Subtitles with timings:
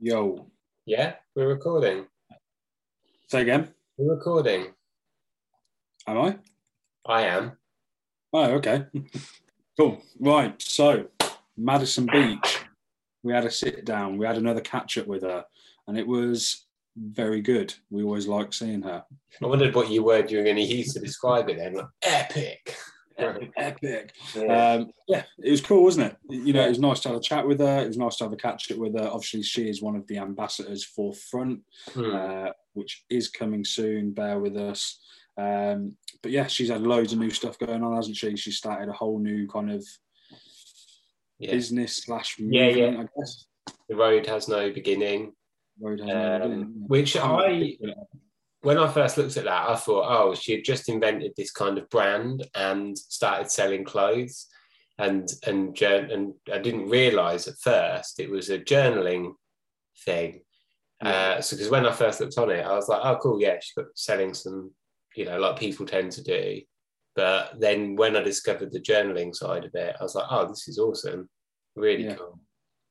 [0.00, 0.46] Yo.
[0.86, 2.06] Yeah, we're recording.
[3.26, 3.74] Say again.
[3.96, 4.68] We're recording.
[6.06, 6.38] Am I?
[7.04, 7.52] I am.
[8.32, 8.84] Oh, okay.
[9.76, 10.00] cool.
[10.20, 10.54] Right.
[10.62, 11.06] So,
[11.56, 12.60] Madison Beach,
[13.24, 14.18] we had a sit down.
[14.18, 15.44] We had another catch up with her,
[15.88, 17.74] and it was very good.
[17.90, 19.04] We always like seeing her.
[19.42, 21.74] I wondered what you were going to use to describe it then.
[21.74, 22.76] Like, epic.
[23.56, 24.12] Epic.
[24.34, 24.72] Yeah.
[24.74, 26.16] Um, yeah, it was cool, wasn't it?
[26.28, 27.80] You know, it was nice to have a chat with her.
[27.82, 29.08] It was nice to have a catch up with her.
[29.08, 31.60] Obviously, she is one of the ambassadors for Front,
[31.94, 32.14] Hmm.
[32.14, 34.12] uh, which is coming soon.
[34.12, 35.00] Bear with us.
[35.36, 38.36] Um, but yeah, she's had loads of new stuff going on, hasn't she?
[38.36, 39.84] She started a whole new kind of
[41.38, 41.52] yeah.
[41.52, 43.00] business slash Yeah, movement, yeah.
[43.02, 43.46] I guess.
[43.88, 45.32] The road has no beginning.
[45.84, 46.74] Has no Um, beginning.
[46.88, 47.76] which I,
[48.62, 51.78] when I first looked at that, I thought, oh, she had just invented this kind
[51.78, 54.46] of brand and started selling clothes.
[54.98, 59.34] And and and I didn't realise at first it was a journaling
[60.04, 60.40] thing.
[61.00, 63.58] Uh, so because when I first looked on it, I was like, oh, cool, yeah,
[63.62, 64.72] she's got selling some,
[65.14, 66.60] you know, like people tend to do.
[67.14, 70.66] But then when I discovered the journaling side of it, I was like, oh, this
[70.66, 71.28] is awesome,
[71.76, 72.14] really Yeah.
[72.16, 72.40] cool.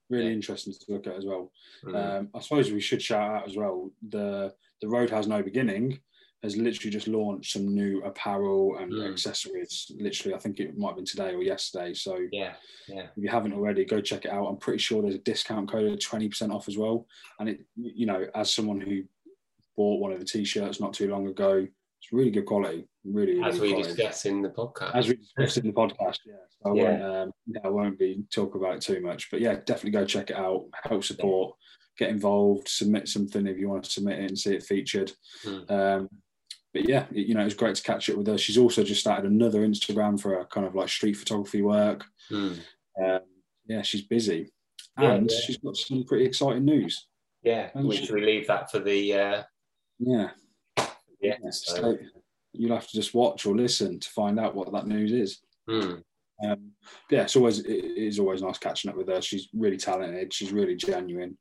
[0.09, 0.31] Really yeah.
[0.33, 1.51] interesting to look at as well.
[1.83, 1.95] Mm.
[1.95, 5.99] Um, I suppose we should shout out as well the the road has no beginning
[6.43, 9.11] has literally just launched some new apparel and Mm.
[9.11, 9.91] accessories.
[9.99, 11.95] Literally, I think it might have been today or yesterday.
[11.95, 12.53] So yeah,
[12.87, 14.45] yeah, if you haven't already, go check it out.
[14.45, 17.07] I'm pretty sure there's a discount code of twenty percent off as well.
[17.39, 19.03] And it, you know, as someone who
[19.75, 21.67] bought one of the t-shirts not too long ago,
[21.99, 22.87] it's really good quality.
[23.05, 23.89] Really, really as we quality.
[23.93, 24.95] discussed in the podcast.
[24.95, 26.19] as we discussed in the podcast.
[26.25, 26.83] Yeah, so I Yeah.
[26.83, 27.01] won't.
[27.03, 30.29] Um, yeah, I won't be talk about it too much, but yeah, definitely go check
[30.29, 30.65] it out.
[30.83, 31.55] Help support,
[31.97, 35.11] get involved, submit something if you want to submit it and see it featured.
[35.43, 35.71] Mm.
[35.71, 36.09] Um,
[36.73, 38.37] but yeah, it- you know, it was great to catch up with her.
[38.37, 42.05] She's also just started another Instagram for her kind of like street photography work.
[42.29, 42.59] Mm.
[43.03, 43.19] Um,
[43.67, 44.51] yeah, she's busy,
[44.99, 45.37] Yeah, and yeah.
[45.45, 47.07] she's got some pretty exciting news.
[47.43, 49.43] Yeah, we should leave that for the uh,
[49.99, 50.31] Yeah,
[51.43, 51.49] yeah.
[51.51, 51.97] So- so
[52.53, 55.39] you'll have to just watch or listen to find out what that news is.
[55.69, 56.01] Mm.
[56.43, 56.71] Um,
[57.09, 59.21] yeah, it's always it is always nice catching up with her.
[59.21, 60.33] She's really talented.
[60.33, 61.37] She's really genuine.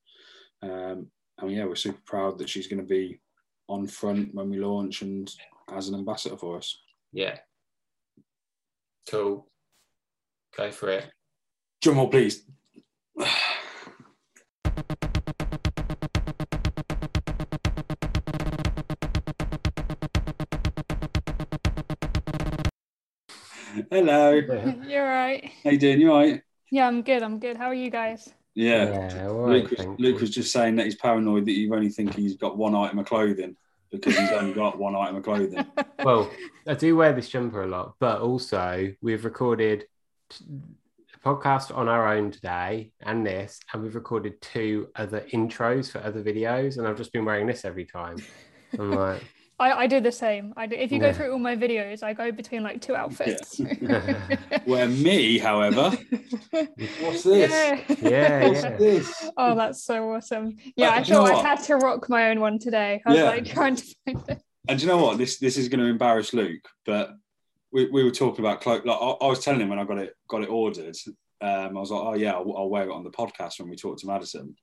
[0.62, 3.20] Um, and yeah, we're super proud that she's going to be
[3.68, 5.30] on front when we launch and
[5.72, 6.78] as an ambassador for us.
[7.12, 7.38] yeah.
[9.10, 9.46] Cool.
[10.56, 11.04] Go for it.
[11.82, 12.42] Drum roll, please.
[23.90, 24.32] Hello.
[24.86, 25.50] You're right.
[25.64, 26.00] How you doing?
[26.00, 26.42] You all right?
[26.70, 27.22] Yeah, I'm good.
[27.22, 27.56] I'm good.
[27.56, 28.28] How are you guys?
[28.54, 29.26] Yeah.
[29.28, 32.36] all Luke, was, Luke was just saying that he's paranoid that you only think he's
[32.36, 33.56] got one item of clothing
[33.90, 35.64] because he's only got one item of clothing.
[36.04, 36.30] Well,
[36.68, 39.86] I do wear this jumper a lot, but also we've recorded
[40.38, 45.98] a podcast on our own today and this, and we've recorded two other intros for
[45.98, 48.18] other videos, and I've just been wearing this every time.
[48.78, 49.24] I'm like,
[49.58, 50.52] I, I do the same.
[50.56, 50.76] I do.
[50.76, 53.58] If you go through all my videos, I go between like two outfits.
[54.66, 55.96] Where me, however,
[57.00, 57.50] what's this?
[57.50, 58.08] Yeah.
[58.10, 58.76] yeah, What's yeah.
[58.76, 59.30] this?
[59.36, 60.56] Oh, that's so awesome.
[60.76, 63.00] Yeah, Uh, I do you know thought I had to rock my own one today.
[63.06, 63.24] I was Yeah.
[63.24, 64.42] like trying to find it.
[64.68, 65.16] And do you know what?
[65.16, 67.10] This this is going to embarrass Luke, but
[67.72, 68.84] we, we were talking about cloak.
[68.84, 70.94] Like I, I was telling him when I got it got it ordered.
[71.40, 73.76] Um, I was like, oh yeah, I'll, I'll wear it on the podcast when we
[73.76, 74.54] talk to Madison.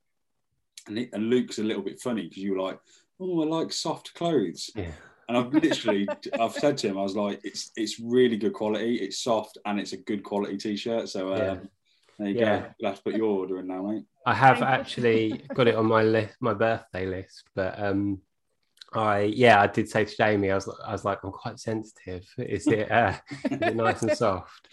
[0.87, 2.79] And, he, and Luke's a little bit funny because you were like,
[3.23, 4.69] oh, I like soft clothes.
[4.75, 4.91] Yeah.
[5.29, 6.07] And I've literally,
[6.39, 8.95] I've said to him, I was like, it's it's really good quality.
[8.97, 11.07] It's soft and it's a good quality t-shirt.
[11.09, 11.55] So um, Yeah.
[12.19, 12.59] there you Yeah.
[12.59, 12.65] go.
[12.77, 14.03] You'll have to put your order in now, mate.
[14.25, 18.21] I have actually got it on my list, my birthday list, but um,
[18.93, 22.25] I yeah, I did say to Jamie, I was I was like, I'm quite sensitive.
[22.37, 23.13] Is it uh,
[23.49, 24.67] is it nice and soft?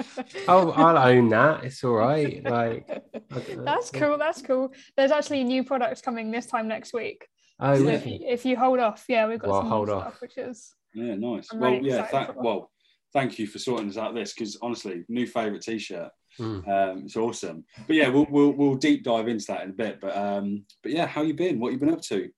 [0.49, 1.65] Oh, I'll own that.
[1.65, 2.45] It's all right.
[2.45, 2.89] Like,
[3.31, 4.19] I- That's cool.
[4.19, 4.73] That's cool.
[4.97, 7.27] There's actually new products coming this time next week.
[7.61, 8.17] Oh, so really?
[8.27, 10.21] if, if you hold off, yeah, we've got Well, some new hold off.
[10.21, 11.49] which is Yeah, nice.
[11.53, 12.45] I'm well, really yeah, excited tha- for that.
[12.45, 12.71] well,
[13.13, 16.11] thank you for sorting us out this because honestly, new favorite t-shirt.
[16.39, 16.69] Mm.
[16.69, 17.65] Um, it's awesome.
[17.87, 20.01] But yeah, we'll, we'll we'll deep dive into that in a bit.
[20.01, 21.59] But um, but yeah, how you been?
[21.59, 22.31] What you been up to?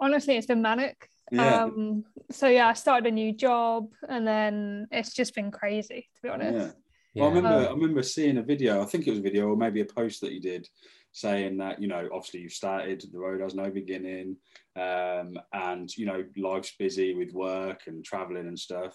[0.00, 1.08] honestly it's been manic.
[1.32, 6.08] Yeah, Um, so yeah, I started a new job, and then it's just been crazy
[6.16, 6.34] to be yeah.
[6.34, 6.76] honest.
[7.16, 8.82] Well, I remember Um, I remember seeing a video.
[8.82, 10.68] I think it was a video or maybe a post that you did
[11.16, 14.36] saying that you know obviously you've started the road has no beginning,
[14.76, 18.94] um, and you know life's busy with work and traveling and stuff.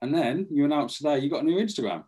[0.00, 2.04] And then you announced today you got a new Instagram.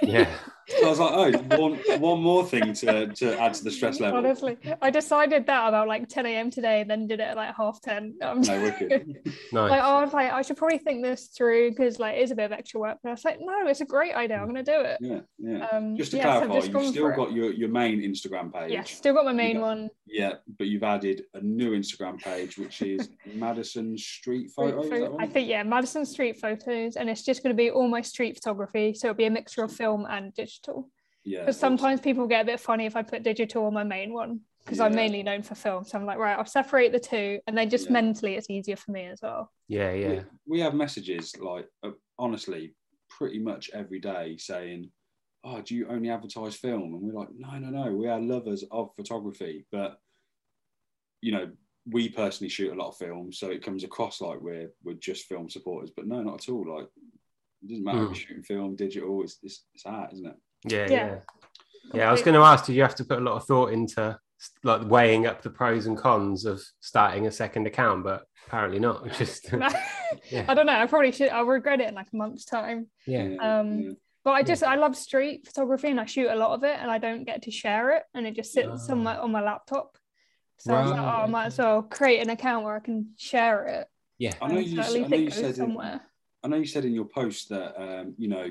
[0.00, 0.30] yeah.
[0.80, 4.00] So I was like, oh, one, one more thing to, to add to the stress
[4.00, 4.18] level.
[4.18, 6.50] Honestly, I decided that about like 10 a.m.
[6.50, 8.16] today, and then did it at like half 10.
[8.22, 9.18] Um, No, wicked.
[9.24, 9.34] Nice.
[9.52, 12.46] like I was like, I should probably think this through because like it's a bit
[12.46, 12.98] of extra work.
[13.02, 14.38] But I was like, no, it's a great idea.
[14.38, 14.98] I'm gonna do it.
[15.00, 15.66] Yeah, yeah.
[15.72, 17.16] Um, Just to yeah, so I've clarify, just you've still for it.
[17.16, 18.72] got your, your main Instagram page.
[18.72, 19.90] Yeah, still got my main got- one.
[20.06, 24.84] Yeah, but you've added a new Instagram page, which is Madison Street Street Photos.
[24.86, 27.88] is pho- I think yeah, Madison Street photos, and it's just going to be all
[27.88, 28.94] my street photography.
[28.94, 30.61] So it'll be a mixture of film and digital.
[31.24, 31.40] Yeah.
[31.40, 34.40] Because sometimes people get a bit funny if I put digital on my main one
[34.64, 35.84] because I'm mainly known for film.
[35.84, 37.92] So I'm like, right, I'll separate the two, and then just Yeah.
[37.92, 39.50] mentally it's easier for me as well.
[39.68, 40.22] yeah, yeah.
[40.46, 42.74] we have messages like uh, honestly
[43.08, 44.90] pretty much every day saying
[45.44, 48.64] oh do you only advertise film and we're like no no no we are lovers
[48.70, 49.98] of photography but
[51.20, 51.50] you know
[51.90, 55.26] we personally shoot a lot of film so it comes across like we're we're just
[55.26, 56.86] film supporters but no not at all like
[57.62, 58.06] it doesn't matter if Mm.
[58.08, 61.06] you're shooting film digital it's it's, it's art isn't it Yeah, Yeah.
[61.06, 61.18] yeah.
[61.94, 63.72] Yeah, I was going to ask, did you have to put a lot of thought
[63.72, 64.18] into
[64.64, 68.02] like weighing up the pros and cons of starting a second account?
[68.04, 69.10] But apparently not.
[69.18, 69.52] Just
[70.30, 70.44] Yeah.
[70.48, 70.72] I don't know.
[70.72, 71.28] I probably should.
[71.30, 72.86] I'll regret it in like a month's time.
[73.06, 73.90] yeah, Um, yeah.
[74.24, 76.88] But I just I love street photography and I shoot a lot of it and
[76.88, 79.98] I don't get to share it and it just sits on my on my laptop.
[80.58, 83.14] So I was like, oh, I might as well create an account where I can
[83.18, 83.88] share it.
[84.18, 85.76] yeah, I know you, so s- at I know you goes said in.
[86.44, 88.46] I know you said in your post that um, you know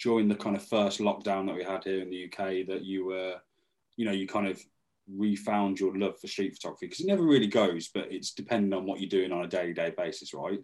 [0.00, 3.06] during the kind of first lockdown that we had here in the UK that you
[3.06, 3.36] were,
[3.96, 4.60] you know, you kind of
[5.14, 8.86] refound your love for street photography because it never really goes, but it's dependent on
[8.86, 10.60] what you're doing on a daily day basis, right?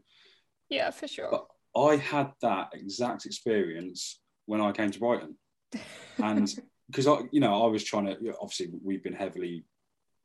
[0.68, 1.28] Yeah, for sure.
[1.30, 1.46] But
[1.80, 5.36] I had that exact experience when I came to Brighton,
[6.18, 6.52] and
[6.90, 8.34] because I, you know, I was trying to.
[8.40, 9.64] Obviously, we've been heavily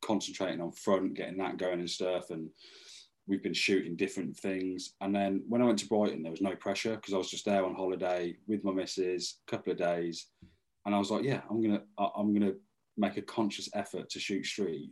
[0.02, 2.50] concentrating on front, getting that going and stuff, and
[3.28, 4.94] we've been shooting different things.
[5.02, 7.46] And then when I went to Brighton, there was no pressure because I was just
[7.46, 10.28] there on holiday with my missus, a couple of days,
[10.86, 12.54] and I was like, yeah, I'm gonna, I'm gonna
[12.96, 14.92] make a conscious effort to shoot street.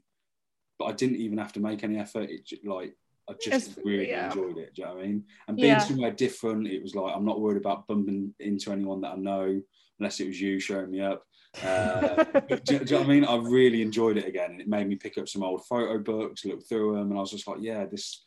[0.78, 2.30] But I didn't even have to make any effort.
[2.30, 2.94] It like
[3.30, 4.28] I just It's- really yeah.
[4.28, 4.76] enjoyed it.
[4.76, 5.24] Do you know what I mean?
[5.48, 5.80] And being Yeah.
[5.80, 9.62] somewhere different, it was like I'm not worried about bumping into anyone that I know,
[10.00, 11.24] unless it was you showing me up.
[11.64, 13.26] Uh, do, you- do you know what I mean?
[13.26, 16.46] I really enjoyed it again, and it made me pick up some old photo books,
[16.46, 18.24] look through them, and I was just like, yeah, this.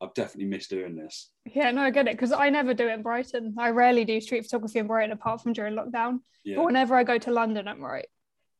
[0.00, 1.32] I've definitely missed doing this.
[1.44, 3.56] yeah, no, I get it because I never do it in Brighton.
[3.58, 6.20] I rarely do street photography in Brighton apart from during lockdown.
[6.44, 8.06] Yeah, But whenever I go to London, I'm right.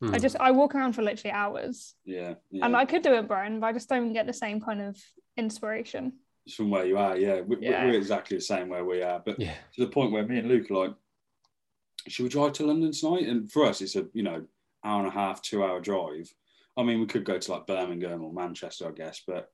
[0.01, 0.15] Hmm.
[0.15, 2.65] I just I walk around for literally hours, yeah, yeah.
[2.65, 4.97] and I could do it Brighton, but I just don't get the same kind of
[5.37, 6.13] inspiration.
[6.47, 7.41] It's from where you are, yeah.
[7.41, 7.85] We, Yeah.
[7.85, 10.49] We're exactly the same where we are, but yeah, to the point where me and
[10.49, 10.95] Luke are like,
[12.07, 13.27] should we drive to London tonight?
[13.27, 14.45] And for us, it's a you know
[14.85, 16.33] hour and a half, two hour drive.
[16.77, 19.51] I mean, we could go to like Birmingham or Manchester, I guess, but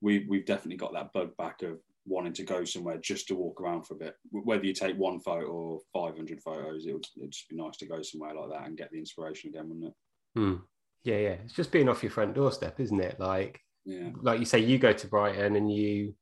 [0.00, 3.60] we we've definitely got that bug back of wanting to go somewhere just to walk
[3.60, 4.14] around for a bit.
[4.30, 7.76] Whether you take one photo or five hundred photos, it would it'd just be nice
[7.78, 9.94] to go somewhere like that and get the inspiration again, wouldn't it?
[10.34, 10.54] Hmm.
[11.04, 11.36] yeah, yeah.
[11.44, 13.18] It's just being off your front doorstep, isn't it?
[13.20, 16.14] Like, Yeah, like you say, you go to Brighton and you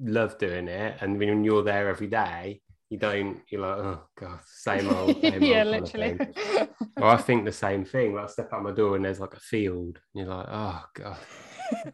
[0.00, 2.60] love doing it, and when you're there every day,
[2.90, 3.40] you don't.
[3.50, 5.20] You're like, oh god, same old.
[5.20, 6.18] Same yeah, old kind of literally.
[6.34, 6.68] thing.
[6.98, 8.14] I think the same thing.
[8.14, 10.84] Like, I step out my door and there's like a field, and you're like, oh
[10.94, 11.18] god,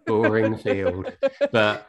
[0.07, 1.13] boring field.
[1.53, 1.87] But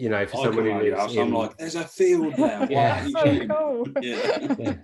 [0.00, 2.66] you know, for I someone who around lives house, I'm like, there's a field there.
[2.70, 3.00] Yeah.
[3.00, 3.86] aren't so cool.
[4.02, 4.54] Yeah.
[4.58, 4.74] yeah.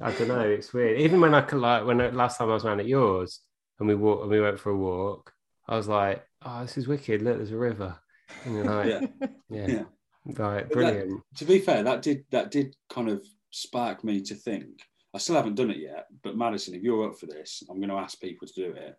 [0.00, 0.40] I don't know.
[0.40, 1.00] It's weird.
[1.00, 3.40] Even when I could like when I, last time I was around at yours
[3.78, 5.32] and we walked and we went for a walk,
[5.68, 7.22] I was like, "Oh, this is wicked!
[7.22, 7.96] Look, there's a river."
[8.44, 9.06] And you're like, Yeah.
[9.50, 9.82] yeah, Yeah.
[10.24, 11.22] like But that- brilliant.
[11.36, 14.80] to be fair, that did that did kind of spark me to think.
[15.14, 17.90] I still haven't done it yet, but Madison, if you're up for this, I'm going
[17.90, 18.96] to ask people to do it.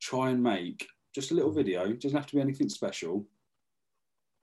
[0.00, 1.84] Try and make just a little video.
[1.88, 3.24] It doesn't have to be anything special,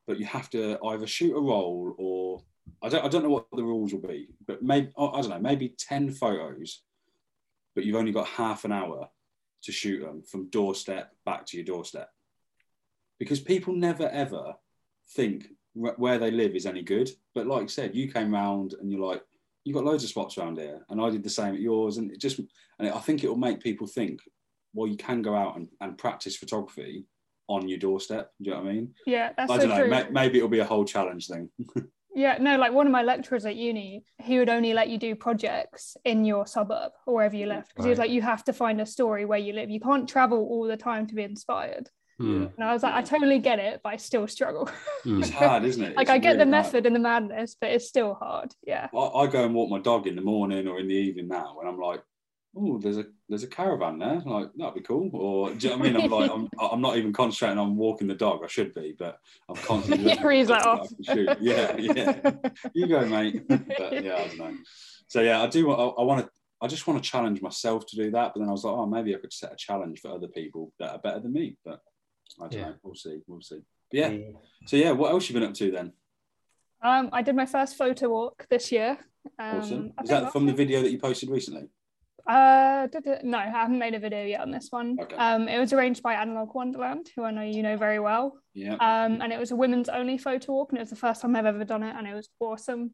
[0.08, 2.44] but you have to either shoot a roll or
[2.82, 5.40] I don't I don't know what the rules will be, but maybe I don't know,
[5.40, 6.82] maybe ten photos,
[7.76, 9.10] but you've only got half an hour
[9.64, 12.10] to shoot them from doorstep back to your doorstep,
[13.20, 14.54] because people never ever
[15.16, 17.10] think where they live is any good.
[17.34, 19.24] But like I said, you came round and you're like,
[19.64, 22.12] you got loads of spots around here, and I did the same at yours, and
[22.12, 22.40] it just,
[22.80, 24.20] and I think it will make people think,
[24.74, 27.06] well, you can go out and, and practice photography
[27.48, 28.32] on your doorstep.
[28.42, 28.94] Do you know what I mean?
[29.06, 29.82] Yeah, that's I so don't know.
[29.84, 29.90] true.
[29.90, 31.50] May, maybe it'll be a whole challenge thing.
[32.16, 35.16] Yeah, no, like one of my lecturers at uni, he would only let you do
[35.16, 38.54] projects in your suburb or wherever you lived because he was like, you have to
[38.54, 39.72] find a story where you live.
[39.72, 41.90] You can't travel all the time to be inspired.
[42.20, 42.46] Hmm.
[42.56, 44.70] And I was like, I totally get it, but I still struggle.
[45.04, 45.20] Hmm.
[45.22, 45.96] It's hard, isn't it?
[45.96, 46.66] like It's I get the really hard.
[46.66, 48.54] method and the madness, but it's still hard.
[48.64, 48.90] Yeah.
[48.94, 51.58] I, I go and walk my dog in the morning or in the evening now,
[51.62, 52.04] and I'm like,
[52.56, 54.22] oh, there's a there's a caravan there.
[54.26, 55.10] Like that'd be cool.
[55.14, 56.04] Or do you know what I mean?
[56.04, 58.42] I'm like, I'm, I'm not even concentrating on walking the dog.
[58.44, 59.18] I should be, but
[59.50, 60.04] I'm constantly.
[60.16, 61.12] looking He's for like, something oh.
[61.12, 61.38] I can shoot.
[61.42, 62.32] Yeah, yeah.
[62.74, 63.48] You go, mate.
[63.48, 64.54] but yeah, I don't know.
[65.08, 65.72] So yeah, I do.
[65.72, 66.32] I, I want to.
[66.62, 68.32] I just want to challenge myself to do that.
[68.34, 70.72] But then I was like, oh, maybe I could set a challenge for other people
[70.80, 71.58] that are better than me.
[71.66, 71.80] But
[72.40, 72.70] I don't Yeah.
[72.70, 72.76] know.
[72.84, 73.20] We'll see.
[73.28, 73.60] We'll see.
[73.92, 74.18] But yeah.
[74.68, 75.92] So yeah, what else you been up to then?
[76.82, 78.98] Um, I did my first photo walk this year.
[79.40, 79.94] Um, Awesome.
[80.04, 81.70] Is that from the video that you posted recently?
[82.28, 82.36] Year.
[82.36, 82.88] Uh,
[83.24, 84.98] no, I haven't made a video yet on this one.
[85.02, 85.16] Okay.
[85.16, 88.38] Um, it was arranged by Analog Wonderland, who I know you know very well.
[88.54, 88.74] Yeah.
[88.76, 91.36] Um, and it was a women's only photo walk, and it was the first time
[91.36, 92.92] I've ever done it, and it was awesome.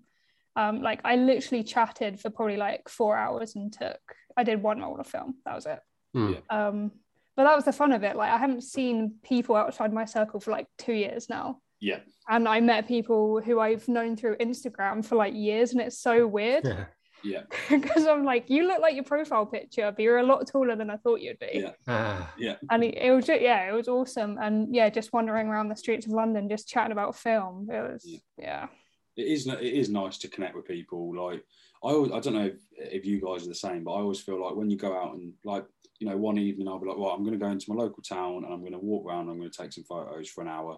[0.55, 3.99] Um, like I literally chatted for probably like four hours and took.
[4.35, 5.35] I did one roll of film.
[5.45, 5.79] That was it.
[6.13, 6.33] Hmm.
[6.33, 6.39] Yeah.
[6.67, 6.91] Um,
[7.35, 8.15] but that was the fun of it.
[8.15, 11.61] Like I haven't seen people outside my circle for like two years now.
[11.79, 11.99] Yeah.
[12.27, 16.27] And I met people who I've known through Instagram for like years, and it's so
[16.27, 16.85] weird Yeah.
[17.23, 17.41] Yeah.
[17.69, 20.89] because I'm like, you look like your profile picture, but you're a lot taller than
[20.89, 21.49] I thought you'd be.
[21.53, 21.71] Yeah.
[21.87, 22.33] Ah,
[22.69, 24.37] And it, it was just, yeah, it was awesome.
[24.41, 27.67] And yeah, just wandering around the streets of London, just chatting about film.
[27.71, 28.19] It was Yeah.
[28.37, 28.67] yeah.
[29.17, 31.43] it is it is nice to connect with people like
[31.83, 34.19] i always, i don't know if, if you guys are the same but i always
[34.21, 35.65] feel like when you go out and like
[35.99, 38.01] you know one evening i'll be like well i'm going to go into my local
[38.03, 40.47] town and i'm going to walk around i'm going to take some photos for an
[40.47, 40.77] hour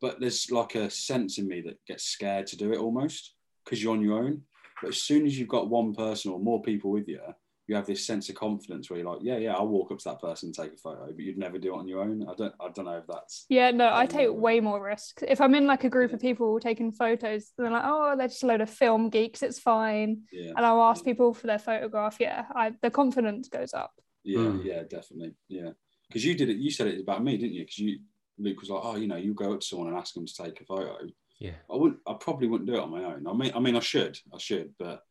[0.00, 3.82] but there's like a sense in me that gets scared to do it almost because
[3.82, 4.42] you're on your own
[4.82, 7.20] but as soon as you've got one person or more people with you
[7.68, 10.04] you have this sense of confidence where you're like yeah yeah i'll walk up to
[10.08, 12.34] that person and take a photo but you'd never do it on your own i
[12.34, 15.22] don't i don't know if that's Yeah, no, I take Um, way more risks.
[15.26, 18.42] If I'm in like a group of people taking photos, they're like, oh, they're just
[18.42, 20.22] a load of film geeks, it's fine.
[20.32, 22.16] yeah And I'll ask people for their photograph.
[22.20, 23.92] Yeah, I, the confidence goes up.
[24.24, 24.64] Yeah, Mm.
[24.64, 25.34] yeah, definitely.
[25.48, 25.70] Yeah,
[26.08, 26.56] because you did it.
[26.58, 27.62] You said it about me, didn't you?
[27.64, 27.98] Because you,
[28.38, 30.34] Luke was like, "Oh, you know, you go up to someone and ask them to
[30.42, 30.96] take a photo."
[31.38, 31.52] Yeah.
[31.70, 32.00] I wouldn't.
[32.06, 33.26] I probably wouldn't do it on my own.
[33.26, 34.18] I mean, I mean, I should.
[34.32, 35.02] I should, but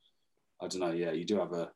[0.61, 0.91] I don't know.
[0.91, 1.71] Yeah, you do have a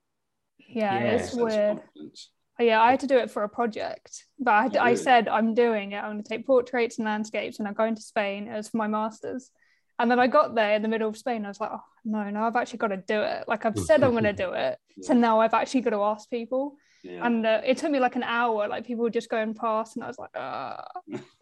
[0.58, 1.12] Yeah, Yeah.
[1.12, 1.78] it's weird.
[1.78, 2.32] confidence.
[2.60, 4.96] Oh, yeah, I had to do it for a project, but I, Oh, I really?
[4.98, 5.98] said I'm doing it.
[5.98, 8.48] I'm going to take portraits and landscapes, and I'm going to Spain.
[8.48, 9.50] It was for my masters,
[9.98, 11.46] and then I got there in the middle of Spain.
[11.46, 13.46] I was like, oh no, no, I've actually got to do it.
[13.48, 13.84] Like I've hmm.
[13.84, 16.76] said I'm going to do it, so now I've actually got to ask people.
[17.04, 18.68] Yeah, And uh, it took me like an hour.
[18.68, 20.86] Like people were just going past, and I was like, ah.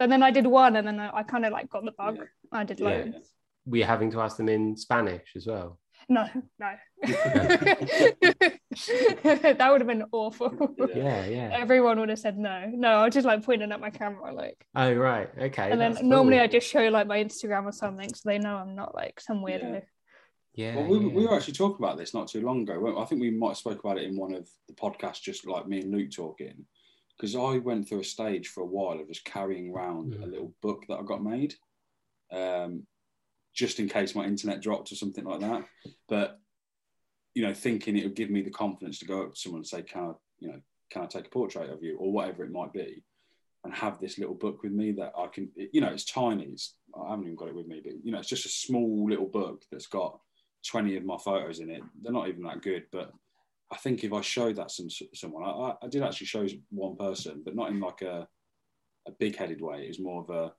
[0.00, 2.16] and then I did one, and then I, I kind of like got the bug.
[2.18, 2.24] Yeah.
[2.52, 2.86] I did Yeah.
[2.86, 3.32] loads.
[3.66, 5.78] Were you having to ask them in Spanish as well?
[6.08, 6.26] No,
[6.58, 6.70] no.
[7.02, 8.58] that
[9.70, 10.74] would have been awful.
[10.78, 10.86] Yeah.
[10.94, 11.50] Yeah, yeah.
[11.52, 12.64] Everyone would have said no.
[12.72, 14.64] No, I was just like pointing at my camera, like.
[14.74, 15.28] Oh, right.
[15.38, 15.70] Okay.
[15.70, 16.44] and then normally cool.
[16.44, 19.42] I just show like my Instagram or something, so they know I'm not like some
[19.42, 19.82] weirdo.
[20.58, 20.74] Yeah.
[20.74, 21.12] Well, we, yeah.
[21.14, 22.98] we were actually talking about this not too long ago.
[23.00, 25.68] I think we might have spoke about it in one of the podcasts, just like
[25.68, 26.66] me and Luke talking.
[27.16, 30.30] Because I went through a stage for a while of just carrying around a Mm.
[30.32, 31.54] little book that I got made,
[32.32, 32.88] um,
[33.54, 35.64] just in case my internet dropped or something like that.
[36.08, 36.40] But
[37.34, 39.66] you know, thinking it would give me the confidence to go up to someone and
[39.66, 40.60] say, "Can I, you know,
[40.90, 43.04] can I take a portrait of you?" or whatever it might be,
[43.62, 46.46] and have this little book with me that I can, you know, it's tiny.
[46.46, 49.08] It's I haven't even got it with me, but you know, it's just a small
[49.08, 50.18] little book that's got
[50.66, 51.82] 20 of my photos in it.
[52.02, 53.12] They're not even that good, but
[53.70, 56.96] I think if I showed that some someone, I, I- I did actually show one
[56.96, 58.26] person, but not in like a
[59.06, 59.84] a big headed way.
[59.84, 60.52] It was more of a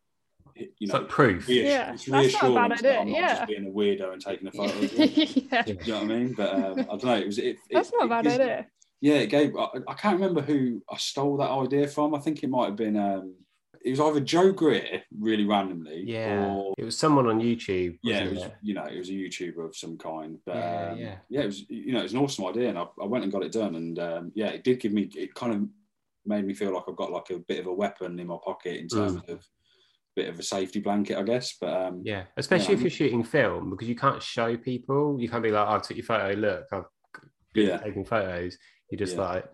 [0.56, 1.48] you It's know like proof.
[1.48, 3.36] reassur- Yeah, it's that's not a bad reassurance that idea, I'm not yeah.
[3.36, 4.78] just being a weirdo and taking a photo.
[4.80, 5.48] Of you.
[5.52, 6.34] yeah, Do you know what I mean?
[6.34, 7.16] But um, I don't know.
[7.18, 7.58] It was it.
[7.72, 8.68] that's it, not a it bad idea.
[9.02, 9.56] Yeah, it gave.
[9.56, 12.16] I, I can't remember who I stole that idea from.
[12.16, 12.98] I think it might have been.
[12.98, 13.36] Um,
[13.84, 16.46] it was either Joe Greer, really randomly, Yeah.
[16.46, 17.98] or It was someone on YouTube.
[18.04, 20.38] yeah, it was you know it was a YouTuber of some kind.
[20.46, 21.42] But Yeah, um, yeah.
[21.42, 23.44] it was you know it was an awesome idea, and I, I went and got
[23.44, 25.62] it done, and um, yeah, it did give me it kind of
[26.26, 28.76] made me feel like I've got like a bit of a weapon in my pocket
[28.78, 29.30] in terms Mm.
[29.30, 29.46] of
[30.16, 31.56] bit of a safety blanket, I guess.
[31.62, 35.18] But um, Yeah, especially Yeah, if you're shooting film because you can't show people.
[35.20, 36.34] You can't be like, "Oh, "I took your photo.
[36.38, 36.84] Look, I've
[37.56, 38.58] yeah, taken photos."
[38.92, 39.22] You're just Yeah.
[39.22, 39.46] like,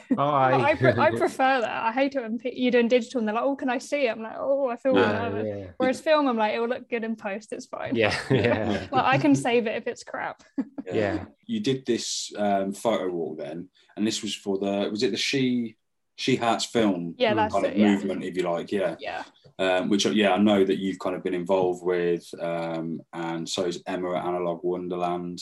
[0.10, 1.82] Well, "Bye." I, pre- I prefer that.
[1.84, 4.06] I hate it when pe- you're doing digital and they're like, "Oh, can I see
[4.06, 6.68] it?" I'm like, "Oh, I feel No, nervous." yeah, Whereas film, I'm like, "It will
[6.68, 7.52] look good in post.
[7.52, 10.42] It's fine." yeah, yeah, Like I can save it if it's crap.
[10.84, 11.24] Yeah.
[11.46, 15.16] You did this um, photo walk then, and this was for the was it the
[15.16, 15.76] she
[16.16, 17.78] she hats film Yeah, that's kind of it.
[17.78, 18.96] Yeah, movement, if you like, yeah.
[18.98, 19.22] yeah.
[19.58, 23.64] um, which yeah, I know that you've kind of been involved with, um, and so
[23.66, 25.40] is Emma at Analog Wonderland.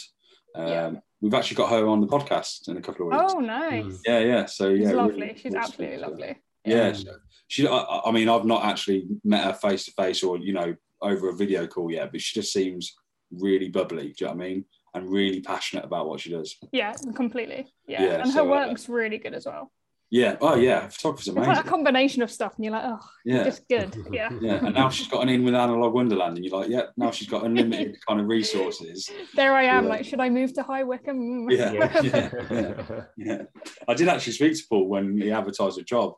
[0.56, 0.90] Um, Yeah.
[1.24, 3.32] We've actually got her on the podcast in a couple of weeks.
[3.34, 3.82] Oh, nice.
[3.82, 3.98] Mm.
[4.06, 4.44] Yeah, yeah.
[4.44, 5.26] So yeah, She's lovely.
[5.28, 6.02] cool She's absolutely her.
[6.02, 6.36] lovely.
[6.66, 7.02] Yeah, Mm.
[7.02, 7.12] so
[7.48, 7.66] she.
[7.66, 11.30] I, I mean, I've not actually met her face to face or you know over
[11.30, 12.94] a video call yet, but she just seems
[13.30, 14.08] really bubbly.
[14.08, 14.64] Do you know what I mean?
[14.92, 16.56] And really passionate about what she does.
[16.72, 17.72] Yeah, completely.
[17.88, 19.72] Yeah, Yeah, and so, her uh, work's really good as well.
[20.14, 20.36] Yeah.
[20.40, 20.86] Oh yeah.
[20.86, 21.66] Photographer's It's like amazing.
[21.66, 23.42] a combination of stuff, and you're like, "Oh, Yeah.
[23.42, 24.28] just good." Yeah.
[24.40, 27.10] Yeah, and now she's got an in with Analog Wonderland, and you're like, yeah, now
[27.10, 29.10] she's got unlimited kind of resources.
[29.34, 29.84] There I am.
[29.84, 29.90] Yeah.
[29.90, 31.48] Like, should I move to High Wycombe?
[31.50, 32.02] Yeah, Yeah.
[32.02, 33.04] yeah, yeah.
[33.16, 33.42] Yeah,
[33.88, 36.14] I did actually speak to Paul when he advertised a job,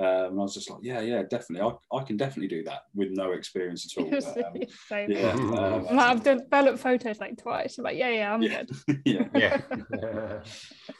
[0.00, 1.60] Um, and I was just like, yeah, yeah, definitely.
[1.92, 4.10] I, I can definitely do that with no experience at all.
[4.88, 7.76] But, um, yeah, um, I'm like, I've developed photos like twice.
[7.76, 9.02] I'm like, yeah, yeah, I'm yeah, good.
[9.04, 9.28] yeah.
[9.34, 10.40] yeah.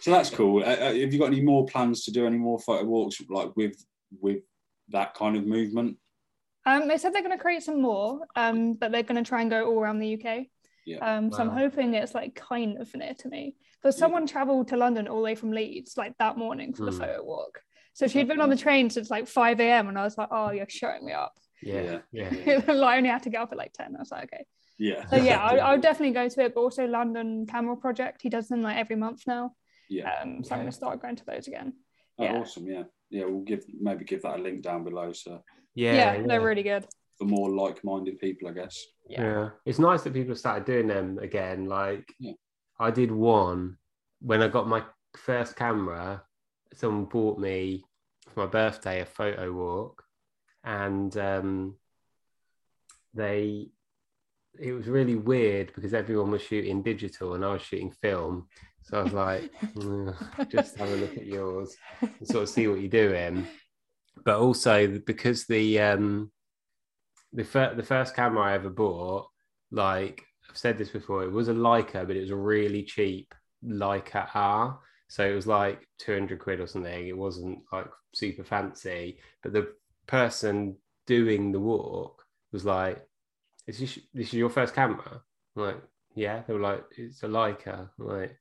[0.01, 0.63] So that's cool.
[0.63, 3.57] Uh, uh, have you got any more plans to do any more photo walks like
[3.57, 3.83] with
[4.21, 4.43] with
[4.91, 5.97] that kind of movement?
[6.67, 9.41] Um, they said they're going to create some more, um, but they're going to try
[9.41, 10.47] and go all around the UK.
[10.85, 10.99] Yeah.
[10.99, 13.55] Um, so I'm hoping it's like kind of near to me.
[13.83, 16.91] But someone travelled to London all the way from Leeds like that morning for the
[16.91, 16.99] Hmm.
[16.99, 17.63] photo walk.
[17.93, 19.89] So she'd been on the train since like 5 a.m.
[19.89, 21.33] and I was like, oh, you're showing me up.
[21.63, 22.57] yeah, yeah, Yeah.
[22.69, 23.95] like, I only had to get up at like 10.
[23.97, 24.45] I was like, okay.
[24.79, 25.07] Yeah.
[25.09, 26.55] So yeah, I, I would definitely go to it.
[26.55, 29.53] But also London Camera Project, he does them like every month now.
[29.91, 30.11] yeah.
[30.23, 31.75] Um, so I'm going to start going to those again.
[32.19, 32.33] Oh, yeah.
[32.39, 32.67] awesome.
[32.67, 32.85] Yeah.
[33.11, 33.25] Yeah.
[33.27, 35.13] We'll give maybe give that a link down below.
[35.13, 35.43] So
[35.75, 36.87] Yeah, yeah, they're really good.
[37.19, 38.77] for more like-minded people, I guess.
[39.09, 39.23] Yeah.
[39.23, 39.49] Yeah.
[39.67, 41.67] It's nice that people started doing them again.
[41.67, 42.33] Like Yeah.
[42.79, 43.77] I did one
[44.23, 44.83] when I got my
[45.17, 46.23] first camera,
[46.75, 47.85] someone bought me
[48.29, 50.05] for my birthday a photo walk
[50.65, 51.75] and um
[53.15, 53.69] they
[54.59, 58.49] it was really weird because everyone was shooting digital and I was shooting film.
[58.83, 62.67] So I was like, "Mm, just have a look at yours and sort of see
[62.67, 63.47] what you're doing.
[64.25, 66.31] But also because the um
[67.33, 69.29] the fir- the first camera I ever bought,
[69.71, 73.33] like I've said this before, it was a Leica, but it was a really cheap
[73.65, 74.81] Leica R.
[75.11, 77.09] So it was like 200 quid or something.
[77.09, 79.19] It wasn't like super fancy.
[79.43, 79.75] But the
[80.07, 80.77] person
[81.07, 83.05] doing the walk was like,
[83.67, 85.21] "Is this this is your first camera?"
[85.57, 85.83] I'm like,
[86.15, 86.43] yeah.
[86.47, 88.39] They were like, "It's a Leica." I'm like,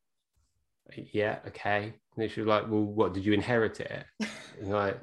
[1.12, 1.94] yeah, okay.
[2.18, 4.06] And she was like, "Well, what did you inherit it?"
[4.62, 5.00] Like,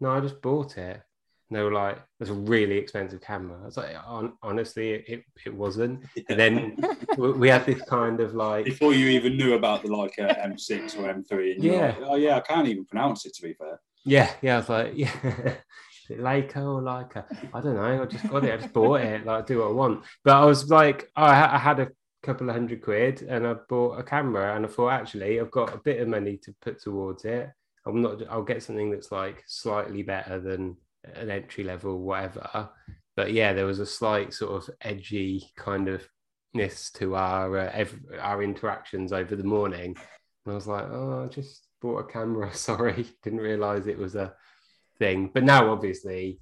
[0.00, 1.02] no, I just bought it.
[1.50, 5.24] And they were like, "That's a really expensive camera." I was like, "Hon- honestly, it,
[5.46, 6.04] it wasn't.
[6.28, 6.76] And then
[7.16, 10.34] we we had this kind of like, before you even knew about the like uh,
[10.34, 11.86] M6 or M3, and Yeah.
[11.86, 13.80] like, oh yeah, I can't even pronounce it to be fair.
[14.04, 14.54] yeah, yeah.
[14.56, 17.24] I was like, yeah, Is it Leica or Leica?
[17.54, 18.02] I don't know.
[18.02, 18.52] I just got it.
[18.52, 19.24] I just bought it.
[19.26, 20.04] Like, do what I want.
[20.24, 21.88] But I was like, I, ha- I had a
[22.22, 25.74] couple of hundred quid, and I bought a camera, and I thought, actually, I've got
[25.74, 27.48] a bit of money to put towards it.
[27.86, 28.22] I'm not.
[28.28, 32.70] I'll get something that's like slightly better than an entry level, whatever.
[33.16, 36.08] But yeah, there was a slight sort of edgy kind of
[36.54, 39.96] ness to our uh, ev- our interactions over the morning.
[40.44, 42.54] And I was like, oh, I just bought a camera.
[42.54, 44.34] Sorry, didn't realize it was a
[44.98, 45.30] thing.
[45.32, 46.40] But now, obviously,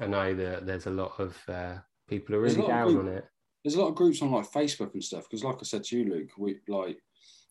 [0.00, 1.76] I know that there's a lot of uh,
[2.08, 3.24] people are really down on it.
[3.62, 5.98] There's a lot of groups on like Facebook and stuff because, like I said to
[5.98, 6.98] you, Luke, we like,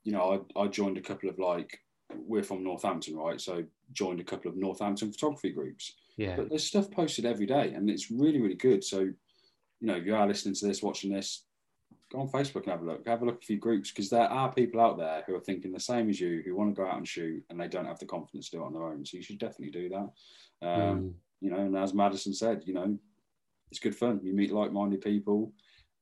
[0.04, 1.80] you know, I, I joined a couple of like,
[2.16, 3.40] we're from Northampton, right?
[3.40, 5.94] So joined a couple of Northampton photography groups.
[6.18, 8.84] Yeah, But there's stuff posted every day, and it's really, really good.
[8.84, 9.16] So, you
[9.82, 11.46] know, if you are listening to this, watching this,
[12.12, 13.08] go on Facebook and have a look.
[13.08, 15.42] Have a look at a few groups because there are people out there who are
[15.42, 17.86] thinking the same as you, who want to go out and shoot, and they don't
[17.86, 19.06] have the confidence to do it on their own.
[19.06, 20.10] So you should definitely do that.
[20.68, 21.14] Um, Mm.
[21.42, 22.98] You know, and as Madison said, you know,
[23.70, 24.22] it's good fun.
[24.24, 25.52] You meet like-minded people,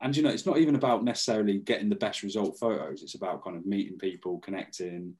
[0.01, 3.01] and you know, it's not even about necessarily getting the best result photos.
[3.01, 5.15] It's about kind of meeting people, connecting,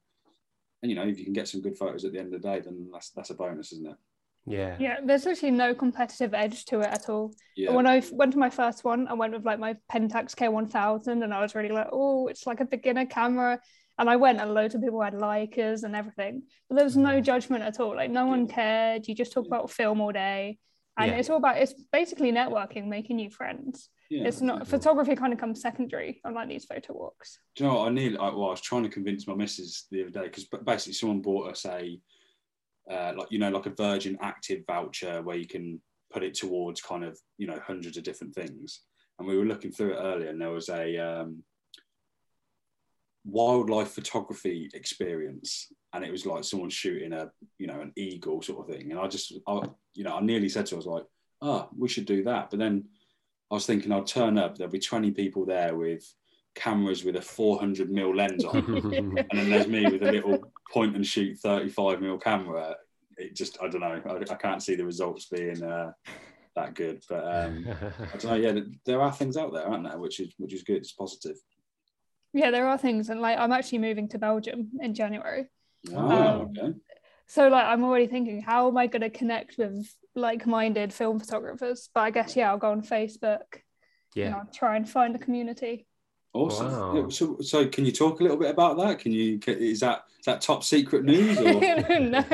[0.82, 2.48] and you know, if you can get some good photos at the end of the
[2.48, 3.96] day, then that's that's a bonus, isn't it?
[4.44, 7.32] yeah, Yeah, there's literally no competitive edge to it at all.
[7.56, 7.70] Yeah.
[7.72, 11.32] When I went to my first one, I went with like my Pentax K1000 and
[11.32, 13.60] I was really like, oh, it's like a beginner camera.
[13.98, 16.42] And I went and loads of people had Leicas and everything.
[16.68, 17.22] But there was no Mhm.
[17.22, 17.94] judgment at all.
[17.94, 19.06] Like no one cared.
[19.06, 20.58] You just talk about film all day.
[20.96, 21.18] And Yeah.
[21.18, 23.90] it's all about, it's basically networking, making new friends.
[24.12, 24.28] Yeah.
[24.28, 27.38] It's not, photography kind of comes secondary on like these photo walks.
[27.56, 27.88] Do you know what?
[27.88, 30.44] I nearly, I, well, I was trying to convince my missus the other day because
[30.66, 31.98] basically someone bought us a,
[32.90, 35.80] uh, like, you know, like a Virgin Active voucher where you can
[36.12, 38.82] put it towards kind of, you know, hundreds of different things.
[39.18, 41.42] And we were looking through it earlier and there was a um,
[43.24, 45.72] wildlife photography experience.
[45.94, 48.90] And it was like someone shooting a, you know, an eagle sort of thing.
[48.90, 49.62] And I just, I,
[49.94, 51.04] you know, I nearly said to her, I was like,
[51.40, 52.50] oh, we should do that.
[52.50, 52.84] But then
[53.52, 56.10] I was thinking I'd turn up, there'll be 20 people there with
[56.54, 58.56] cameras with a 400 mil lens on,
[58.94, 60.38] and then there's me with a little
[60.72, 62.74] point and shoot 35 mil camera.
[63.18, 65.92] It just, I don't know, I, I can't see the results being uh,
[66.56, 67.02] that good.
[67.10, 70.32] But um, I don't know, yeah, there are things out there, aren't there, which is
[70.38, 70.78] which is good.
[70.78, 71.36] It's positive.
[72.32, 73.10] Yeah, there are things.
[73.10, 75.48] And like, I'm actually moving to Belgium in January.
[75.94, 76.72] Oh, Um, okay.
[77.26, 81.88] So like I'm already thinking, how am I going to connect with like-minded film photographers?
[81.94, 83.60] But I guess yeah, I'll go on Facebook.
[84.14, 84.30] You yeah.
[84.30, 85.86] know, try and find a community.
[86.34, 86.72] Awesome.
[86.72, 87.08] Wow.
[87.10, 88.98] So, so, can you talk a little bit about that?
[88.98, 89.38] Can you?
[89.46, 91.38] Is that is that top secret news?
[91.38, 91.60] Or?
[92.00, 92.24] no,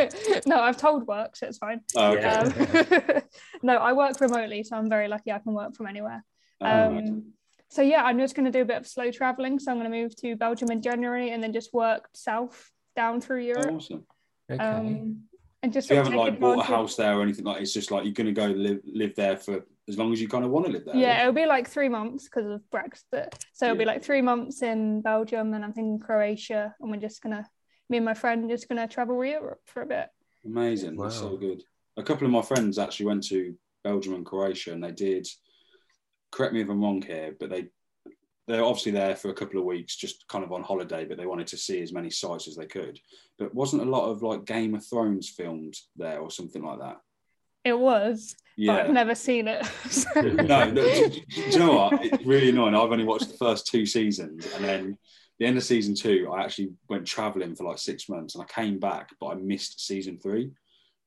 [0.46, 1.80] no, I've told work, so it's fine.
[1.96, 2.22] Oh, okay.
[2.22, 3.16] Yeah.
[3.16, 3.22] Um,
[3.62, 5.32] no, I work remotely, so I'm very lucky.
[5.32, 6.24] I can work from anywhere.
[6.60, 6.98] Oh, right.
[6.98, 7.32] Um,
[7.70, 9.58] so yeah, I'm just going to do a bit of slow traveling.
[9.58, 13.20] So I'm going to move to Belgium in January and then just work south down
[13.20, 13.66] through Europe.
[13.70, 14.06] Oh, awesome.
[14.50, 14.62] Okay.
[14.62, 15.24] Um,
[15.62, 17.60] and just So you haven't like bought a house there or anything like.
[17.60, 20.28] It's just like you're going to go live live there for as long as you
[20.28, 20.96] kind of want to live there.
[20.96, 23.32] Yeah, it'll be like three months because of Brexit.
[23.54, 27.22] So it'll be like three months in Belgium, and I'm thinking Croatia, and we're just
[27.22, 27.44] gonna,
[27.88, 30.08] me and my friend, just gonna travel Europe for a bit.
[30.44, 30.96] Amazing.
[30.96, 31.62] That's so good.
[31.96, 35.26] A couple of my friends actually went to Belgium and Croatia and they did,
[36.30, 37.68] correct me if I'm wrong here, but they,
[38.48, 41.26] they're obviously there for a couple of weeks, just kind of on holiday, but they
[41.26, 42.98] wanted to see as many sites as they could.
[43.38, 46.96] But wasn't a lot of like Game of Thrones filmed there or something like that?
[47.64, 49.64] It was, but I've never seen it.
[49.90, 52.04] So- no, do, do you know what?
[52.04, 52.74] It's really annoying.
[52.74, 54.98] I've only watched the first two seasons, and then
[55.38, 58.46] the end of season two, I actually went traveling for like six months, and I
[58.46, 60.50] came back, but I missed season three.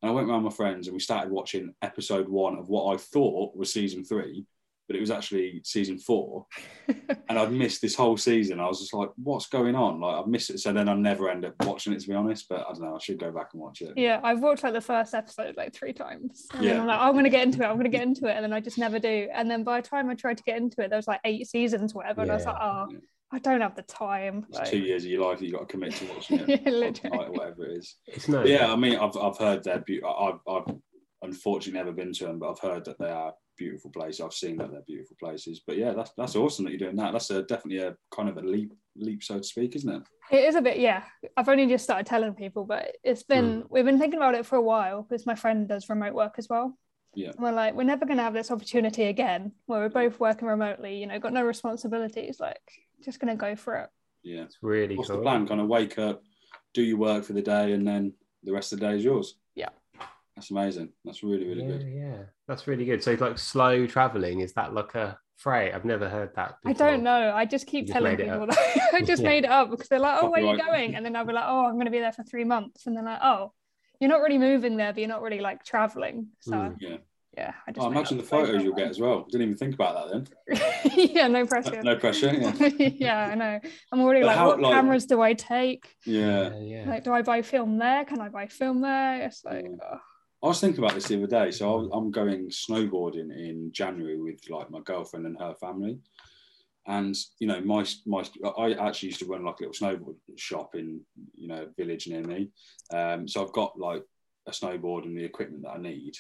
[0.04, 2.94] And I went around with my friends, and we started watching episode one of what
[2.94, 4.46] I thought was season three,
[4.92, 6.46] but it was actually season four.
[7.30, 8.60] and I'd missed this whole season.
[8.60, 10.60] I was just like, "What's going on?" Like I've missed it.
[10.60, 12.48] So then I never end up watching it, to be honest.
[12.50, 12.96] But I don't know.
[12.96, 13.94] I should go back and watch it.
[13.96, 16.48] yeah, I've watched like the first episode like three times.
[16.54, 16.82] And then Yeah.
[16.82, 17.68] I'm like, oh, I'm gonna get into it.
[17.68, 19.30] I'm gonna get into it, and then I just never do.
[19.34, 21.48] And then by the time I tried to get into it, there was like eight
[21.48, 23.00] seasons, whatever, and I was like, oh, Yeah.
[23.34, 24.46] I don't have the time.
[24.50, 26.62] It's Like, two years of your life that you got to commit to watching it.
[26.66, 27.18] Yeah, literally.
[27.18, 27.96] or whatever it is.
[28.08, 28.42] It's no.
[28.42, 29.82] But yeah, I mean, I've, I've heard they're.
[30.06, 30.76] I've, I've
[31.22, 34.22] unfortunately never been to them, but I've heard that they are beautiful places.
[34.22, 35.62] I've seen that they're beautiful places.
[35.66, 37.12] But yeah, that's that's awesome that you're doing that.
[37.12, 40.04] That's a, definitely a kind of a leap, leap, so to speak, isn't it?
[40.32, 41.04] It is a bit, yeah.
[41.38, 43.68] I've only just started telling people, but it's been hmm.
[43.70, 46.48] we've been thinking about it for a while because my friend does remote work as
[46.50, 46.78] well.
[47.14, 47.32] Yeah.
[47.32, 50.98] And we're like, we're never gonna have this opportunity again where we're both working remotely,
[50.98, 52.62] you know, got no responsibilities, like
[53.04, 53.90] just gonna go for it.
[54.24, 54.44] Yeah.
[54.44, 55.18] It's really What's cool.
[55.18, 55.48] the plan?
[55.48, 56.24] Kind of wake up,
[56.74, 59.36] do your work for the day, and then the rest of the day is yours.
[59.56, 59.70] Yeah.
[60.42, 60.90] That's amazing.
[61.06, 61.88] That's really, really yeah, good.
[61.94, 63.04] yeah, that's really good.
[63.04, 65.72] So, like slow traveling, is that like a phrase?
[65.76, 66.56] I've never heard that.
[66.66, 67.32] I don't know.
[67.36, 69.30] I just keep You just telling made people that I just Yeah.
[69.30, 70.96] made it up because they're like, oh, where are you going?
[70.96, 72.88] And then I'll be like, oh, I'm gonna be there for three months.
[72.88, 73.54] And they're like, oh,
[74.00, 76.30] you're not really moving there, but you're not really like traveling.
[76.40, 76.76] So Mm.
[76.80, 76.98] Yeah.
[77.38, 79.26] yeah, I just Oh, imagine the up phrases photos you'll get as well.
[79.30, 80.92] Didn't even think about that then.
[81.14, 81.82] yeah, no pressure.
[81.84, 82.34] No pressure.
[82.34, 82.54] Yeah.
[83.06, 83.60] yeah, I know.
[83.92, 85.96] I'm already But like, how- what like- cameras do I take?
[86.06, 86.50] Yeah.
[86.56, 86.90] Yeah, yeah.
[86.90, 88.04] Like, do I buy film there?
[88.06, 89.22] Can I buy film there?
[89.28, 89.76] It's like, Yeah.
[89.94, 90.00] oh,
[90.44, 91.52] I was thinking about this the other day.
[91.52, 96.00] So I'm going snowboarding in January with like my girlfriend and her family.
[96.88, 98.24] And you know, my my
[98.58, 101.02] I actually used to run like a little snowboard shop in
[101.36, 102.50] you know a village near me.
[102.92, 104.04] Um, so I've got like
[104.48, 106.14] a snowboard and the equipment that I need.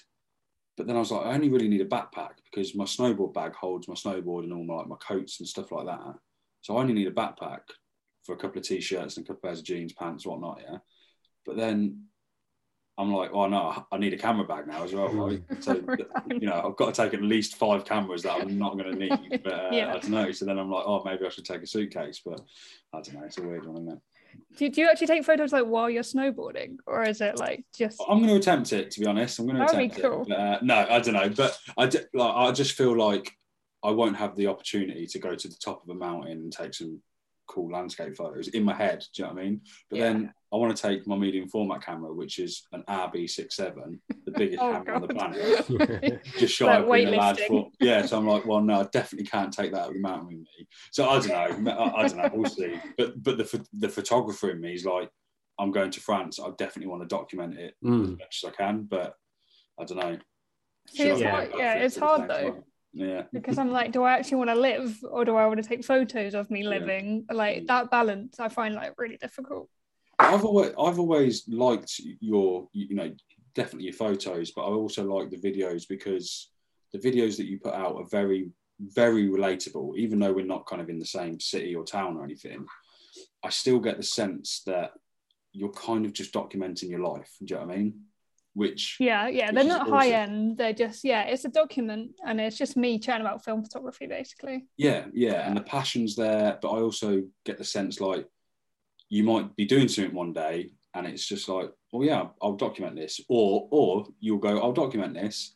[0.77, 3.55] But then I was like, I only really need a backpack because my snowboard bag
[3.55, 6.15] holds my snowboard and all my like my coats and stuff like that.
[6.61, 7.61] So I only need a backpack
[8.23, 10.61] for a couple of t-shirts and a couple of pairs of jeans, pants, whatnot.
[10.61, 10.77] Yeah.
[11.45, 12.05] But then
[12.97, 15.07] I'm like, oh no, I need a camera bag now as well.
[15.13, 15.41] Right?
[15.59, 15.81] So
[16.29, 18.99] you know, I've got to take at least five cameras that I'm not going to
[18.99, 19.41] need.
[19.43, 19.89] But uh, Yeah.
[19.95, 20.31] I don't know.
[20.31, 22.21] So then I'm like, oh, maybe I should take a suitcase.
[22.23, 22.41] But
[22.93, 23.23] I don't know.
[23.25, 23.99] It's a weird one, isn't it?
[24.57, 28.01] do, do you actually take photos like while you're snowboarding, or is it like just?
[28.07, 28.91] I'm going to attempt it.
[28.91, 30.21] To be honest, I'm going to That'd be attempt cool.
[30.23, 30.27] it.
[30.29, 31.29] But, uh, no, I don't know.
[31.29, 33.31] But I d- like, I just feel like
[33.83, 36.73] I won't have the opportunity to go to the top of a mountain and take
[36.73, 37.01] some
[37.47, 39.03] cool landscape photos in my head.
[39.13, 39.61] Do you know what I mean?
[39.89, 40.03] But Yeah.
[40.13, 44.61] then I want to take my medium format camera, which is an RB67, the biggest
[44.61, 46.21] Oh, camera on the planet.
[46.37, 47.47] just shy Like of being a lad weightlifting.
[47.47, 50.27] for yeah so i'm like well no i definitely can't take that up the mountain
[50.27, 53.65] with me so i don't know i, I don't know we'll see but but the
[53.73, 55.09] the photographer in me is like
[55.59, 58.03] i'm going to france i definitely want to document it Mm.
[58.03, 59.15] as much as i can but
[59.79, 60.17] i don't know
[60.87, 62.51] See, it's Should I hard- yeah, it's hard though.
[62.51, 62.63] time?
[62.93, 65.67] yeah because I'm like, do I actually want to live, or do I want to
[65.69, 66.69] take photos of me Yeah.
[66.69, 67.25] living?
[67.31, 69.69] Like that balance, I find like really difficult.
[70.21, 73.11] I've always, I've always liked your, you know,
[73.55, 76.49] definitely your photos, but I also like the videos because
[76.93, 79.97] the videos that you put out are very, very relatable.
[79.97, 82.65] Even though we're not kind of in the same city or town or anything,
[83.43, 84.91] I still get the sense that
[85.53, 87.29] you're kind of just documenting your life.
[87.43, 88.01] Do you know what I mean?
[88.53, 89.93] Which, Yeah, yeah, Which they're not awesome.
[89.93, 90.57] high end.
[90.57, 94.65] They're just yeah, it's a document, and it's just me chatting about film photography basically.
[94.77, 98.27] yeah, yeah, and the passion's there, but I also get the sense like
[99.11, 102.95] you might be doing something one day and it's just like, oh yeah, I'll document
[102.95, 105.55] this, or or you'll go, I'll document this.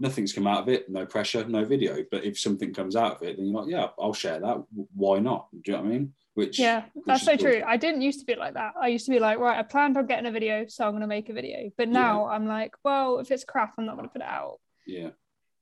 [0.00, 2.02] Nothing's come out of it, no pressure, no video.
[2.10, 4.56] But if something comes out of it, then you're like, yeah, I'll share that.
[4.94, 5.48] Why not?
[5.52, 6.14] Do you know what I mean?
[6.34, 7.62] Which Yeah, that's is so true.
[7.66, 8.72] I didn't used to be like that.
[8.80, 11.06] I used to be like, right, I planned on getting a video, so I'm gonna
[11.06, 11.70] make a video.
[11.76, 14.58] But now I'm like, well, if it's crap, I'm not gonna put it out.
[14.86, 15.10] yeah,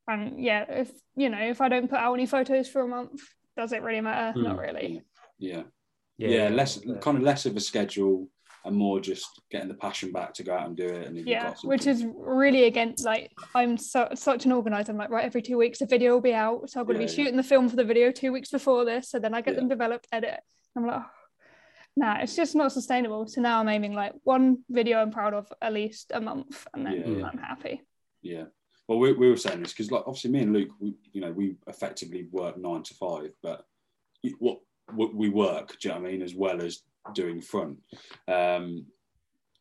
[0.07, 3.21] And yeah, if you know, if I don't put out any photos for a month,
[3.57, 4.39] does it really matter?
[4.39, 4.61] Not Hmm.
[4.61, 5.03] really.
[5.39, 5.63] yeah,
[6.19, 8.29] yeah, less kind of less of a schedule
[8.65, 11.07] and more just getting the passion back to go out and do it.
[11.07, 14.93] And Yeah, got which is really against like I'm so, such an organizer.
[14.93, 16.69] I'm like, right, every two weeks a video will be out.
[16.69, 17.17] So I'm gonna Yeah, be yeah.
[17.17, 19.11] shooting the film for the video two weeks before this.
[19.11, 19.61] So then I get Yeah.
[19.61, 20.41] them developed, edit.
[20.77, 21.11] I'm like, oh.
[21.97, 23.27] nah, it's just not sustainable.
[23.27, 26.85] So now I'm aiming like one video I'm proud of at least a month, and
[26.85, 27.25] then Yeah, yeah.
[27.25, 27.83] I'm happy.
[28.23, 28.45] Yeah.
[28.89, 31.31] Well, we, we were saying this because, like, obviously, me and Luke, we, you know,
[31.31, 33.67] we effectively work nine to five, but
[34.39, 34.59] what what
[34.95, 36.83] we work, do you know what I mean, as well as
[37.15, 37.79] doing front.
[38.27, 38.87] Um,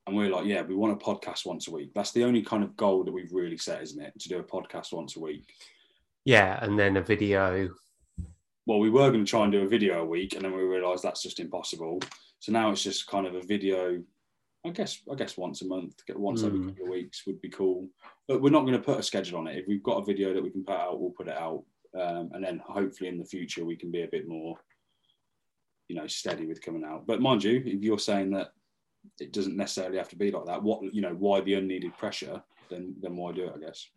[0.06, 1.92] and we're like, yeah, we want a podcast once a week.
[1.94, 4.14] That's the only kind of goal that we've really set, isn't it?
[4.20, 5.44] To do a podcast once a week.
[6.24, 7.70] Yeah, and then a video.
[8.66, 10.62] Well, we were going to try and do a video a week, and then we
[10.62, 12.00] realised that's just impossible.
[12.40, 14.02] So now it's just kind of a video.
[14.66, 16.68] I guess I guess once a month, get once every Mm.
[16.70, 17.90] couple of weeks would be cool.
[18.28, 19.58] But we're not going to put a schedule on it.
[19.58, 21.64] If we've got a video that we can put out, we'll put it out,
[21.96, 24.58] um, and then hopefully in the future we can be a bit more,
[25.88, 27.06] you know, steady with coming out.
[27.08, 28.50] But mind you, if you're saying that
[29.20, 32.42] it doesn't necessarily have to be like that, what you know, why the unneeded pressure?
[32.70, 33.54] Then then why do it?
[33.56, 33.88] I guess.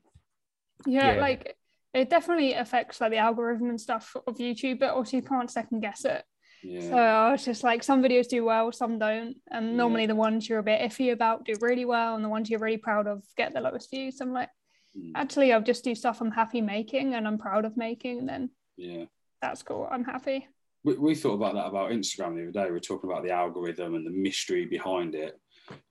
[0.87, 1.21] Yeah, Yeah.
[1.21, 1.57] like
[1.93, 5.81] it definitely affects like the algorithm and stuff of YouTube, but also you can't second
[5.81, 6.25] guess it.
[6.63, 6.81] Yeah.
[6.83, 9.77] So I was just like, some videos do well, some don't, and Yeah.
[9.77, 12.61] normally the ones you're a bit iffy about do really well, and the ones you're
[12.61, 14.21] really proud of get the lowest views.
[14.21, 14.51] I'm like,
[14.97, 15.13] Mm.
[15.17, 18.51] actually, I'll just do stuff I'm happy making and I'm proud of making, and then
[18.77, 19.07] yeah.
[19.43, 19.89] that's cool.
[19.91, 20.47] I'm happy.
[20.85, 22.65] We, we thought about that about Instagram the other day.
[22.67, 25.39] We were talking about the algorithm and the mystery behind it.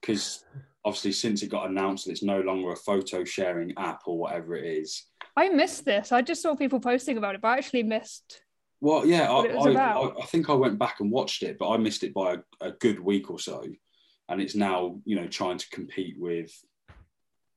[0.02, 0.44] Because
[0.84, 4.56] obviously, since it got announced that it's no longer a photo sharing app or whatever
[4.56, 5.06] it is.
[5.38, 6.12] I missed this.
[6.12, 8.42] I just saw people posting about it, but I actually missed.
[8.82, 10.18] Well, yeah, I, it was I, about.
[10.18, 12.68] I, I think I went back and watched it, but I missed it by a,
[12.68, 13.64] a good week or so.
[14.28, 16.52] And it's now, you know, trying to compete with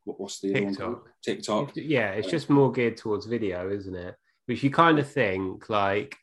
[0.05, 0.73] what, what's the other one?
[0.73, 1.09] TikTok.
[1.25, 1.73] TikTok.
[1.77, 4.16] Yeah, it's just more geared towards video, isn't it?
[4.47, 6.16] Which you kind of think like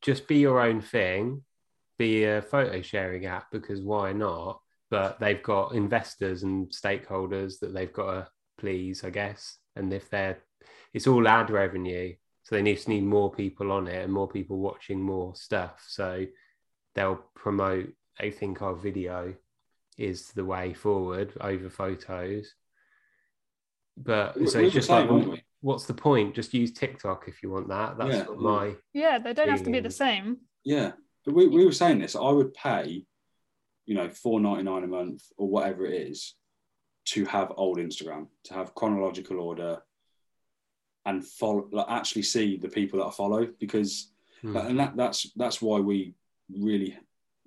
[0.00, 1.42] just be your own thing,
[1.98, 4.60] be a photo sharing app because why not?
[4.90, 9.58] But they've got investors and stakeholders that they've got to please, I guess.
[9.74, 10.38] And if they're,
[10.92, 14.28] it's all ad revenue, so they need to need more people on it and more
[14.28, 15.84] people watching more stuff.
[15.88, 16.26] So
[16.94, 17.92] they'll promote.
[18.20, 19.34] They think our video
[19.98, 22.54] is the way forward over photos.
[23.96, 25.45] But We- so we it's just saying, like?
[25.60, 26.34] What's the point?
[26.34, 27.98] Just use TikTok if you want that.
[27.98, 28.26] That's Yeah.
[28.26, 30.38] what my Yeah, they don't have to be the same.
[30.64, 30.92] Yeah,
[31.24, 32.16] but we, we were saying this.
[32.16, 33.04] I would pay,
[33.86, 36.34] you know, four ninety nine a month or whatever it is,
[37.06, 39.82] to have old Instagram, to have chronological order,
[41.04, 44.56] and follow, like, actually see the people that I follow because, Hmm.
[44.56, 46.14] and that that's that's why we
[46.50, 46.98] really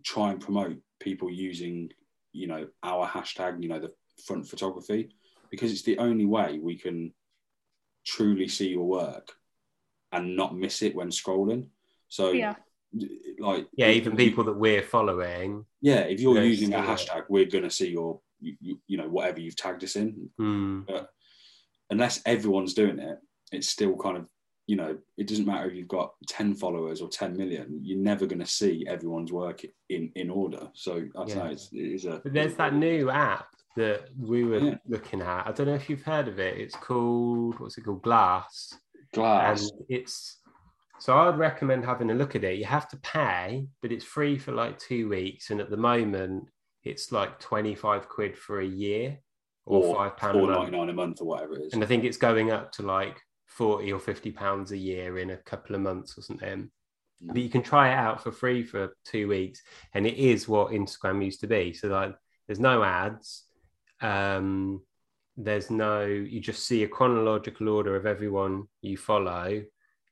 [0.04, 1.92] try and promote people using,
[2.32, 3.94] you know, our hashtag, you know, the
[4.26, 5.10] front photography,
[5.52, 7.14] because it's the only way we can
[8.14, 9.32] truly see your work
[10.12, 11.68] and not miss it when scrolling.
[12.08, 12.56] So Yeah.
[13.40, 15.64] like yeah, even people that we're following.
[15.82, 16.98] yeah if you're using a see it.
[16.98, 20.08] hashtag we're going to see your you, you, you know whatever you've tagged us in
[20.40, 20.82] Hmm.
[20.88, 21.10] but
[21.92, 23.18] unless everyone's doing it
[23.52, 24.26] it's still kind of
[24.66, 28.26] you know it doesn't matter if you've got 10 followers or 10 million you're never
[28.26, 31.36] going to see everyone's work in in order so i don't Yeah.
[31.44, 34.78] know it's, it is a But there's that new app that we were Yeah.
[34.88, 35.48] looking at.
[35.48, 36.58] I don't know if you've heard of it.
[36.58, 38.04] It's called what's it called?
[38.04, 38.74] Glass.
[39.14, 40.38] glass and it's
[41.00, 42.60] so I'd recommend having a look at it.
[42.60, 46.50] You have to pay, but it's free for like two weeks, and at the moment
[46.84, 49.18] it's like twenty five quid for a year
[49.66, 50.70] or, or five pound a month.
[50.72, 53.18] 4.99 a month or whatever it is and I think it's going up to like
[53.48, 56.70] forty or fifty pounds a year in a couple of months or something.
[57.22, 59.62] But you can try it out for free for two weeks,
[59.94, 61.74] and it is what Instagram used to be.
[61.74, 62.16] So like,
[62.48, 63.44] there's no ads.
[64.02, 64.82] Um,
[65.38, 66.06] there's no.
[66.06, 69.64] You just see a chronological order of everyone you follow,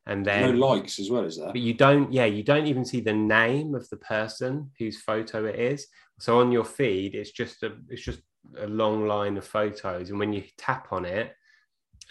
[0.06, 2.12] and no then likes as well as that but you don't.
[2.12, 5.88] Yeah, you don't even see the name of the person whose photo it is.
[6.20, 7.74] So on your feed, it's just a.
[7.90, 8.22] It's just
[8.58, 11.36] a long line of photos, and when you tap on it,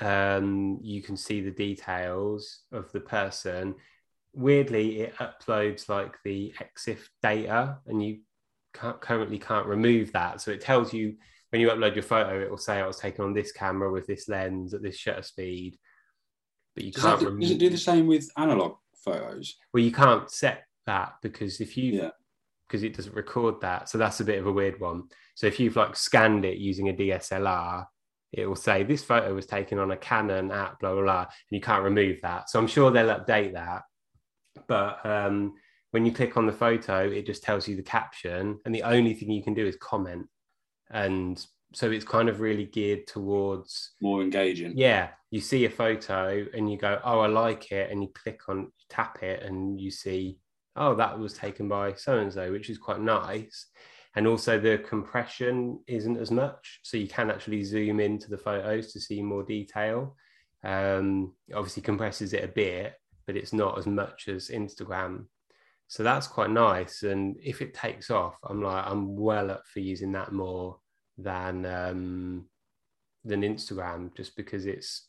[0.01, 3.75] um, you can see the details of the person.
[4.35, 8.19] Weirdly, it uploads like the EXIF data, and you
[8.75, 10.43] can't, currently can't remove that.
[10.43, 11.15] So it tells you
[11.57, 14.07] when you upload your photo, it will say I was taken on this camera with
[14.07, 15.79] this lens at this shutter speed,
[16.75, 17.41] but you does, can't do, remove.
[17.41, 21.79] does it do the same with analog photos Well, you can't set that because if
[21.79, 22.11] you Yeah.
[22.69, 25.05] because it doesn't record that, so that's a bit of a weird one.
[25.35, 27.87] So if you've like scanned it using a DSLR,
[28.33, 31.29] it will say this photo was taken on a Canon at blah blah blah, and
[31.53, 32.51] you can't remove that.
[32.51, 33.83] So I'm sure they'll update that.
[34.69, 35.55] But um,
[35.93, 39.15] when you click on the photo, it just tells you the caption, and the only
[39.15, 40.27] thing you can do is comment.
[40.91, 41.45] And
[41.75, 44.73] so it's kind of really geared towards more engaging.
[44.77, 48.41] Yeah you see a photo and you go oh i like it and you click
[48.49, 50.39] on tap it and you see
[50.77, 53.67] oh that was taken by so and so which is quite nice.
[54.15, 58.91] And also the compression isn't as much so you can actually zoom into the photos
[58.93, 60.17] to see more detail.
[60.65, 62.95] Um obviously compresses it a bit
[63.27, 65.27] but it's not as much as instagram
[65.89, 67.03] So that's quite nice.
[67.05, 70.79] And if it takes off, I'm like, I'm well up for using that more
[71.19, 72.47] than um,
[73.25, 75.09] than Instagram, just because it's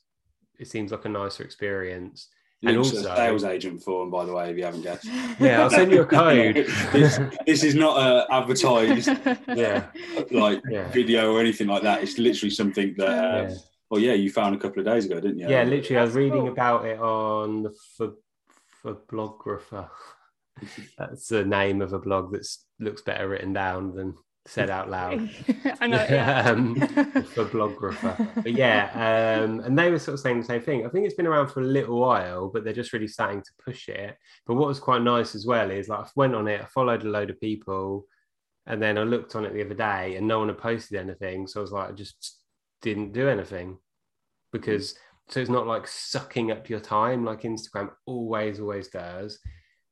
[0.60, 2.30] it seems like a nicer experience.
[2.64, 5.06] And also- a sales agent for him, by the way, if you haven't guessed.
[5.40, 6.56] Yeah, I'll send you a code.
[6.92, 9.08] this, this is not a advertised
[9.56, 9.86] Yeah.
[10.32, 10.88] like Yeah.
[10.90, 12.02] video or anything like that.
[12.02, 13.08] It's literally something that.
[13.10, 13.56] Uh, Yeah.
[13.90, 15.48] Well, yeah, you found a couple of days ago, didn't you?
[15.48, 18.16] Yeah, literally, I was reading about it on the for
[18.84, 19.90] Phoblographer.
[20.98, 22.48] That's the name of a blog that
[22.80, 24.16] looks better written down than
[24.46, 25.30] said out loud.
[25.82, 26.06] I know.
[26.10, 26.50] Yeah.
[26.50, 28.44] um, Phoblographer.
[28.44, 30.86] But yeah, um, and they were sort of saying the same thing.
[30.86, 33.52] I think it's been around for a little while, but they're just really starting to
[33.64, 34.18] push it.
[34.46, 37.04] But what was quite nice as well is like I went on it, I followed
[37.04, 38.06] a load of people,
[38.66, 41.48] and then I looked on it the other day, and no one had posted anything.
[41.48, 42.40] So I was like, I just
[42.82, 43.78] didn't do anything
[44.52, 44.96] because
[45.30, 49.40] so it's not like sucking up your time like Instagram always always does.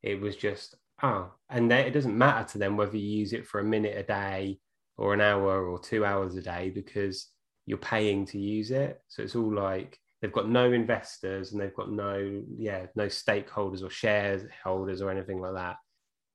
[0.06, 3.60] It was just oh, and it doesn't matter to them whether you use it for
[3.60, 4.60] a minute a day
[4.98, 7.28] or an hour or two hours a day because
[7.65, 9.02] you're paying to use it.
[9.08, 13.84] So it's all like they've got no investors and they've got no yeah no stakeholders
[13.84, 15.78] or shareholders or anything like that.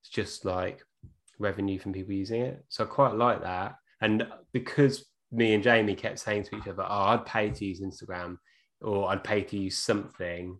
[0.02, 0.82] It's just like
[1.38, 2.64] revenue from people using it.
[2.68, 3.76] So I quite like that.
[4.00, 7.80] And because me and Jamie kept saying to each other, "Oh, I'd pay to use
[7.80, 8.38] Instagram,
[8.80, 10.58] or I'd pay to use something,"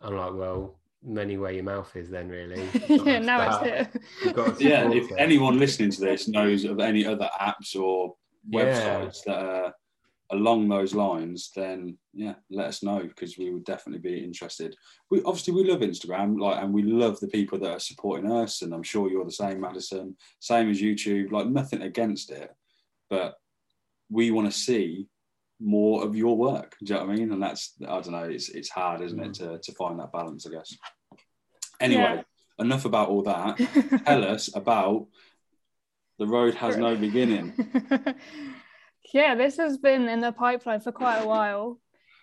[0.00, 3.90] I'm like, "Well, money where your mouth is, then really." Yeah, now it's here.
[4.24, 5.16] you've got to Yeah, if it.
[5.18, 8.14] anyone listening to this knows of any other apps or
[8.48, 8.64] Yeah.
[8.64, 9.74] websites that are
[10.32, 14.76] along those lines, then yeah, let us know because we would definitely be interested.
[15.10, 18.62] We obviously we love Instagram, like, and we love the people that are supporting us,
[18.62, 20.16] and I'm sure you're the same, Madison.
[20.38, 22.50] Same as YouTube, like nothing against it,
[23.08, 23.34] but
[24.08, 25.08] we want to see
[25.60, 26.76] more of your work.
[26.82, 27.32] Do you know what I mean?
[27.32, 30.46] And that's I don't know, it's it's hard, isn't it, to to find that balance,
[30.46, 30.74] I guess.
[31.80, 32.02] Anyway,
[32.58, 32.64] Yeah.
[32.64, 33.58] enough about all that
[34.06, 35.06] tell us about
[36.18, 37.54] the road has no beginning
[39.14, 41.80] yeah, this has been in the pipeline for quite a while.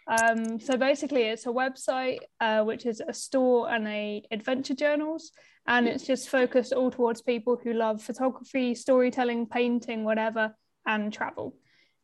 [0.08, 5.32] Um, so basically, it's a website uh, which is a store and a adventure journals,
[5.68, 11.56] and it's just focused all towards people who love photography, storytelling, painting, whatever, and travel.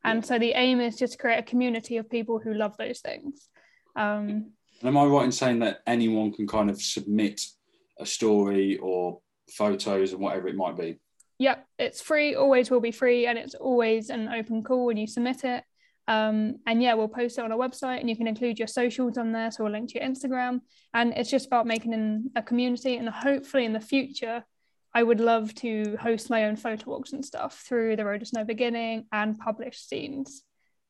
[0.04, 3.00] And so the aim is just to create a community of people who love those
[3.00, 3.50] things.
[3.96, 7.42] Um, and am i right in saying that anyone can kind of submit
[8.00, 9.20] a story or
[9.52, 11.00] photos and whatever it might be
[11.40, 15.08] Yep, it's free, always will be free, and it's always an open call when you
[15.08, 15.64] submit it.
[16.08, 19.18] Um, and yeah, we'll post it on our website, and you can include your socials
[19.18, 20.62] on there, so we'll link to your Instagram.
[20.94, 24.46] And it's just about making an, a community, and hopefully in the future,
[24.94, 28.32] I would love to host my own photo walks and stuff through the Road to
[28.36, 30.30] No Beginning and publish zines.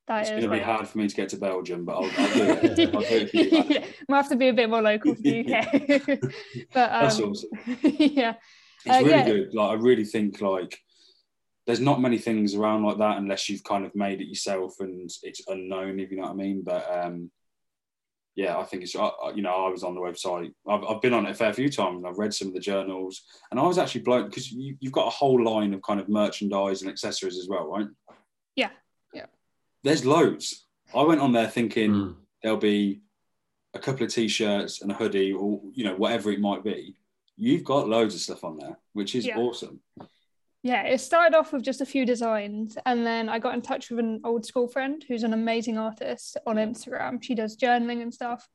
[0.07, 2.11] That it's is going to be hard for me to get to belgium but i'll,
[2.17, 4.69] I'll do it i'll do it for you yeah, we'll have to be a bit
[4.69, 6.19] more local to the UK.
[6.73, 7.49] but um, that's awesome
[7.81, 8.33] yeah,
[8.85, 9.23] it's Uh, really yeah.
[9.23, 10.77] good like i really think like
[11.65, 15.09] there's not many things around like that unless you've kind of made it yourself and
[15.23, 17.31] it's unknown if you know what i mean but um
[18.35, 21.01] yeah i think it's I- I- you know i was on the website I've, I've
[21.01, 23.59] been on it a fair few times and i've read some of the journals and
[23.59, 26.81] i was actually blown because you, you've got a whole line of kind of merchandise
[26.81, 27.87] and accessories as well right
[28.55, 28.69] Yeah,
[29.13, 29.25] yeah.
[29.83, 30.65] there's loads
[30.95, 32.15] i went on there thinking Mm.
[32.41, 33.01] there'll be
[33.75, 36.95] a couple of t-shirts and a hoodie or you know whatever it might be
[37.37, 39.37] you've got loads of stuff on there which is Yeah.
[39.37, 39.79] awesome
[40.63, 43.89] Yeah, it started off with just a few designs, and then I got in touch
[43.89, 46.69] with an old school friend who's an amazing artist on mm.
[46.69, 47.21] Instagram.
[47.21, 48.47] She does journaling and stuff,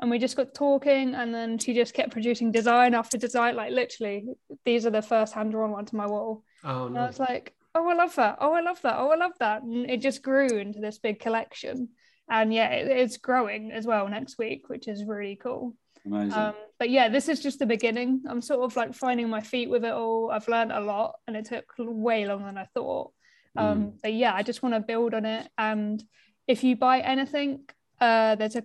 [0.00, 3.54] and we just got talking, and then she just kept producing design after design.
[3.54, 4.24] Like literally,
[4.64, 7.54] these are the first hand drawn ones on my wall, Oh and I was like,
[7.76, 8.38] "Oh, I love that!
[8.40, 8.96] Oh, I love that!
[8.98, 11.90] Oh, I love that!" And it just grew into this big collection,
[12.28, 15.76] and yeah, it, it's growing as well next week, which is really cool.
[16.04, 18.22] Amazing Um, but yeah, this is just the beginning.
[18.28, 20.30] I'm sort of like finding my feet with it all.
[20.30, 23.12] I've learned a lot and it took way longer than I thought.
[23.56, 25.48] Um, But yeah, I just want to build on it.
[25.58, 26.02] And
[26.48, 27.64] if you buy anything,
[28.00, 28.64] uh, there's a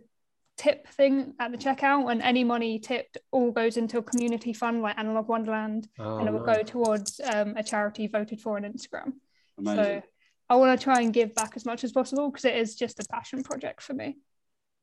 [0.58, 4.82] tip thing at the checkout, and any money tipped all goes into a community fund
[4.82, 6.58] like Analog Wonderland, Oh, and it will nice.
[6.58, 9.13] go towards um, a charity voted for on Instagram.
[9.60, 10.02] amazing So
[10.50, 13.00] I want to try and give back as much as possible because it is just
[13.00, 14.17] a passion project for me.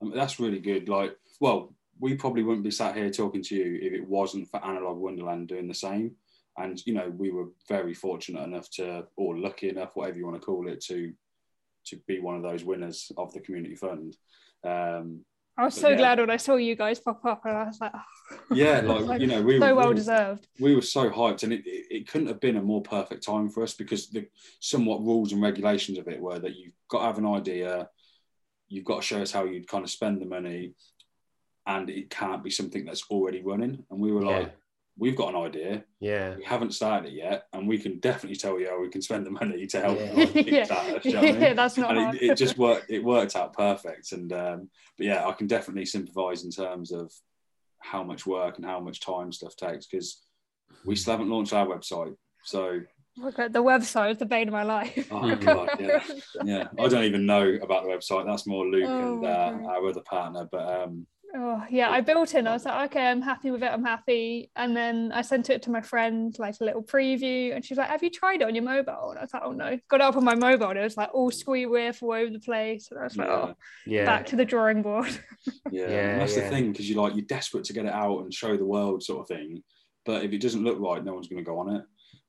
[0.00, 0.88] I mean, that's really good.
[0.88, 4.64] Like, well, we probably wouldn't be sat here talking to you if it wasn't for
[4.64, 6.12] Analog Wonderland doing the same.
[6.57, 10.40] And you know, we were very fortunate enough to, or lucky enough, whatever you want
[10.40, 11.12] to call it, to
[11.87, 14.16] to be one of those winners of the community fund.
[14.64, 15.20] Um,
[15.57, 15.96] I was so yeah.
[15.96, 19.04] glad when I saw you guys pop up, and I was like, oh, yeah, Like,
[19.04, 20.48] like you know, we were so were, well we, deserved.
[20.58, 23.48] we were so hyped, and it, it, it couldn't have been a more perfect time
[23.48, 24.27] for us because the
[24.60, 27.88] somewhat rules and regulations of it were that you've got to have an idea,
[28.68, 30.75] you've got to show us how you'd kind of spend the money,
[31.67, 33.85] and it can't be something that's already running.
[33.90, 34.38] And we were Yeah.
[34.38, 34.54] like,
[34.96, 35.85] we've got an idea.
[35.98, 36.37] Yeah.
[36.37, 39.27] We haven't started it yet, and we can definitely tell you how we can spend
[39.27, 39.98] the money to help.
[39.98, 40.12] Yeah.
[40.15, 41.40] like, yeah, kickstart us, you know I mean?
[41.40, 42.17] yeah, that's not and hard.
[42.17, 42.90] it, it just worked.
[42.90, 44.12] It worked out perfect.
[44.12, 47.12] And um, but yeah, I can definitely sympathise in terms of
[47.81, 50.23] how much work and how much time stuff takes because
[50.87, 52.15] we still haven't launched our website.
[52.44, 52.81] So
[53.17, 55.06] Look at the website is the bane of my life.
[55.12, 56.02] oh god, yeah,
[56.44, 56.69] yeah.
[56.81, 58.27] I don't even know about the website.
[58.27, 60.48] That's more Luke Oh and uh, our other partner.
[60.50, 61.06] But um,
[61.37, 64.50] Oh yeah, I built in I was like, okay, I'm happy with it, I'm happy.
[64.54, 67.88] And then I sent it to my friend, like a little preview, and she's like,
[67.88, 69.10] Have you tried it on your mobile?
[69.10, 69.76] And I was like, Oh no.
[69.88, 72.30] Got it up on my mobile and it was like all squee whiff all over
[72.30, 72.88] the place.
[72.90, 73.54] And I was like, yeah, Oh,
[73.87, 74.04] Yeah.
[74.04, 75.06] back to the drawing board.
[75.72, 76.42] yeah, Yeah, that's yeah.
[76.44, 79.02] the thing because you're like you're desperate to get it out and show the world,
[79.02, 79.62] sort of thing.
[80.06, 81.82] But if it doesn't look right, no one's going to go on it.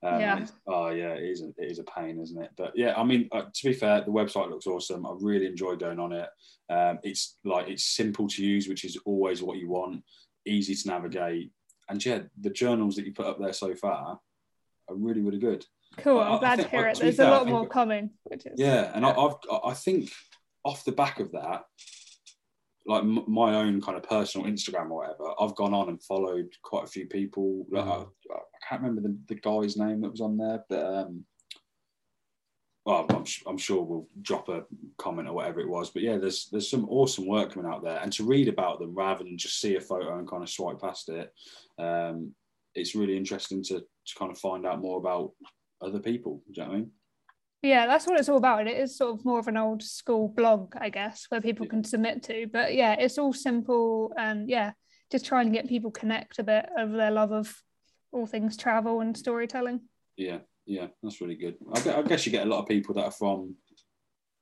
[0.04, 0.46] Um, Yeah.
[0.68, 1.42] Oh yeah, it is.
[1.42, 2.52] A, it is a pain, isn't it?
[2.58, 5.06] But yeah, I mean, uh, to be fair, the website looks awesome.
[5.06, 6.30] I really enjoy going on it.
[6.70, 10.04] Um, it's like it's simple to use, which is always what you want.
[10.46, 11.52] Easy to navigate,
[11.90, 14.20] and yeah, the journals that you put up there so far
[14.88, 15.66] are really, really good.
[15.98, 16.20] Cool.
[16.20, 16.96] I- I I'm glad to think- hear uh, it.
[16.96, 19.36] to There's fair, a I lot think- more coming, which is Yeah, and I, I've
[19.64, 20.12] I think
[20.64, 21.64] off the back of that,
[22.86, 26.50] like m- my own kind of personal Instagram or whatever, I've gone on and followed
[26.62, 27.66] quite a few people.
[27.72, 28.08] Like, Mm.
[28.32, 31.26] I, I can't remember the, the guy's name that was on there, but um,
[32.86, 34.64] well, I'm, I'm sure we'll drop a
[34.98, 35.90] comment or whatever it was.
[35.90, 38.94] But yeah, there's there's some awesome work coming out there, and to read about them
[38.94, 41.34] rather than just see a photo and kind of swipe past it,
[41.80, 42.32] um,
[42.76, 45.32] it's really interesting to to kind of find out more about
[45.82, 46.44] other people.
[46.52, 46.92] Do you know what I mean?
[47.66, 48.60] Yeah, that's what it's all about.
[48.62, 51.66] And It is sort of more of an old school blog, I guess, where people
[51.66, 52.46] can submit to.
[52.52, 54.74] But yeah, it's all simple and yeah,
[55.12, 57.54] just trying to get people connect a bit over their love of
[58.12, 59.82] all things travel and storytelling.
[60.16, 61.56] Yeah, yeah, that's really good.
[61.74, 63.56] I, I guess you get a lot of people that are from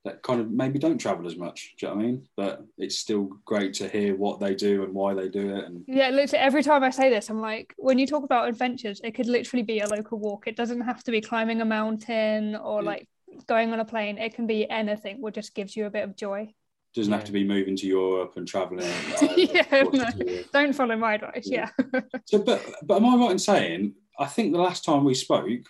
[0.05, 1.75] that kind of maybe don't travel as much.
[1.79, 2.27] Do you know what I mean?
[2.35, 5.63] But it's still great to hear what they do and why they do it.
[5.63, 8.99] And Yeah, literally every time I say this, I'm like, when you talk about adventures,
[9.01, 10.45] it could literally be a local walk.
[10.45, 12.89] It doesn't have to be climbing a mountain or Yeah.
[12.89, 13.07] like
[13.47, 14.17] going on a plane.
[14.17, 16.53] It can be anything, what just gives you a bit of joy.
[16.95, 18.91] doesn't have to be moving to Europe and traveling.
[19.37, 20.05] Yeah, no.
[20.53, 21.47] Don't follow my advice.
[21.49, 21.69] Yeah.
[21.93, 22.01] Yeah.
[22.25, 25.63] So, but but am I right in saying I think the last time we spoke,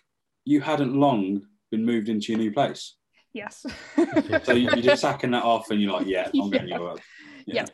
[0.46, 2.96] you hadn't long been moved into your new place.
[3.34, 3.66] yes.
[4.44, 6.78] So you- you're just sacking that off, and you're like, yeah, I'm going Yeah.
[6.78, 7.00] Europe.
[7.46, 7.66] Yeah.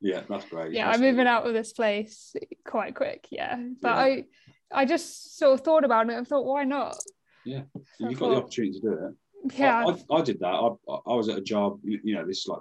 [0.00, 0.72] yeah, that's great.
[0.72, 2.34] yeah That's i'm moving out of this place
[2.64, 4.02] quite quick yeah but Yeah.
[4.06, 4.24] i
[4.80, 6.94] i just sort of thought about it and thought why not
[7.44, 7.62] Yeah,
[7.98, 9.14] So You've got the opportunity to do it.
[9.56, 10.46] Yeah I, I, I did that.
[10.46, 12.60] I, I was at a job, you know, this is like,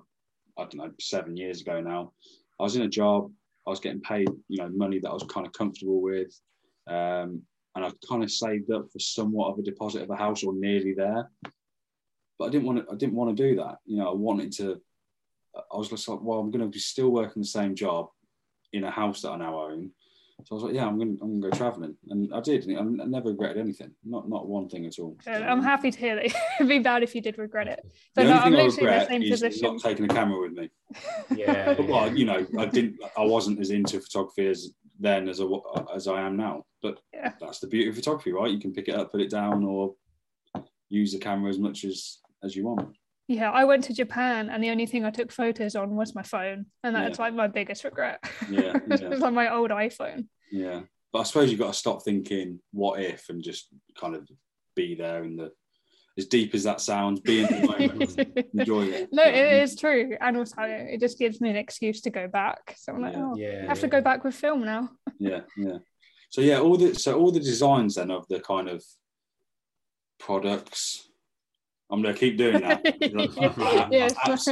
[0.58, 2.14] I don't know, seven years ago now.
[2.60, 3.32] I was in a job,
[3.68, 6.40] I was getting paid, you know, money that I was kind of comfortable with.
[6.88, 7.42] Um,
[7.76, 10.54] and I kind of saved up for somewhat of a deposit of a house or
[10.54, 11.30] nearly there.
[12.40, 13.78] But I didn't want to, I didn't want to do that.
[13.86, 14.82] You know, I wanted to,
[15.56, 18.08] I was just like, well, I'm going to be still working the same job
[18.72, 19.92] in a house that I now own.
[20.44, 21.96] So I was like, yeah, I'm going to, I'm going to go traveling.
[22.10, 22.68] And I did.
[22.68, 23.92] And I never regretted anything.
[24.04, 25.18] Not, not one thing at all.
[25.26, 25.42] Good.
[25.42, 26.26] i'm happy to hear that
[26.60, 27.80] it'd be bad if you did regret it
[28.16, 29.82] The so only no, i'm thing I literally in the regret same is position not
[29.82, 30.70] taking a camera with me.
[31.36, 31.74] Yeah.
[31.74, 32.98] But, well, you know, I didn't.
[33.18, 34.70] I wasn't as into photography as
[35.00, 35.46] then as I,
[35.94, 36.64] as I am now.
[36.82, 37.32] But Yeah.
[37.40, 38.52] that's the beauty of photography, right?
[38.52, 39.96] You can pick it up, put it down, or
[40.90, 42.96] use the camera as much as as you want.
[43.28, 46.24] Yeah i went to japan and the only thing i took photos on was my
[46.24, 47.26] phone and that's Yeah.
[47.26, 48.20] like my biggest regret
[48.50, 49.08] Yeah, it yeah.
[49.10, 53.02] was like my old iphone Yeah, but I suppose you've got to stop thinking what
[53.02, 53.68] if and just
[54.00, 54.28] kind of
[54.76, 55.52] be there in the
[56.18, 59.10] as deep as that sounds, be in the moment, enjoy it.
[59.12, 59.62] no You know what I it mean?
[59.64, 63.02] is true and also it just gives me an excuse to go back so i'm
[63.02, 63.24] like Yeah.
[63.26, 63.62] oh Yeah.
[63.64, 65.80] i have to go back with film now yeah yeah
[66.30, 68.84] so yeah all the so all the designs then of the kind of
[70.20, 71.10] products
[71.92, 72.82] i'm gonna keep doing that
[73.92, 74.16] yes.
[74.26, 74.50] Abs-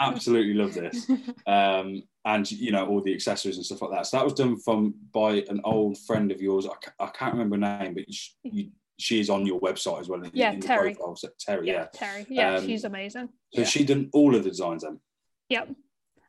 [0.00, 1.08] absolutely love this
[1.46, 4.56] um and you know all the accessories and stuff like that so that was done
[4.58, 8.30] from by an old friend of yours i, I can't remember her name but she,
[8.44, 10.94] you, she is on your website as well in, Yeah, in Terry.
[10.94, 11.16] profile.
[11.16, 12.26] So, terry yeah, yeah, Terry.
[12.28, 13.30] Yeah, Um, she's amazing.
[13.54, 13.66] so yeah.
[13.66, 15.00] she done all of the designs then
[15.48, 15.70] Yep.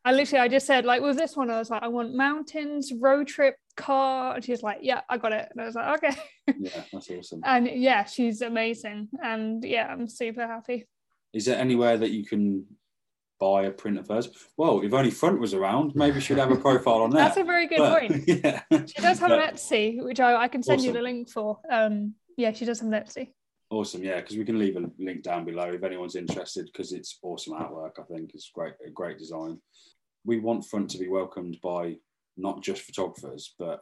[0.04, 2.91] I literally, I just said, like, with this one, I was like, I want mountains,
[2.99, 4.36] road trip, car.
[4.36, 5.47] And she's like, yeah, I got it.
[5.52, 6.16] And I was like, okay.
[6.60, 9.10] yeah that's awesome And yeah, she's amazing.
[9.24, 10.88] And yeah, I'm super happy.
[11.34, 12.66] is there anywhere that you can
[13.39, 16.56] buy a print of hers well if only front was around maybe she'd have a
[16.56, 18.24] profile on there That's a very good But- point.
[18.28, 21.28] yeah She does have an But- Etsy, which I, I can send you the link
[21.30, 21.60] for.
[21.72, 23.30] Um, yeah, she does have an Etsy.
[23.72, 27.17] Awesome, yeah, because we can leave a link down below if anyone's interested because it's
[27.24, 27.91] awesome artwork.
[27.97, 29.61] I think it's great, a great design.
[30.26, 31.95] We want Front to be welcomed by
[32.36, 33.80] not just photographers but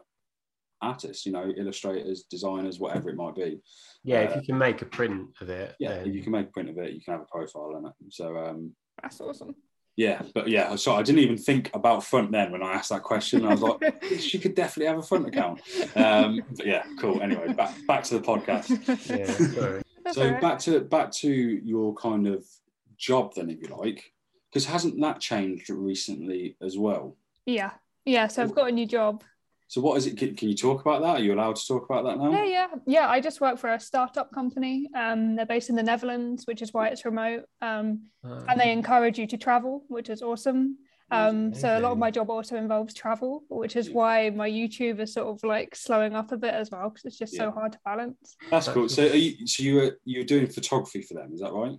[0.80, 3.60] artists, you know, illustrators, designers, whatever it might be.
[4.04, 5.76] Yeah, Uh, if you can make a print of it.
[5.80, 7.74] Yeah, then- if you can make a print of it, you can have a profile
[7.76, 7.94] on it.
[8.14, 9.56] So um, That's awesome.
[10.00, 13.04] Yeah, but yeah, so I didn't even think about front then when I asked that
[13.04, 13.44] question.
[13.44, 15.60] I was like, she could definitely have a front account.
[15.94, 17.22] Um, but yeah, cool.
[17.22, 18.70] Anyway, back back to the podcast.
[19.10, 20.42] Yeah, so all right.
[20.42, 22.46] back to back to your kind of
[22.96, 24.14] job then, if you like,
[24.50, 27.18] because hasn't that changed recently as well?
[27.46, 27.72] Yeah,
[28.06, 28.28] yeah.
[28.28, 29.22] So I've got a new job.
[29.70, 30.18] So what is it?
[30.18, 31.18] Can, can you talk about that?
[31.18, 32.32] Are you allowed to talk about that now?
[32.32, 33.08] Yeah, yeah, yeah.
[33.08, 34.90] I just work for a startup company.
[34.96, 37.44] Um, they're based in the Netherlands, which is why it's remote.
[37.62, 40.78] Um, and they encourage you to travel, which is awesome.
[41.12, 45.00] Um, so a lot of my job also involves travel, which is why my YouTube
[45.00, 47.46] is sort of like slowing up a bit as well because it's just Yeah.
[47.46, 48.36] so hard to balance.
[48.50, 48.90] That's cool.
[48.90, 51.32] So are you, so you were you were doing photography for them?
[51.32, 51.78] Is that right?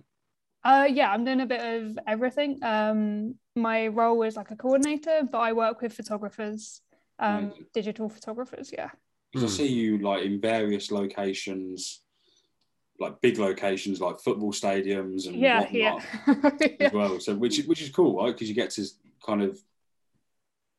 [0.63, 2.59] Uh, yeah, I'm doing a bit of everything.
[2.63, 6.81] Um, my role is like a coordinator, but I work with photographers,
[7.21, 7.65] um, Amazing.
[7.73, 8.71] digital photographers.
[8.73, 8.89] Yeah.
[9.31, 9.61] Because Hmm.
[9.63, 12.01] I see you like in various locations,
[12.99, 15.99] like big locations like football stadiums and Yeah, whatnot yeah.
[16.27, 16.67] yeah.
[16.87, 17.19] as well.
[17.19, 18.33] So which which is cool, right?
[18.33, 18.85] Because you get to
[19.25, 19.57] kind of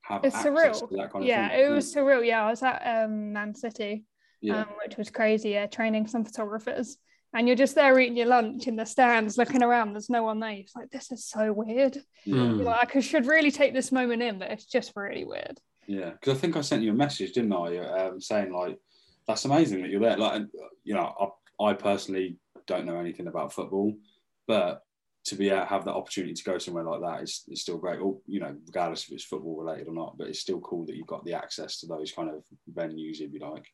[0.02, 0.88] have It's access surreal.
[0.90, 1.60] to that kind of Yeah, thing.
[1.60, 2.26] it was surreal.
[2.26, 4.04] Yeah, I was at um, Man City,
[4.40, 4.62] Yeah.
[4.62, 5.50] um, which was crazy.
[5.50, 6.98] Yeah, training some photographers,
[7.32, 9.92] and you're just there eating your lunch in the stands, looking around.
[9.94, 10.50] There's no one there.
[10.52, 11.96] It's like this is so weird.
[12.26, 12.62] Mm.
[12.64, 15.58] Like I should really take this moment in, but it's just really weird.
[15.86, 17.78] Yeah, because I think I sent you a message, didn't I?
[17.78, 18.78] Um, saying like,
[19.26, 20.42] "That's amazing that you're there." Like,
[20.84, 23.94] you know, I, I personally don't know anything about football,
[24.46, 24.82] but
[25.24, 27.78] to be able to have that opportunity to go somewhere like that is, is still
[27.78, 28.00] great.
[28.00, 30.96] Or you know, regardless if it's football related or not, but it's still cool that
[30.96, 33.66] you've got the access to those kind of venues, if you like.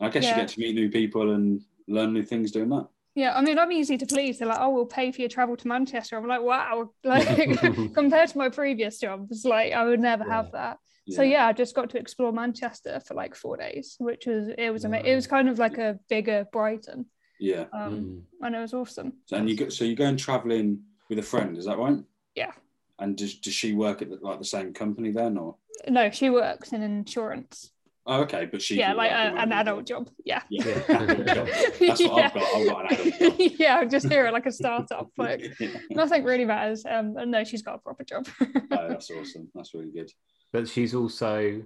[0.00, 0.30] And I guess Yeah.
[0.30, 2.88] you get to meet new people and learn new things doing that.
[3.16, 4.38] Yeah, I mean, I'm easy to please.
[4.38, 7.26] They're like, "Oh, we'll pay for your travel to Manchester." I'm like, "Wow!" Like
[7.94, 10.78] compared to my previous jobs, like I would never have that.
[11.08, 14.70] So yeah, I just got to explore Manchester for like four days, which was it
[14.70, 15.06] was amazing.
[15.06, 17.06] It was kind of like a bigger Brighton,
[17.40, 17.64] yeah.
[17.72, 18.22] um, Mm.
[18.42, 19.12] and it was awesome.
[19.26, 21.98] So, and you go, so you're going traveling with a friend, is that right?
[22.34, 22.52] Yeah.
[22.98, 25.54] And does, does she work at the, like the same company then, or?
[25.88, 27.70] No, she works in insurance.
[28.08, 29.86] Oh, okay, but she yeah, like a, an adult it.
[29.88, 30.08] job.
[30.24, 30.42] Yeah.
[30.48, 31.02] Yeah, Yeah.
[31.02, 31.48] adult job.
[31.48, 32.42] That's what I've got.
[32.54, 33.34] I've got an adult job.
[33.58, 35.10] yeah, just here at like a startup.
[35.18, 35.68] Like Yeah.
[35.90, 36.84] nothing really matters.
[36.88, 38.28] Um, but no, she's got a proper job.
[38.40, 39.48] Oh, that's awesome.
[39.54, 40.10] That's really good.
[40.52, 41.62] But she's also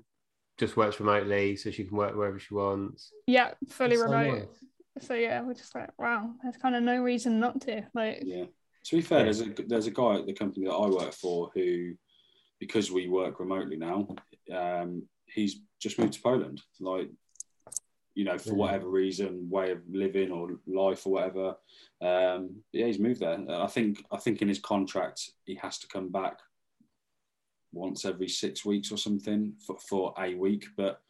[0.58, 3.12] just works remotely, so she can work wherever she wants.
[3.26, 4.38] yeah, fully That's remote.
[4.98, 5.06] nice.
[5.06, 7.82] So yeah, we're just like, wow, there's kind of no reason not to.
[7.94, 8.44] Like, Yeah.
[8.86, 9.24] To be fair, Yeah.
[9.24, 11.92] there's a there's a guy at the company that I work for who,
[12.58, 14.08] because we work remotely now,
[14.54, 15.02] um,
[15.34, 16.60] he's just moved to Poland.
[16.80, 17.10] Like,
[18.14, 21.56] you know, for whatever reason, way of living or life or whatever.
[22.00, 23.38] Um, yeah, he's moved there.
[23.48, 26.38] I think I think in his contract he has to come back
[27.72, 31.00] once every six weeks or something for, for a week, but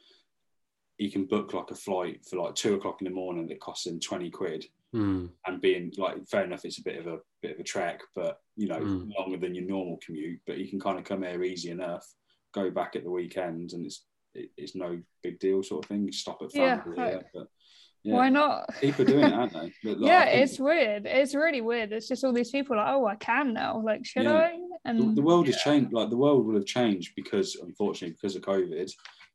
[0.98, 3.86] he can book like a flight for like two o'clock in the morning that costs
[3.86, 5.30] him 20 quid Mm.
[5.46, 8.40] and being like fair enough it's a bit of a bit of a trek but
[8.56, 9.08] you know Mm.
[9.16, 12.12] longer than your normal commute but you can kind of come here easy enough
[12.52, 16.04] go back at the weekend and it's it, it's no big deal sort of thing
[16.04, 17.46] you stop at Yeah, family like- here, but
[18.02, 18.66] yeah why not?
[18.80, 21.04] people doing it aren't they But, like, yeah, think it's weird.
[21.06, 21.92] It's really weird.
[21.92, 23.78] It's just all these people like, oh, I can now.
[23.84, 24.38] Like, should Yeah.
[24.38, 24.58] I?
[24.86, 28.40] And the world has changed like the world will have changed because unfortunately because of
[28.42, 28.90] covid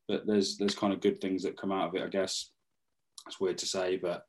[0.07, 2.49] but there's there's kind of good things that come out of it i guess
[3.27, 4.23] it's weird to say but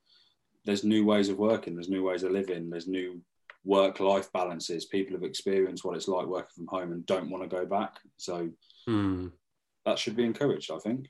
[0.66, 3.18] there's new ways of working there's new ways of living there's new
[3.64, 7.42] work life balances people have experienced what it's like working from home and don't want
[7.42, 8.46] to go back so
[8.86, 9.32] Mm.
[9.86, 11.06] That should be encouraged i think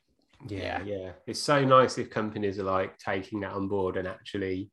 [0.49, 0.97] Yeah, Yeah.
[0.99, 1.13] yeah.
[1.27, 4.71] It's so nice if companies are like taking that on board and actually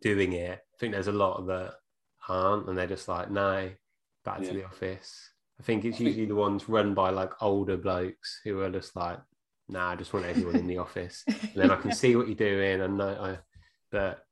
[0.00, 0.58] doing it.
[0.58, 1.74] I think there's a lot that
[2.26, 3.70] aren't, and they're just like, no,
[4.24, 4.48] back Yeah.
[4.48, 5.10] to the office.
[5.60, 9.18] I think it's usually the ones run by like older blokes who are just like,
[9.68, 11.22] nah, I just want everyone in the office.
[11.28, 13.38] And then I can see what you're doing and know, I,
[13.90, 14.24] but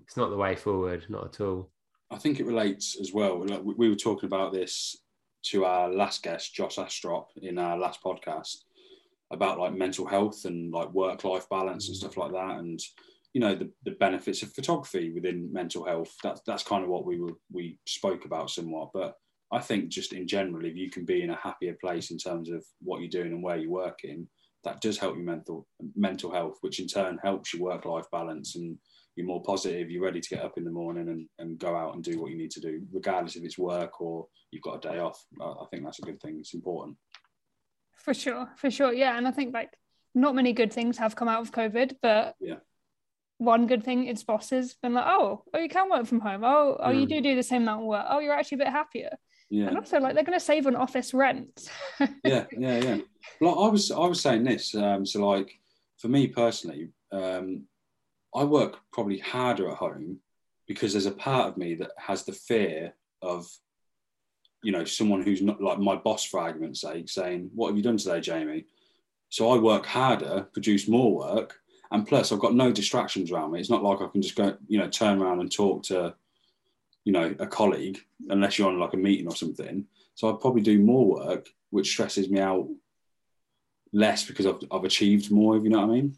[0.00, 1.70] it's not the way forward, not at all.
[2.10, 3.46] I think it relates as well.
[3.46, 4.96] Like, we- we were talking about this
[5.44, 8.56] to our last guest, Josh Astrop, in our last podcast
[9.32, 12.00] about like mental health and like work life balance and mm.
[12.00, 12.58] stuff like that.
[12.58, 12.78] And
[13.32, 16.14] you know the, the benefits of photography within mental health.
[16.22, 18.90] That's that's kind of what we were we spoke about somewhat.
[18.92, 19.14] But
[19.50, 22.50] I think just in general, if you can be in a happier place in terms
[22.50, 24.28] of what you're doing and where you're working,
[24.64, 25.66] that does help your mental
[25.96, 28.76] mental health, which in turn helps your work life balance and
[29.16, 31.94] you're more positive, you're ready to get up in the morning and, and go out
[31.94, 34.88] and do what you need to do, regardless if it's work or you've got a
[34.88, 35.22] day off.
[35.40, 36.36] I, I think that's a good thing.
[36.38, 36.96] It's important.
[37.96, 38.92] for sure, for sure.
[38.92, 39.16] Yeah.
[39.16, 39.70] And I think like
[40.14, 42.56] not many good things have come out of COVID, but Yeah.
[43.38, 46.42] one good thing is bosses been like, oh, oh, you can work from home.
[46.44, 47.10] Oh, oh, you Mm.
[47.10, 48.06] do do the same amount of work.
[48.08, 49.10] Oh, you're actually a bit happier.
[49.50, 49.66] Yeah.
[49.68, 51.68] And also like they're going to save on office rent.
[52.24, 52.98] yeah, yeah, yeah.
[53.40, 54.74] Well, I was I was saying this.
[54.74, 55.50] Um, so, like
[56.00, 57.66] for me personally, um,
[58.34, 60.18] I work probably harder at home
[60.66, 63.50] because there's a part of me that has the fear of
[64.62, 67.82] you know, someone who's not like my boss, for argument's sake, saying, "What have you
[67.82, 68.64] done today, Jamie?"
[69.28, 71.60] So I work harder, produce more work,
[71.90, 73.60] and plus I've got no distractions around me.
[73.60, 76.14] It's not like I can just go, you know, turn around and talk to,
[77.04, 79.86] you know, a colleague unless you're on like a meeting or something.
[80.14, 82.68] So I probably do more work, which stresses me out
[83.92, 85.56] less because I've, I've achieved more.
[85.56, 86.16] If you know what I mean?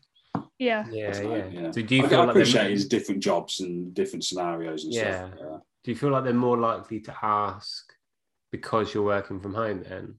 [0.58, 0.86] Yeah.
[0.90, 1.70] Yeah, So, yeah.
[1.72, 4.84] So do you I, feel I like appreciate they're, it's different jobs and different scenarios
[4.84, 5.28] and Yeah.
[5.28, 5.40] stuff.
[5.40, 5.58] Yeah.
[5.82, 7.92] do you feel like they're more likely to ask
[8.50, 10.14] because you're working from home then?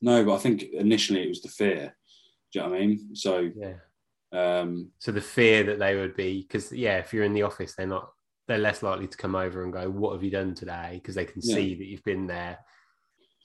[0.00, 1.96] No, but I think initially it was the fear.
[2.52, 3.16] Do you know what I mean?
[3.16, 3.78] So, Yeah.
[4.32, 7.74] um, So the fear that they would be because yeah, if you're in the office,
[7.74, 8.12] they're not
[8.46, 11.24] they're less likely to come over and go, "What have you done today?" Because they
[11.24, 11.56] can Yeah.
[11.56, 12.58] see that you've been there.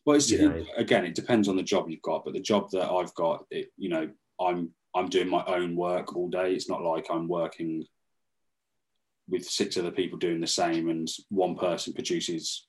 [0.06, 0.66] well, it's, You know.
[0.78, 2.24] again, it depends on the job you've got.
[2.26, 6.16] But the job that I've got, it, you know, I'm I'm doing my own work
[6.16, 6.54] all day.
[6.54, 7.86] It's not like I'm working
[9.30, 12.68] with six other people doing the same, and one person produces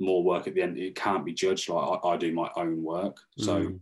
[0.00, 0.78] more work at the end.
[0.78, 1.68] It can't be judged.
[1.68, 3.60] Like I, I do my own work, so.
[3.60, 3.80] Mm.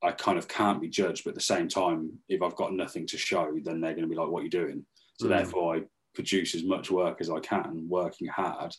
[0.00, 3.04] I kind of can't be judged, but at the same time, if I've got nothing
[3.08, 4.86] to show, then they're going to be like, "What are you doing?"
[5.16, 5.30] So Mm.
[5.30, 5.82] therefore, I
[6.14, 8.76] produce as much work as I can, working hard.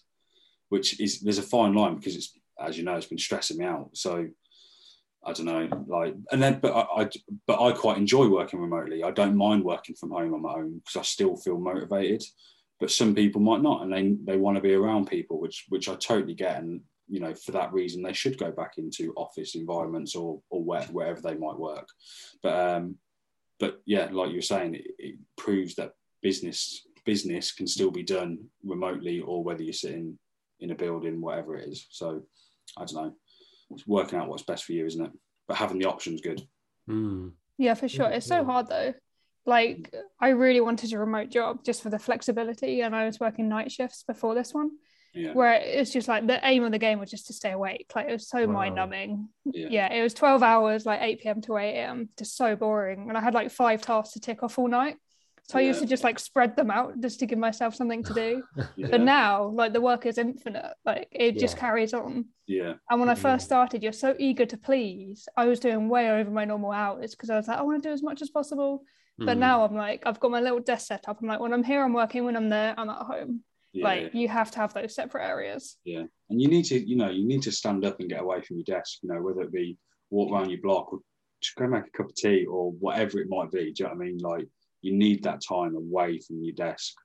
[0.69, 3.65] Which is there's a fine line because it's as you know, it's been stressing me
[3.65, 3.89] out.
[3.97, 4.29] So
[5.25, 7.09] I don't know, like, and then but I, I
[7.45, 9.03] but I quite enjoy working remotely.
[9.03, 12.23] I don't mind working from home on my own because I still feel motivated.
[12.79, 15.89] But some people might not, and they they want to be around people, which which
[15.89, 16.61] I totally get.
[16.61, 20.63] And you know, for that reason, they should go back into office environments or or
[20.63, 21.89] where, wherever they might work.
[22.41, 22.95] But um,
[23.59, 25.91] but yeah, like you were saying, it, it proves that
[26.21, 30.17] business business can still be done remotely or whether you're sitting
[30.59, 31.87] in a building, whatever it is.
[31.89, 32.21] So
[32.77, 33.13] I don't know.
[33.71, 35.11] It's working out what's best for you, isn't it?
[35.47, 36.41] But having the options good.
[36.89, 37.33] Mm.
[37.57, 38.09] Yeah, for sure.
[38.09, 38.93] It's so hard though.
[39.45, 43.49] Like I really wanted a remote job just for the flexibility, and I was working
[43.49, 44.71] night shifts before this one,
[45.13, 45.33] Yeah.
[45.33, 47.91] where it's just like the aim of the game was just to stay awake.
[47.95, 48.53] Like it was so Wow.
[48.53, 49.29] mind numbing.
[49.45, 49.67] Yeah.
[49.69, 51.41] Yeah, it was 12 hours, like 8 p.m.
[51.41, 52.09] to 8 a.m.
[52.17, 53.07] Just so boring.
[53.09, 54.97] And I had like five tasks to tick off all night.
[55.49, 58.13] So I used to just like spread them out just to give myself something to
[58.13, 58.43] do.
[58.75, 58.87] Yeah.
[58.91, 60.73] But now, like the work is infinite.
[60.85, 62.25] Like it just carries on.
[62.45, 62.73] yeah.
[62.89, 65.27] And when I first started, you're so eager to please.
[65.35, 67.89] I was doing way over my normal hours because I was like, I want to
[67.89, 68.83] do as much as possible.
[69.17, 69.39] But Mm.
[69.39, 71.17] now I'm like, I've got my little desk set up.
[71.19, 72.23] I'm like, when I'm here, I'm working.
[72.25, 73.41] When I'm there, I'm at home.
[73.73, 73.85] Yeah.
[73.85, 75.77] Like you have to have those separate areas.
[75.83, 78.41] Yeah, and you need to, you know, you need to stand up and get away
[78.41, 78.99] from your desk.
[79.01, 79.77] You know, whether it be
[80.11, 80.99] walk around your block or
[81.41, 83.73] just go make a cup of tea or whatever it might be.
[83.73, 84.17] Do you know what I mean?
[84.19, 84.47] Like
[84.81, 86.95] you need that time away from your desk,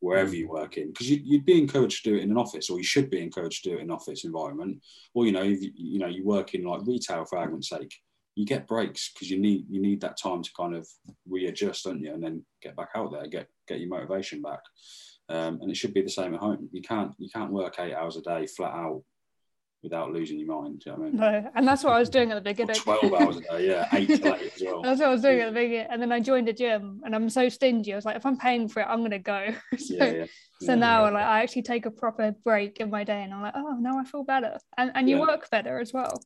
[0.00, 0.38] wherever Mm.
[0.38, 2.78] you work in, because you, you'd be encouraged to do it in an office, or
[2.78, 4.82] you should be encouraged to do it in an office environment.
[5.14, 7.94] Or you know, if you, you know, you work in like retail for argument's sake,
[8.36, 10.88] you get breaks because you need you need that time to kind of
[11.28, 14.60] readjust, don't you, and then get back out there, get get your motivation back.
[15.28, 16.68] Um, and it should be the same at home.
[16.72, 19.02] You can't you can't work eight hours a day flat out
[19.82, 20.80] without losing your mind.
[20.80, 21.20] Do you know what I mean?
[21.44, 22.76] No, and that's what I was doing at the beginning.
[22.76, 24.82] Twelve hours a day, yeah, eight to eight as well.
[24.82, 25.86] That's what I was doing at the beginning.
[25.90, 27.92] And then I joined a gym and I'm so stingy.
[27.92, 29.48] I was like, if I'm paying for it, I'm gonna go.
[29.78, 30.24] so Yeah, yeah.
[30.60, 30.74] so yeah.
[30.78, 33.76] now like I actually take a proper break in my day and I'm like, oh
[33.80, 34.58] now I feel better.
[34.76, 35.22] And and you Yeah.
[35.26, 36.22] work better as well.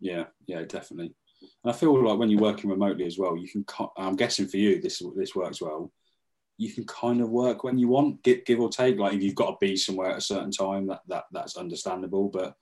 [0.00, 1.14] Yeah, yeah, definitely.
[1.64, 3.64] And I feel like when you're working remotely as well, you can.
[3.64, 5.92] co- I'm guessing for you, this this works well.
[6.58, 8.96] You can kind of work when you want, give, give or take.
[8.98, 12.28] Like if you've got to be somewhere at a certain time, that, that that's understandable.
[12.28, 12.54] But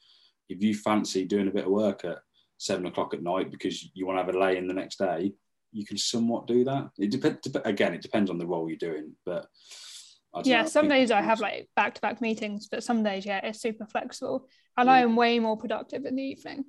[0.50, 2.18] if you fancy doing a bit of work at
[2.58, 5.32] seven o'clock at night because you want to have a lay in the next day,
[5.72, 6.90] you can somewhat do that.
[6.98, 7.46] It depends.
[7.64, 9.12] Again, it depends on the role you're doing.
[9.24, 9.46] But
[10.44, 13.40] Yeah, know, some days I have like back to back meetings, but some days, yeah,
[13.42, 14.48] it's super flexible.
[14.76, 16.64] And I am way more productive in the evening.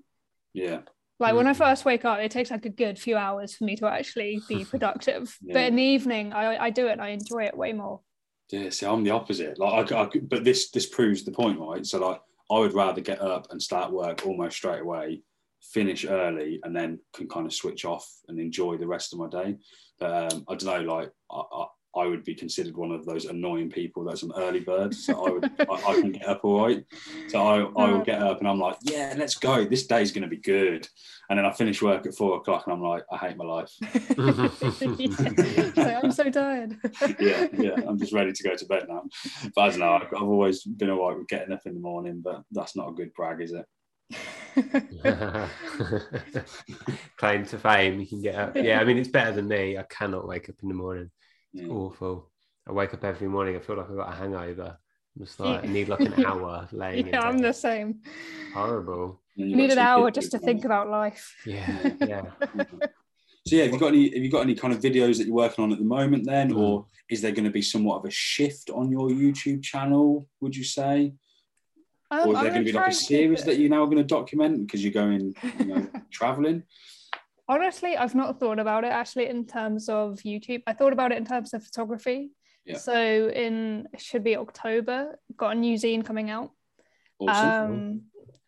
[0.54, 0.82] Yeah,
[1.20, 3.76] Like when I first wake up, it takes like a good few hours for me
[3.78, 5.38] to actually be productive.
[5.42, 8.02] But in the evening, I, I do it and I enjoy it way more.
[8.50, 9.58] Yeah, see, I'm the opposite.
[9.58, 11.86] Like, I, I, but this this proves the point, right?
[11.86, 12.22] So, like,
[12.52, 15.22] I would rather get up and start work almost straight away,
[15.62, 19.30] finish early, and then can kind of switch off and enjoy the rest of my
[19.30, 19.56] day.
[19.99, 21.66] But um, I don't know, like, I,
[21.96, 24.94] I, I would be considered one of those annoying people that's an early bird.
[24.94, 26.84] So I would, I, I can get up all right.
[27.28, 29.66] So I, I will get up and I'm like, yeah, let's go.
[29.66, 30.88] This day's going to be good.
[31.30, 33.72] And then I finish work at four o'clock and I'm like, I hate my life.
[35.02, 35.72] Yeah.
[35.74, 36.78] So I'm so tired.
[37.20, 39.04] yeah, yeah, I'm just ready to go to bed now.
[39.56, 39.94] But I don't know.
[39.94, 42.89] I've, I've always been all right with getting up in the morning, but that's not
[42.89, 43.66] a good brag, is it?
[47.18, 48.56] Claim to fame, you can get up.
[48.56, 49.78] Yeah, I mean, it's better than me.
[49.78, 51.10] I cannot wake up in the morning.
[51.54, 51.68] Yeah.
[51.68, 52.30] Awful.
[52.68, 53.56] I wake up every morning.
[53.56, 54.78] I feel like I've got a hangover.
[55.18, 57.99] I'm just like, I need like an hour laying in yeah, I'm the same.
[58.54, 59.22] Horrible.
[59.36, 61.36] You've need an hour just to as think about life.
[61.45, 62.22] Yeah, yeah.
[63.47, 64.04] So yeah, have you got any?
[64.14, 66.26] Have you got any kind of videos that you're working on at the moment?
[66.28, 66.60] Then, Mm.
[66.60, 70.28] or is there going to be somewhat of a shift on your YouTube channel?
[70.41, 71.14] Would you say?
[72.12, 73.97] Um, or is I'm there going to be like a series that you're now going
[73.97, 76.62] to document because you're going, you know, traveling?
[77.52, 80.64] Honestly, I've not thought about it actually in terms of YouTube.
[80.66, 82.32] I thought about it in terms of photography.
[82.66, 82.78] Yeah.
[82.78, 86.52] So in should be October, got a new zine coming out.
[87.20, 87.72] Awesome.
[87.74, 88.02] Um,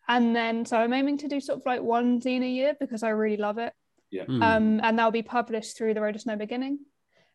[0.08, 3.02] and then so I'm aiming to do sort of like one zine a year because
[3.02, 3.74] I really love it.
[4.26, 4.42] Hmm.
[4.42, 6.78] Um, and that'll be published through The Road is No Beginning.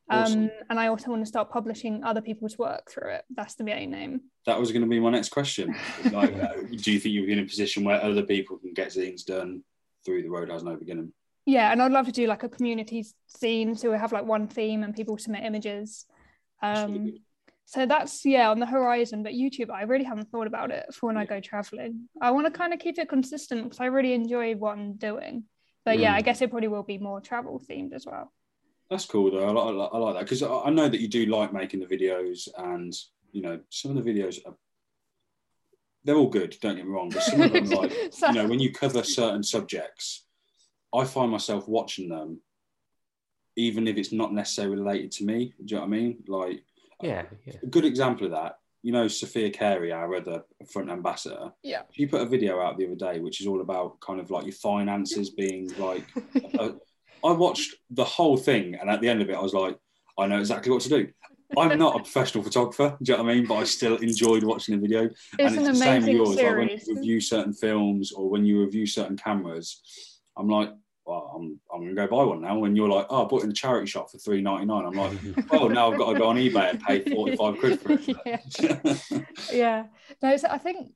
[0.09, 0.51] Um, Awesome.
[0.71, 3.25] and I also want to start publishing other people's work through it.
[3.29, 4.21] That's the main name.
[4.47, 5.75] that was going to be my next question.
[6.11, 8.87] Like, uh, do you think you'll be in a position where other people can get
[8.87, 9.63] zines done
[10.03, 11.13] through the road has no beginning?
[11.49, 13.03] Yeah, and I'd love to do like a community
[13.41, 16.05] zine so we have like one theme and people submit images.
[16.61, 17.13] Um,
[17.65, 19.23] so that's yeah on the horizon.
[19.23, 22.07] But YouTube, I really haven't thought about it for when I go traveling.
[22.21, 25.45] I want to kind of keep it consistent because I really enjoy what I'm doing.
[25.85, 26.25] But yeah, I Mm.
[26.25, 28.31] guess it probably will be more travel themed as well.
[28.91, 29.47] That's cool though.
[29.47, 31.87] I like, I like, that because I I know that you do like making the
[31.95, 32.93] videos, and
[33.31, 34.55] you know some of the videos are
[36.03, 36.51] they're all good.
[36.61, 39.01] Don't get me wrong, but some of them like So- you know when you cover
[39.03, 40.25] certain subjects,
[40.93, 42.41] I find myself watching them,
[43.55, 45.53] even if it's not necessarily related to me.
[45.63, 46.23] Do you know what I mean?
[46.27, 46.63] Like
[47.01, 47.53] Yeah, yeah.
[47.63, 48.55] a good example of that.
[48.81, 51.51] You know, Sophia Carey, our other front ambassador.
[51.63, 51.81] Yeah.
[51.91, 54.45] She put a video out the other day, which is all about kind of like
[54.45, 56.05] your finances being like
[56.57, 56.69] uh,
[57.23, 59.77] I watched the whole thing, and at the end of it, I was like,
[60.17, 61.07] I know exactly what to do.
[61.57, 63.47] I'm not a professional photographer, do you know what I mean?
[63.47, 65.05] But I still enjoyed watching the video.
[65.05, 66.35] it's and an it's the same with amazing yours.
[66.35, 66.87] Like when series.
[66.87, 69.81] you review certain films or when you review certain cameras,
[70.39, 70.71] I'm like,
[71.05, 72.63] well, I'm, I'm gonna go buy one now.
[72.63, 74.85] And you're like, oh, I bought it in a charity shop for three ninety nine.
[74.85, 75.17] I'm like,
[75.51, 78.07] oh, now I've got to go on eBay and pay forty five quid for it.
[78.25, 79.25] yeah.
[79.51, 79.85] yeah.
[80.21, 80.91] No, so I think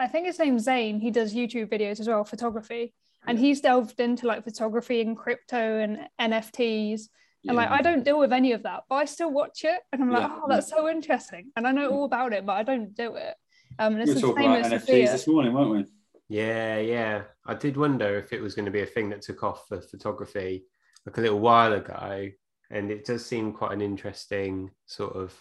[0.00, 1.00] I think his name's Zane.
[1.00, 2.94] He does YouTube videos as well, photography.
[3.24, 7.02] And he's delved into like photography and crypto and NFTs.
[7.46, 10.02] And like I don't deal with any of that, but I still watch it and
[10.02, 10.40] I'm like, Yeah.
[10.42, 11.52] oh, that's so interesting.
[11.56, 13.34] And I know all about it, but I don't do it.
[13.78, 15.12] Um, and it's the talking same about as NFTs Sophia.
[15.12, 15.84] this morning, weren't we?
[16.32, 17.24] Yeah, yeah.
[17.44, 19.82] I did wonder if it was going to be a thing that took off for
[19.82, 20.64] photography
[21.04, 22.30] like a little while ago.
[22.70, 25.34] And it does seem quite an interesting sort of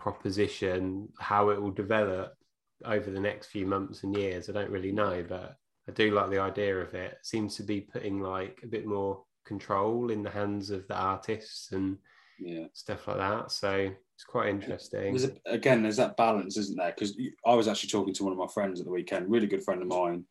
[0.00, 2.34] proposition, how it will develop
[2.84, 4.48] over the next few months and years.
[4.48, 5.54] I don't really know, but
[5.88, 7.12] I do like the idea of it.
[7.12, 10.96] it seems to be putting like a bit more control in the hands of the
[10.96, 11.98] artists and
[12.40, 12.66] Yeah.
[12.72, 13.52] stuff like that.
[13.52, 15.12] So it's quite interesting.
[15.12, 16.92] There's a, again, there's that balance, isn't there?
[16.96, 19.64] Because I was actually talking to one of my friends at the weekend, really good
[19.64, 20.24] friend of mine.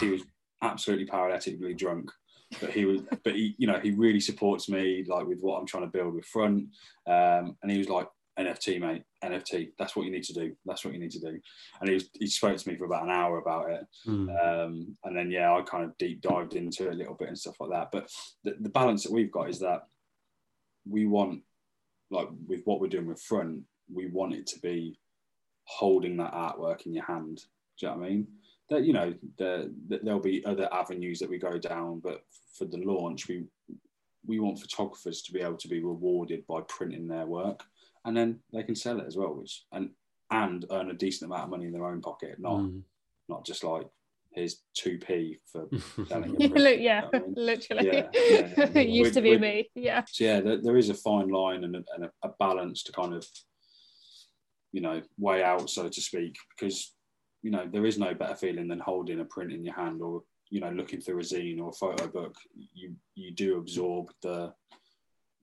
[0.00, 0.22] He was
[0.62, 2.10] absolutely paralytically drunk,
[2.60, 5.66] but he was, but he, you know, he really supports me like with what I'm
[5.66, 6.68] trying to build with front.
[7.06, 8.08] Um, and he was like,
[8.38, 9.72] NFT, mate, NFT.
[9.78, 10.54] That's what you need to do.
[10.64, 11.38] That's what you need to do.
[11.80, 13.86] And he was, he spoke to me for about an hour about it.
[14.06, 14.28] Mm.
[14.64, 17.38] Um, and then yeah, I kind of deep dived into it a little bit and
[17.38, 17.88] stuff like that.
[17.92, 18.08] But
[18.44, 19.82] the, the balance that we've got is that
[20.88, 21.42] we want,
[22.10, 23.60] like with what we're doing with front,
[23.92, 24.98] we want it to be
[25.64, 27.42] holding that artwork in your hand.
[27.78, 28.26] Do you know what I mean?
[28.70, 32.22] That you know, the, the, there'll be other avenues that we go down, but
[32.56, 33.44] for the launch, we
[34.26, 37.62] we want photographers to be able to be rewarded by printing their work,
[38.04, 39.90] and then they can sell it as well, which and
[40.30, 42.82] and earn a decent amount of money in their own pocket, not Mm.
[43.28, 43.86] not just like
[44.38, 45.68] here's two p for
[46.08, 47.86] selling Yeah, a yeah, I mean, literally.
[47.86, 48.68] yeah, yeah, yeah.
[48.74, 49.70] it used to be me.
[49.74, 50.02] Yeah.
[50.08, 52.92] So yeah, there, there is a fine line and, a, and a, a balance to
[52.92, 53.26] kind of,
[54.72, 56.94] you know, weigh out, so to speak, because
[57.42, 60.22] you know there is no better feeling than holding a print in your hand or
[60.50, 62.34] you know looking through a zine or a photo book.
[62.74, 64.52] You you do absorb the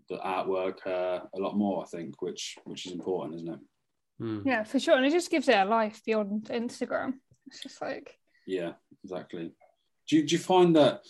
[0.09, 3.59] the artwork uh, a lot more, I think, which which is important, isn't it?
[4.21, 4.45] Mm.
[4.45, 4.95] Yeah, for sure.
[4.95, 7.13] And it just gives it a life beyond Instagram.
[7.47, 8.73] It's just like, Yeah,
[9.03, 9.51] exactly.
[10.07, 11.01] Do you, do you find that?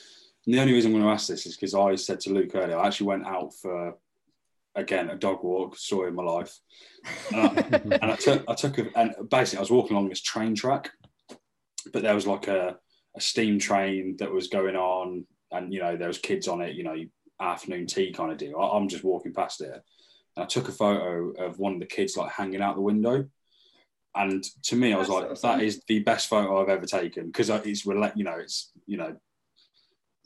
[0.45, 2.51] And the only reason I'm going to ask this is because I said to Luke
[2.53, 3.95] earlier, I actually went out for
[4.75, 6.59] again a dog walk, story of my life,
[7.33, 10.21] and I, and I took I took a, and basically I was walking along this
[10.21, 10.91] train track,
[11.91, 12.77] but there was like a,
[13.15, 16.75] a steam train that was going on, and you know there was kids on it,
[16.75, 16.95] you know
[17.41, 18.59] afternoon tea kind of deal.
[18.59, 21.85] I, I'm just walking past it, and I took a photo of one of the
[21.85, 23.25] kids like hanging out the window.
[24.15, 25.59] And to me, I was That's like, awesome.
[25.59, 28.97] "That is the best photo I've ever taken because it's relate, you know, it's you
[28.97, 29.15] know,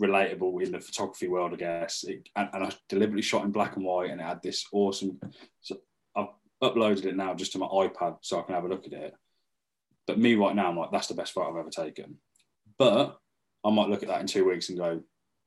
[0.02, 2.04] relatable in the photography world, I guess.
[2.04, 5.20] It, and, and I deliberately shot in black and white, and it had this awesome.
[5.62, 5.78] So
[6.16, 6.28] I've
[6.64, 9.14] uploaded it now just to my iPad so I can have a look at it.
[10.08, 12.18] But me right now, I'm like, that's the best photo I've ever taken.
[12.78, 13.18] But
[13.64, 15.02] I might look at that in two weeks and go,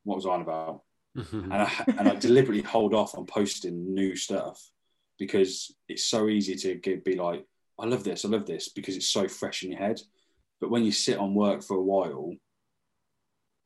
[0.05, 0.82] what was I on about?
[1.32, 4.70] and I and I deliberately hold off on posting new stuff
[5.18, 7.45] because it's so easy to get, be like,
[7.78, 10.00] I love this, I love this because it's so fresh in your head.
[10.60, 12.32] But when you sit on work for a while,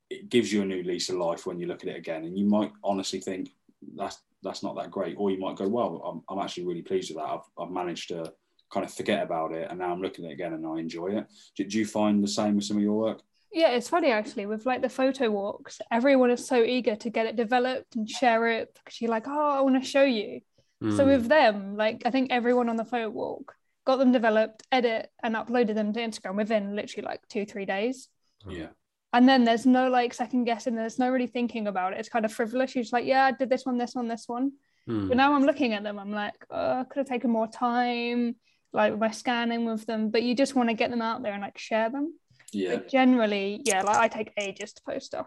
[0.09, 2.39] it gives you a new lease of life when you look at it again, and
[2.39, 3.51] you might honestly think
[3.97, 7.11] that's that's not that great, or you might go, well, I'm, I'm actually really pleased
[7.11, 7.29] with that.
[7.31, 8.33] I've, I've managed to
[8.73, 11.09] kind of forget about it, and now I'm looking at it again and I enjoy
[11.09, 11.27] it.
[11.57, 13.23] Do, do you find the same with some of your work?
[13.53, 17.27] Yeah, it's funny actually with like the photo walks, everyone is so eager to get
[17.27, 20.41] it developed and share it because you're like, oh, I want to show you.
[20.83, 21.07] So Mm.
[21.07, 23.55] with them, like I think everyone on the photo walk
[23.87, 28.09] got them developed, edit, and uploaded them to Instagram within literally like two, three days.
[28.49, 28.69] Yeah,
[29.13, 32.01] And then there's no like second guessing, there's no really thinking about it.
[32.01, 32.75] It's kind of frivolous.
[32.75, 34.53] You're just like, yeah, I did this one, this one, this one.
[34.89, 35.09] Mm.
[35.09, 38.37] But now I'm looking at them, I'm like, oh, I could have taken more time,
[38.73, 40.11] like with my scanning with them.
[40.11, 42.15] But you just want to get them out there and like share them.
[42.53, 45.27] yeah, But generally, yeah, like I take ages to post stuff.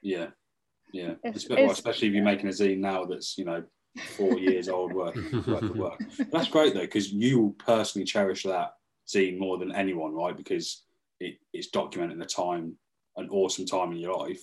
[0.00, 0.28] yeah,
[0.92, 1.12] yeah.
[1.24, 3.62] It's- It's, well, it's- especially if you're making a zine now that's you know
[4.16, 6.00] four years old worth of work.
[6.32, 8.72] That's great though, because you will personally cherish that
[9.06, 10.36] zine more than anyone, right?
[10.36, 10.84] Because
[11.20, 12.76] it, it's documenting the time,
[13.16, 14.40] an awesome time in your life.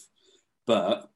[0.67, 1.09] But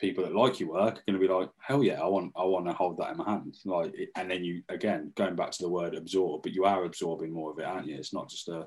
[0.00, 2.44] people that like your work are going to be like, hell yeah, I want, I
[2.44, 3.54] want to hold that in my hand.
[3.64, 6.84] Like, it- and then you again going back to the word absorb, but you are
[6.84, 7.96] absorbing more of it, aren't you?
[7.96, 8.66] It's not just a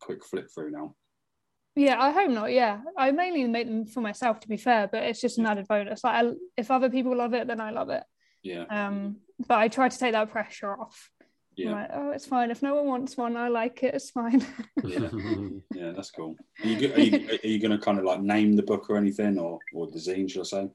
[0.00, 0.94] quick flip through now.
[1.76, 2.52] Yeah, I hope not.
[2.52, 5.68] Yeah, I mainly make them for myself, to be fair, but it's just an added
[5.68, 6.02] bonus.
[6.02, 8.02] Like, I, if other people love it, then I love it.
[8.42, 9.16] Yeah, Um,
[9.46, 11.10] but I try to take that pressure off.
[11.20, 11.26] I'm
[11.56, 12.50] yeah, like, oh, it's fine.
[12.50, 13.94] If no one wants one, I like it.
[13.94, 14.44] It's fine.
[14.84, 15.08] yeah.
[15.74, 16.36] Yeah, that's cool.
[16.64, 18.96] Are you, are you, are you going to kind of like name the book or
[18.96, 20.68] anything, or or the zine, should I say?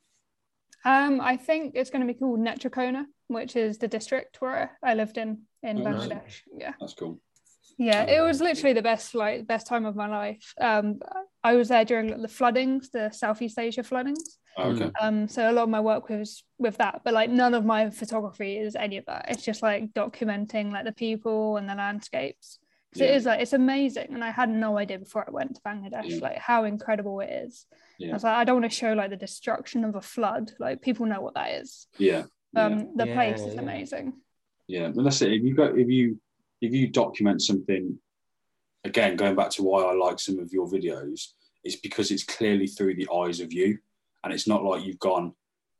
[0.83, 4.93] um, I think it's going to be called Netrakona, which is the district where I
[4.93, 6.07] lived in in Oh, nice.
[6.07, 6.41] Bangladesh.
[6.57, 6.73] Yeah.
[6.79, 7.19] That's cool.
[7.77, 10.53] Yeah, Oh, it was literally the best like best time of my life.
[10.61, 10.99] Um,
[11.45, 14.39] I was there during the floodings, the Southeast Asia floodings.
[14.57, 14.89] Oh, okay.
[14.99, 17.89] Um, so a lot of my work was with that, but like none of my
[17.91, 19.27] photography is any of that.
[19.29, 22.57] It's just like documenting like the people and the landscapes.
[22.95, 23.07] Yeah.
[23.07, 26.09] it is like it's amazing, and I had no idea before I went to Bangladesh
[26.09, 26.19] Yeah.
[26.27, 27.65] like how incredible it is.
[27.99, 28.11] Yeah.
[28.11, 30.51] I was like, I don't want to show like the destruction of a flood.
[30.59, 31.87] Like people know what that is.
[31.99, 32.23] Yeah.
[32.53, 32.65] yeah.
[32.65, 33.61] Um, the Yeah, place is yeah.
[33.61, 34.13] amazing.
[34.67, 35.33] Yeah, but that's it.
[35.33, 36.19] If you go, if you
[36.61, 37.99] if you document something,
[38.85, 41.33] again, going back to why I like some of your videos,
[41.63, 43.77] it's because it's clearly through the eyes of you,
[44.23, 45.33] and it's not like you've gone.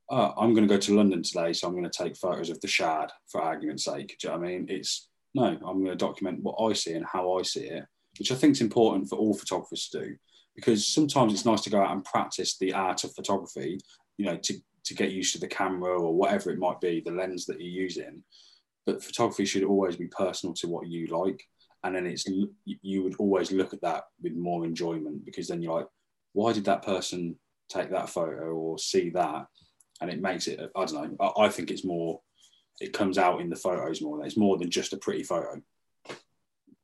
[0.10, 2.60] Oh, I'm going to go to London today, so I'm going to take photos of
[2.62, 4.18] the Shard for argument's sake.
[4.20, 4.66] Do you know what I mean?
[4.70, 7.86] It's no, I'm going to document what I see and how I see it,
[8.20, 10.16] which I think is important for all photographers to do,
[10.56, 13.80] because sometimes it's nice to go out and practice the art of photography,
[14.18, 14.54] you know, to
[14.86, 17.84] to get used to the camera or whatever it might be, the lens that you're
[17.84, 18.24] using
[18.86, 21.44] but photography should always be personal to what you like
[21.86, 22.26] and then it's
[22.66, 25.88] you would always look at that with more enjoyment because then you're like
[26.34, 27.36] why did that person
[27.70, 29.46] take that photo or see that
[30.02, 32.20] and it makes it i don't know i, think it's more
[32.80, 35.62] it comes out in the photos more it's more than just a pretty photo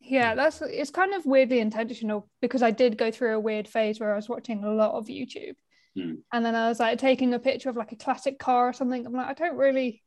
[0.03, 3.99] Yeah, that's it's kind of weirdly intentional because I did go through a weird phase
[3.99, 5.55] where I was watching a lot of YouTube.
[5.95, 6.15] Hmm.
[6.33, 9.05] And then I was like taking a picture of like a classic car or something.
[9.05, 10.01] I'm like, I don't really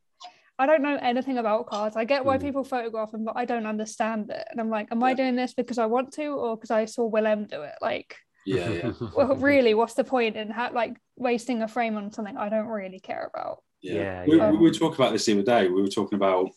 [0.57, 1.95] I don't know anything about cards.
[1.97, 2.43] I get why Hmm.
[2.45, 4.47] people photograph them, but I don't understand it.
[4.49, 7.05] And I'm like, am I doing this because I want to or because I saw
[7.05, 7.75] Willem do it?
[7.81, 12.11] Like, yeah yeah well, really, what's the point in ha- like wasting a frame on
[12.11, 13.63] something I don't really care about?
[13.81, 14.51] yeah, Yeah, we, yeah.
[14.51, 16.49] we were talking about this the other day we were talking about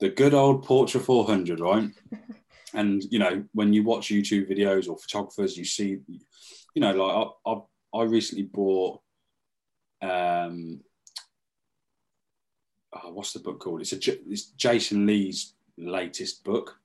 [0.00, 1.88] the good old portra 400 right
[2.74, 5.98] and you know when you watch youtube videos or photographers you see
[6.74, 9.00] you know like i, I, I recently bought
[10.02, 10.80] um
[12.92, 13.80] oh, what's the book called?
[13.80, 13.98] It's a
[14.30, 16.78] it's jason lee's latest book.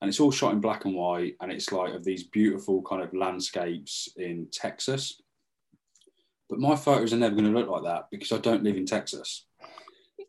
[0.00, 3.02] And it's all shot in black and white and it's like of these beautiful kind
[3.02, 5.20] of landscapes in texas.
[6.48, 8.86] But my photos are never going to look like that because i don't live in
[8.86, 9.44] texas.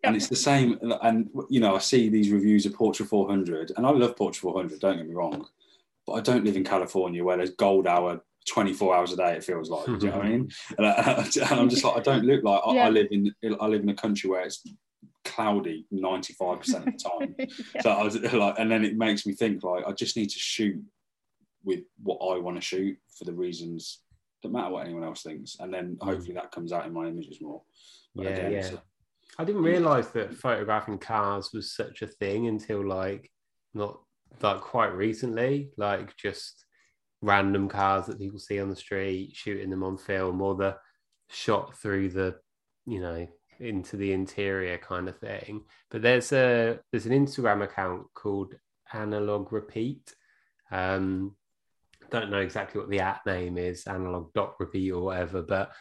[0.03, 3.86] And it's the same and you know i see these reviews of Portra 400 and
[3.86, 5.45] i love Portra 400 don't get me wrong.
[6.07, 9.43] But i don't live in california where there's gold hour 24 hours a day it
[9.43, 10.49] feels like do you know what i mean?
[10.77, 12.86] And, I, am just like i don't look like I, Yeah.
[12.86, 14.63] I live in i live in a country where it's
[15.39, 17.35] cloudy 95% of the time.
[17.75, 17.81] Yeah.
[17.81, 20.39] so i was like and then it makes me think like i just need to
[20.39, 20.81] shoot
[21.63, 24.01] with what i want to shoot for the reasons
[24.43, 25.57] that matter what anyone else thinks.
[25.59, 26.05] And then mm.
[26.05, 27.61] hopefully that comes out in my images more.
[28.15, 28.57] But Yeah, again, yeah.
[28.59, 28.83] it's a-
[29.37, 33.31] I didn't realize that photographing cars was such a thing until like
[33.73, 34.01] not
[34.41, 36.65] like quite recently, like just
[37.21, 40.75] random cars that people see on the street, shooting them on film, or the
[41.29, 42.35] shot through the,
[42.85, 43.27] you know,
[43.60, 45.64] into the interior kind of thing.
[45.89, 48.55] But there's a there's an Instagram account called
[48.93, 50.14] Analog Repeat.
[50.72, 51.36] Um,
[52.10, 55.72] don't know exactly what the at name is, analog dot repeat or whatever, but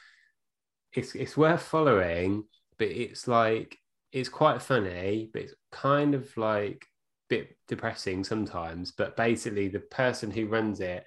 [0.93, 2.45] it's it's worth following
[2.79, 3.77] but it's like
[4.13, 8.93] it's quite funny, but it's kind of like a bit depressing sometimes.
[8.93, 11.05] But basically, the person who runs it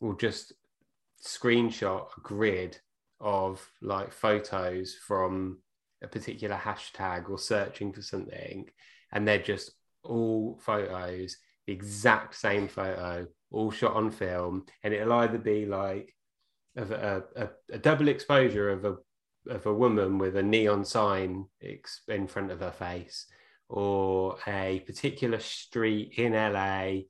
[0.00, 0.52] will just
[1.24, 2.78] screenshot a grid
[3.20, 5.58] of like photos from
[6.02, 8.68] a particular hashtag or searching for something,
[9.12, 9.72] and they're just
[10.04, 11.36] all photos,
[11.66, 16.14] the exact same photo, all shot on film, and it'll either be like
[16.76, 18.96] a, a, a double exposure of a
[19.48, 21.46] of a woman with a neon sign
[22.08, 23.26] in front of her face,
[23.68, 27.02] or a particular street in LA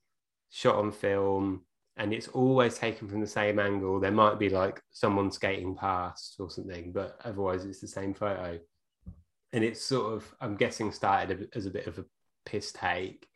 [0.50, 1.62] shot on film,
[1.96, 4.00] and it's always taken from the same angle.
[4.00, 8.58] There might be like someone skating past or something, but otherwise it's the same photo.
[9.52, 12.04] And it's sort of, I'm guessing, started as a bit of a
[12.46, 13.26] piss take.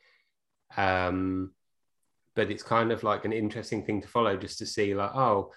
[0.77, 1.53] Um,
[2.35, 5.53] but it's kind of like an interesting thing to follow just to see, like, oh,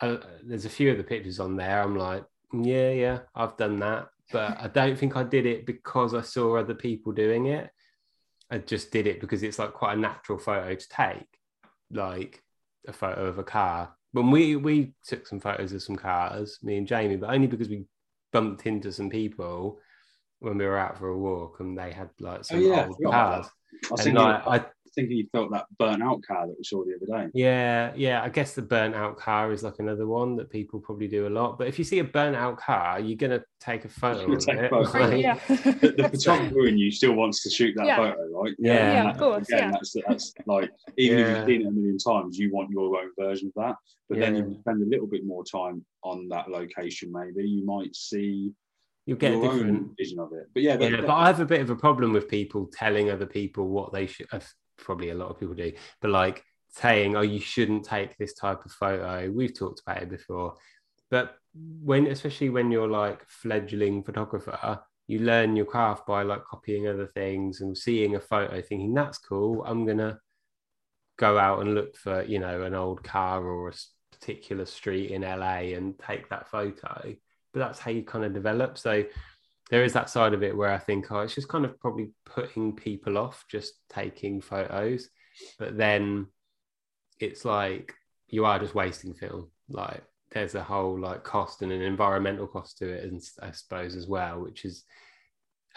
[0.00, 1.82] uh, there's a few of the pictures on there.
[1.82, 4.08] I'm like, yeah, yeah, I've done that.
[4.30, 7.70] But I don't think I did it because I saw other people doing it.
[8.50, 11.38] I just did it because it's like quite a natural photo to take,
[11.90, 12.42] like
[12.86, 13.94] a photo of a car.
[14.12, 17.70] When we we took some photos of some cars, me and Jamie, but only because
[17.70, 17.86] we
[18.32, 19.78] bumped into some people
[20.40, 22.98] when we were out for a walk and they had like some Oh, yeah, old
[23.04, 23.46] cars.
[23.98, 24.64] I And like, I
[24.94, 27.30] thinking you felt that burnt out car that we saw the other day.
[27.34, 28.22] Yeah, yeah.
[28.22, 31.30] I guess the burnt out car is like another one that people probably do a
[31.30, 31.58] lot.
[31.58, 34.58] But if you see a burnt out car, you're gonna take a photo of take
[34.58, 34.70] it.
[34.70, 34.98] photo.
[34.98, 35.38] Like, yeah.
[35.48, 37.96] The, the photographer in you still wants to shoot that Yeah.
[37.96, 38.54] photo, right?
[38.58, 38.72] Yeah.
[38.74, 39.70] Yeah, and of course, Again, yeah.
[39.72, 43.10] that's that's like even if you've seen it a million times, you want your own
[43.18, 43.76] version of that.
[44.08, 44.42] But then Yeah.
[44.44, 47.10] you spend a little bit more time on that location.
[47.12, 48.52] Maybe you might see
[49.06, 49.96] You'll get a different.
[49.98, 50.46] vision of it.
[50.54, 53.26] But yeah, Yeah, but I have a bit of a problem with people telling other
[53.26, 54.26] people what they should.
[54.30, 54.38] Uh,
[54.82, 58.64] Probably a lot of people do, but like saying, "Oh, you shouldn't take this type
[58.64, 60.56] of photo." We've talked about it before,
[61.10, 66.88] but when, especially when you're like fledgling photographer, you learn your craft by like copying
[66.88, 69.62] other things and seeing a photo, thinking that's cool.
[69.64, 70.18] I'm gonna
[71.18, 73.72] go out and look for you know an old car or a
[74.12, 77.14] particular street in LA and take that photo.
[77.52, 78.78] But that's how you kind of develop.
[78.78, 79.04] So
[79.70, 82.10] there is that side of it where I think, oh, it's just kind of probably
[82.26, 85.08] putting people off just taking photos.
[85.58, 86.26] But then
[87.20, 87.94] it's like
[88.28, 89.50] you are just wasting film.
[89.68, 90.02] Like
[90.32, 94.06] there's a whole like cost and an environmental cost to it, and I suppose as
[94.06, 94.84] well, which is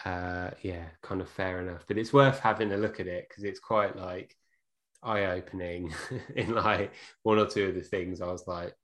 [0.04, 1.84] uh yeah, kind of fair enough.
[1.86, 4.36] But it's worth having a look at it because it's quite like
[5.02, 5.94] eye-opening
[6.36, 8.74] in like one or two of the things I was like,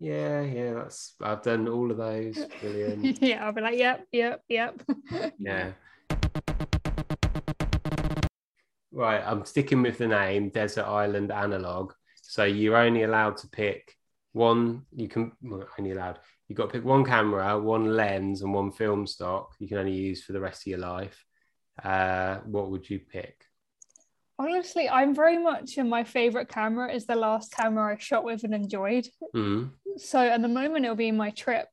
[0.00, 2.38] yeah, yeah, that's I've done all of those.
[2.60, 3.20] Brilliant.
[3.22, 4.80] yeah, I'll be like, yep, yep, yep.
[5.38, 5.72] Yeah.
[8.92, 11.92] Right, I'm sticking with the name Desert Island Analog.
[12.22, 13.94] So you're only allowed to pick
[14.32, 14.82] one.
[14.94, 16.18] You can well, only allowed.
[16.46, 19.54] You've got to pick one camera, one lens, and one film stock.
[19.58, 21.24] You can only use for the rest of your life.
[21.82, 23.44] Uh, what would you pick?
[24.38, 28.44] Honestly, I'm very much in my favorite camera is the last camera I shot with
[28.44, 29.08] and enjoyed.
[29.34, 29.70] Mm.
[29.96, 31.68] So at the moment, it'll be my trip.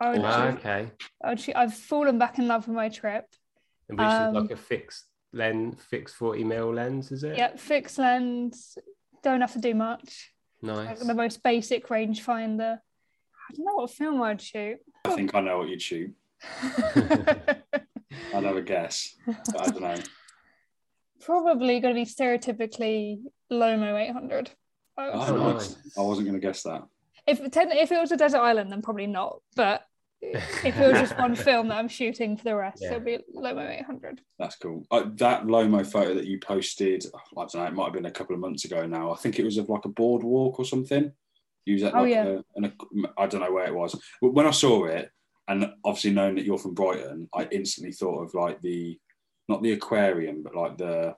[0.00, 3.26] I would, Ah, choose- okay, I have fallen back in love with my trip.
[3.88, 7.36] And which is Um, like a fixed lens, fixed 40 mil lens, is it?
[7.36, 8.78] Yep, fixed lens.
[9.22, 10.32] Don't have to do much.
[10.62, 11.06] Like Nice.
[11.06, 12.78] the most basic rangefinder.
[12.80, 14.78] I don't know what film I'd shoot.
[15.04, 16.14] I think I know what you'd shoot.
[16.94, 19.94] I'd have a guess, but I don't know.
[21.24, 23.18] Probably going to be stereotypically
[23.50, 24.50] Lomo 800.
[24.96, 25.10] I Oh.
[25.14, 25.70] Oh, nice.
[25.76, 25.98] nice.
[25.98, 26.82] I wasn't going to guess that.
[27.26, 29.40] If ten- if it was a desert island, then probably not.
[29.56, 29.82] But
[30.22, 32.92] if it was just one film that I'm shooting for the rest, Yeah.
[32.94, 34.20] it'll be Lomo 800.
[34.38, 34.84] That's cool.
[34.90, 38.10] Uh, that Lomo photo that you posted, I don't know, it might have been a
[38.10, 39.12] couple of months ago now.
[39.12, 41.10] I think it was of like a boardwalk or something.
[41.64, 42.24] You was at Oh, yeah.
[42.26, 42.74] a, an,
[43.16, 43.98] I don't know where it was.
[44.20, 45.10] But when I saw it,
[45.48, 48.98] and obviously knowing that you're from Brighton, I instantly thought of like the,
[49.48, 51.14] not the aquarium, but like the,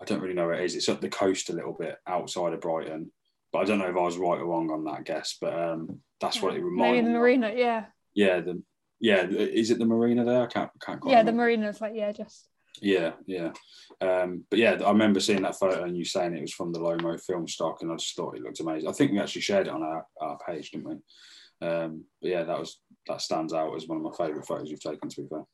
[0.00, 0.74] I don't really know where it is.
[0.74, 3.10] It's up the coast a little bit outside of Brighton.
[3.52, 5.36] But I don't know if I was right or wrong on that guess.
[5.40, 7.14] But um, that's what it Maybe reminded the me.
[7.14, 7.20] of.
[7.20, 7.84] marina, yeah.
[8.14, 8.62] Yeah, the
[9.00, 9.26] yeah.
[9.26, 10.42] Is it the marina there?
[10.42, 11.12] I can't can't quite.
[11.12, 11.42] Yeah, the remember.
[11.42, 12.48] marina's like, yeah, just
[12.82, 13.52] Yeah, yeah.
[14.00, 16.80] Um, but yeah, I remember seeing that photo and you saying it was from the
[16.80, 18.88] Lomo film stock, and I just thought it looked amazing.
[18.88, 21.66] I think we actually shared it on our, our page, didn't we?
[21.66, 24.80] Um, but yeah, that was that stands out as one of my favourite photos you've
[24.80, 25.08] taken.
[25.08, 25.44] To be fair,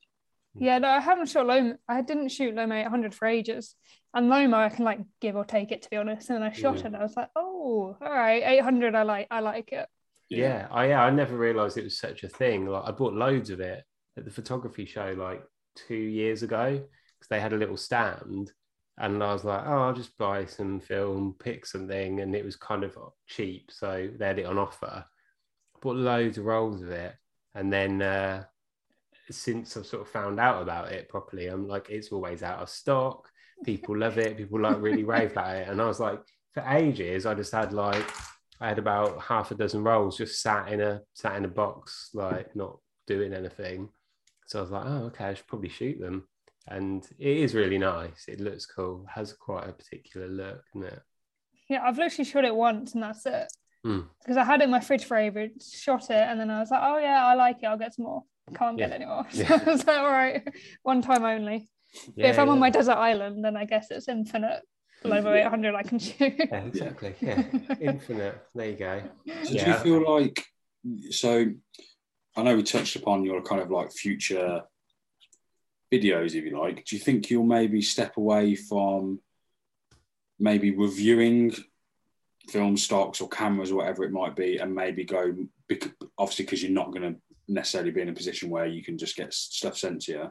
[0.58, 1.76] Yeah, no, I haven't shot Lomo.
[1.88, 3.74] I didn't shoot Lomo 800 for ages.
[4.14, 6.28] And Lomo, I can like give or take it to be honest.
[6.30, 6.84] And then I shot Yeah.
[6.84, 9.88] it and I was like, oh, all right, 800, I like, I like it.
[10.28, 12.66] Yeah, I yeah, I never realized it was such a thing.
[12.66, 13.84] Like I bought loads of it
[14.16, 15.42] at the photography show like
[15.76, 18.50] two years ago because they had a little stand,
[18.98, 22.56] and I was like, oh, I'll just buy some film, pick something, and it was
[22.56, 22.96] kind of
[23.26, 25.04] cheap, so they had it on offer.
[25.82, 27.14] Bought loads of rolls of it,
[27.54, 28.44] and then uh,
[29.30, 32.68] since I've sort of found out about it properly, I'm like, it's always out of
[32.68, 33.28] stock.
[33.64, 34.36] People love it.
[34.36, 36.20] People like really rave about it, and I was like,
[36.52, 38.04] for ages, I just had like
[38.60, 42.10] I had about half a dozen rolls just sat in a sat in a box,
[42.14, 43.88] like not doing anything.
[44.46, 46.28] So I was like, oh, okay, I should probably shoot them.
[46.68, 48.24] and it is really nice.
[48.28, 49.06] It looks cool.
[49.12, 51.02] Has quite a particular look, doesn't it?
[51.68, 53.52] Yeah, I've literally shot it once and that's it.
[53.86, 54.06] Mm.
[54.20, 56.70] Because I had it in my fridge for ages, shot it, and then I was
[56.70, 57.66] like, oh yeah, I like it.
[57.66, 58.22] I'll get some more.
[58.54, 58.94] Can't get Yeah.
[58.96, 59.26] any more.
[59.32, 59.60] So Yeah.
[59.64, 60.46] I was like, all right,
[60.82, 61.68] one time only.
[62.16, 64.62] But if I'm on my desert island, then I guess it's infinite.
[65.04, 65.46] Level mm-hmm.
[65.46, 66.34] 800 I can shoot.
[66.38, 67.14] yeah, exactly.
[67.20, 67.42] Yeah,
[67.80, 68.40] infinite.
[68.54, 69.02] There you go.
[69.44, 70.44] So do you feel like
[71.10, 71.46] so?
[72.36, 74.62] I know we touched upon your kind of like future
[75.92, 76.84] videos, if you like.
[76.84, 79.20] Do you think you'll maybe step away from
[80.38, 81.52] maybe reviewing
[82.48, 85.34] film stocks or cameras or whatever it might be, and maybe go
[85.68, 88.98] bec- obviously because you're not going to necessarily be in a position where you can
[88.98, 90.30] just get stuff sent to you,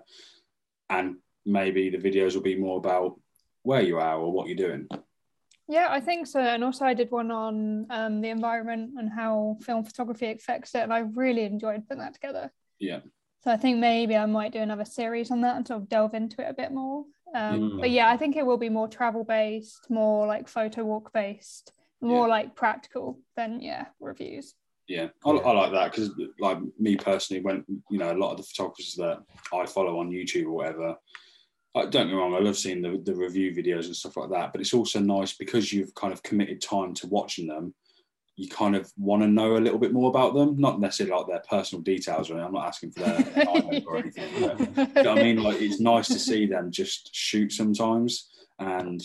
[0.89, 3.19] and maybe the videos will be more about
[3.63, 4.87] where you are or what you're doing.
[5.67, 6.39] Yeah, I think so.
[6.39, 10.79] And also, I did one on um, the environment and how film photography affects it.
[10.79, 12.51] And I really enjoyed putting that together.
[12.79, 12.99] Yeah.
[13.43, 16.13] So I think maybe I might do another series on that and sort of delve
[16.13, 17.05] into it a bit more.
[17.33, 17.79] Um, Mm.
[17.79, 21.71] But yeah, I think it will be more travel based, more like photo walk based,
[22.01, 22.33] more Yeah.
[22.33, 24.53] like practical than, yeah, reviews.
[24.91, 25.39] Yeah, I, Yeah.
[25.39, 28.93] I like that because, like me personally, when you know a lot of the photographers
[28.97, 29.19] that
[29.53, 30.97] I follow on YouTube or whatever,
[31.75, 34.29] I, don't get me wrong, I love seeing the, the review videos and stuff like
[34.31, 34.51] that.
[34.51, 37.73] But it's also nice because you've kind of committed time to watching them.
[38.35, 41.27] You kind of want to know a little bit more about them, not necessarily like
[41.27, 42.29] their personal details.
[42.29, 42.47] Or anything.
[42.47, 44.33] I'm not asking for their or anything.
[44.35, 45.41] You know I mean?
[45.41, 48.29] Like it's nice to see them just shoot sometimes
[48.59, 49.01] and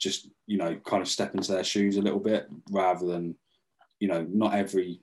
[0.00, 3.34] just you know kind of step into their shoes a little bit rather than
[4.00, 5.00] you know not every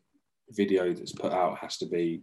[0.50, 2.22] video that's put out has to be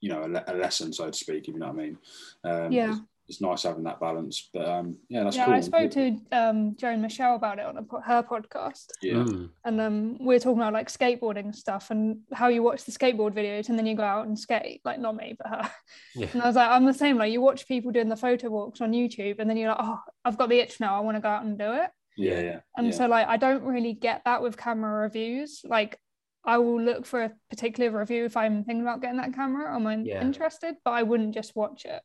[0.00, 1.98] you know a, le- a lesson so to speak if you know what I mean
[2.44, 2.90] um, Yeah.
[2.92, 6.18] it's, it's nice having that balance but um yeah that's yeah, cool I spoke to
[6.32, 8.86] um, Joan Michelle about it on a, po- her podcast.
[9.02, 9.50] yeah Mm.
[9.64, 13.32] and um, we are talking about like skateboarding stuff and how you watch the skateboard
[13.32, 15.70] videos and then you go out and skate like not me but her
[16.16, 16.26] Yeah.
[16.32, 18.80] and i was like i'm the same like you watch people doing the photo walks
[18.80, 21.20] on youtube and then you're like oh i've got the itch now i want to
[21.20, 22.92] go out and do it yeah yeah and yeah.
[22.92, 25.98] so like i don't really get that with camera reviews like
[26.44, 29.74] i will look for a particular review if i'm thinking about getting that camera or
[29.74, 30.20] i'm Yeah.
[30.22, 32.02] interested but i wouldn't just watch it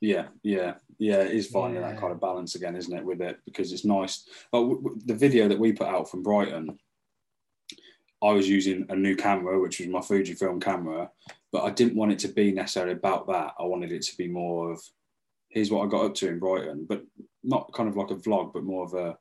[0.00, 1.20] Yeah, yeah, yeah.
[1.22, 3.04] It is finding that kind of balance again, isn't it?
[3.10, 4.28] With it because it's nice.
[4.52, 6.76] But w- w- the video that we put out from Brighton,
[8.22, 11.10] I was using a new camera, which was my Fujifilm camera,
[11.52, 13.54] but I didn't want it to be necessarily about that.
[13.58, 14.82] I wanted it to be more of,
[15.48, 17.00] here's what I got up to in Brighton, but
[17.42, 19.16] not kind of like a vlog, but more of a.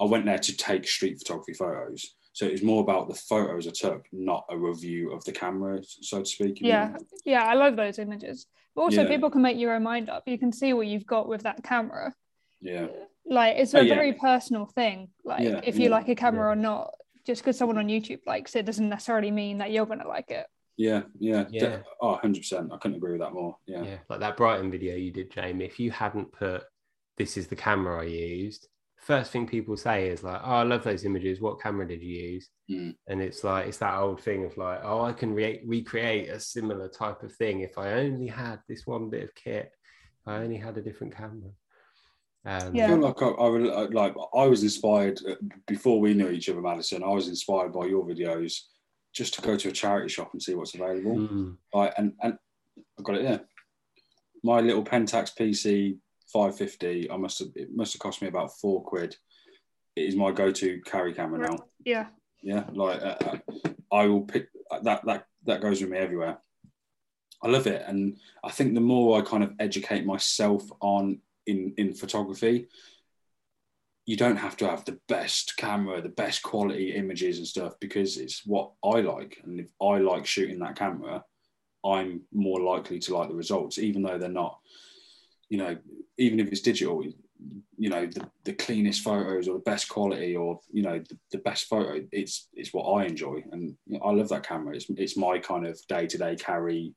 [0.00, 3.66] I went there to take street photography photos, so it was more about the photos
[3.68, 6.58] I took, not a review of the camera, so to speak.
[6.60, 6.98] yeah know.
[7.24, 9.08] yeah i love those images but also Yeah.
[9.08, 11.62] people can make your own mind up you can see what you've got with that
[11.62, 12.12] camera
[12.60, 12.86] yeah,
[13.24, 13.94] like it's Oh, a yeah.
[13.94, 16.52] very personal thing like Yeah, if you yeah, like a camera yeah.
[16.52, 20.00] or not just because someone on youtube likes it doesn't necessarily mean that you're going
[20.00, 21.44] to like it yeah, yeah.
[21.50, 21.60] Yeah.
[21.60, 22.72] De- oh, 100%.
[22.72, 23.56] I couldn't agree with that more.
[23.64, 23.84] Yeah.
[23.84, 25.66] Yeah, like that Brighton video you did, Jamie.
[25.66, 26.64] If you hadn't put
[27.16, 28.66] this is the camera I used,
[29.04, 31.40] first thing people say is like, "Oh, I love those images.
[31.40, 32.94] What camera did you use?" Mm.
[33.06, 36.40] And it's like it's that old thing of like, "Oh, I can re- recreate a
[36.40, 39.70] similar type of thing if I only had this one bit of kit.
[40.20, 41.50] If I only had a different camera."
[42.46, 45.34] Um, I feel like I, I, like I was inspired uh,
[45.66, 47.02] before we knew each other, Madison.
[47.02, 48.58] I was inspired by your videos
[49.14, 51.16] just to go to a charity shop and see what's available.
[51.16, 52.34] mm, Like, and and
[52.98, 53.40] I've got it here.
[54.42, 55.98] My little Pentax PC
[56.34, 57.10] 550.
[57.10, 59.16] I must have it must have cost me about four quid.
[59.94, 61.56] It is my go-to carry camera now.
[61.84, 62.06] yeah
[62.42, 63.38] Yeah, like uh, uh,
[63.92, 64.48] I will pick
[64.82, 65.04] that.
[65.06, 66.38] That that goes with me everywhere.
[67.40, 71.72] I love it, and I think the more I kind of educate myself on in
[71.76, 72.66] in photography,
[74.06, 78.16] you don't have to have the best camera, the best quality images and stuff because
[78.16, 81.22] it's what I like, and if I like shooting that camera,
[81.84, 84.58] I'm more likely to like the results, even though they're not.
[85.48, 85.76] You know,
[86.18, 87.04] even if it's digital,
[87.76, 91.38] you know the, the cleanest photos or the best quality or you know the, the
[91.38, 93.42] best photo it's it's what i enjoy.
[93.52, 94.74] And you know, i love that camera.
[94.76, 96.94] It's, it's my kind of day-to-day carry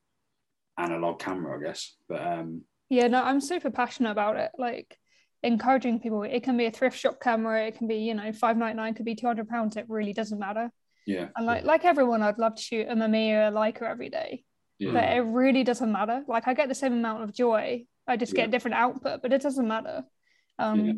[0.77, 1.95] analog camera i guess.
[2.07, 4.51] But um yeah no i'm super passionate about it.
[4.57, 4.97] Like
[5.43, 8.93] encouraging people it can be a thrift shop camera it can be you know 599
[8.95, 10.71] could be 200 pounds it really doesn't matter.
[11.05, 14.43] Yeah and like like everyone i'd love to shoot a Mamiya Leica every day.
[14.79, 14.91] Yeah.
[14.91, 16.23] But it really doesn't matter.
[16.27, 18.41] Like i get the same amount of joy i just Yeah.
[18.43, 20.03] get different output but it doesn't matter
[20.59, 20.93] um Yeah.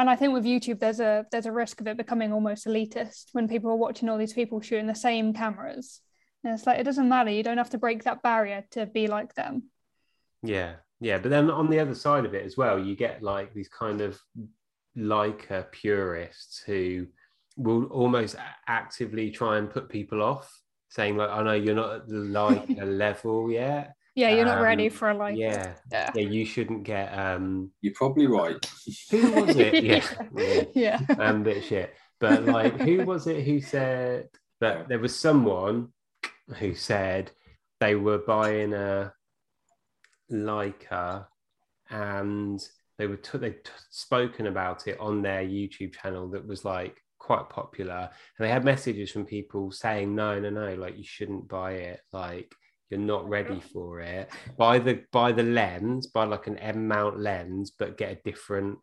[0.00, 3.26] and i think with youtube there's a there's a risk of it becoming almost elitist
[3.32, 6.00] when people are watching all these people shooting the same cameras
[6.44, 9.06] and it's like it doesn't matter you don't have to break that barrier to be
[9.06, 9.64] like them
[10.44, 11.18] yeah, yeah.
[11.18, 14.00] But then on the other side of it as well, you get like these kind
[14.00, 14.18] of
[14.96, 17.06] Leica purists who
[17.56, 18.34] will almost
[18.66, 20.52] actively try and put people off,
[20.88, 24.64] saying like, "I know you're not at the Leica level yet." Yeah, you're not Um,
[24.64, 26.10] ready for a like yeah, yeah.
[26.14, 28.64] yeah, you shouldn't get um You're probably right.
[29.10, 29.82] who was it?
[29.84, 30.04] Yeah.
[30.36, 30.64] yeah.
[30.74, 31.00] yeah.
[31.18, 31.94] I'm bit shit.
[32.20, 34.28] But like, who was it who said
[34.60, 35.88] that there was someone
[36.58, 37.30] who said
[37.80, 39.12] they were buying a
[40.30, 41.26] Leica
[41.90, 42.60] and
[42.98, 43.58] they were t- they t-
[43.90, 48.08] spoken about it on their YouTube channel that was like quite popular,
[48.38, 52.00] and they had messages from people saying, "No, no, no, like you shouldn't buy it.
[52.12, 52.54] Like
[52.92, 54.30] you're not ready for it.
[54.58, 58.78] Buy the buy the lens, buy like an M mount lens, but get a different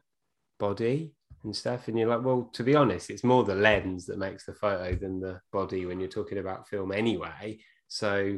[0.59, 1.13] body."
[1.45, 1.87] and stuff.
[1.87, 4.93] And you're like, well, to be honest, it's more the lens that makes the photo
[4.93, 7.57] than the body when you're talking about film anyway.
[7.87, 8.37] So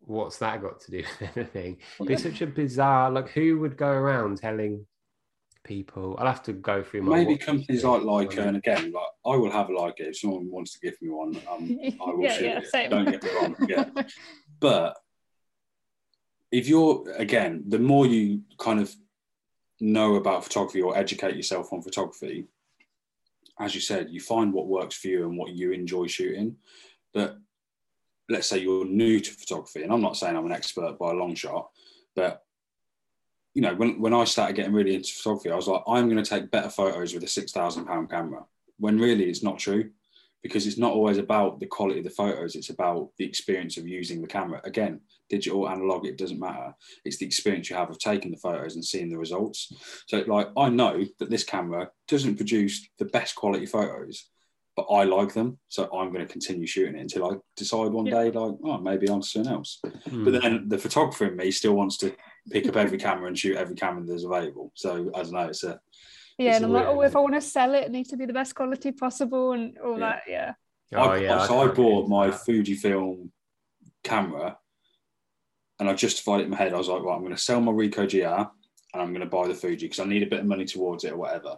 [0.00, 1.78] what's that got to do with anything?
[1.98, 4.84] But it's such a bizarre, like who would go around telling
[5.64, 6.16] people?
[6.18, 7.90] I'll have to go through my Maybe companies history.
[7.90, 11.00] like Leica, and again, like I will have a Leica if someone wants to give
[11.00, 11.34] me one.
[11.50, 12.66] Um, I will Yeah, shoot yeah, it.
[12.66, 12.90] same.
[12.90, 13.56] Don't get me wrong.
[13.66, 13.84] Yeah,
[14.60, 14.96] but
[16.54, 18.94] if you're again, the more you kind of
[19.80, 22.46] know about photography or educate yourself on photography,
[23.58, 26.56] as you said, you find what works for you and what you enjoy shooting.
[27.12, 27.38] But
[28.28, 31.14] let's say you're new to photography, and I'm not saying I'm an expert by a
[31.14, 31.70] long shot,
[32.14, 32.44] but
[33.54, 36.22] you know, when, when I started getting really into photography, I was like, I'm going
[36.22, 38.44] to take better photos with a six thousand pound camera.
[38.78, 39.90] When really it's not true,
[40.44, 42.54] because it's not always about the quality of the photos.
[42.54, 44.60] It's about the experience of using the camera.
[44.64, 45.00] Again,
[45.30, 46.74] digital, analog, it doesn't matter.
[47.06, 49.72] It's the experience you have of taking the photos and seeing the results.
[50.06, 54.28] So, like, I know that this camera doesn't produce the best quality photos,
[54.76, 55.58] but I like them.
[55.68, 58.24] So I'm going to continue shooting it until I decide one Yeah.
[58.24, 59.80] day, like, oh, maybe on to something else.
[60.10, 60.24] Hmm.
[60.24, 62.14] But then the photographer in me still wants to
[62.50, 64.72] pick up every camera and shoot every camera that's available.
[64.74, 65.48] So I don't know.
[65.48, 65.80] It's a
[66.38, 68.16] Yeah, It's and I'm like, oh, if I want to sell it, it needs to
[68.16, 69.98] be the best quality possible and all Yeah.
[70.00, 70.22] that.
[70.28, 70.52] Yeah.
[70.94, 72.40] Oh, I, yeah, so I, can't bought my that.
[72.40, 73.30] Fujifilm
[74.02, 74.58] camera
[75.80, 76.72] and I justified it in my head.
[76.72, 78.26] I was like, right, I'm going to sell my Ricoh GR
[78.94, 81.04] and I'm going to buy the Fuji because I need a bit of money towards
[81.04, 81.56] it or whatever.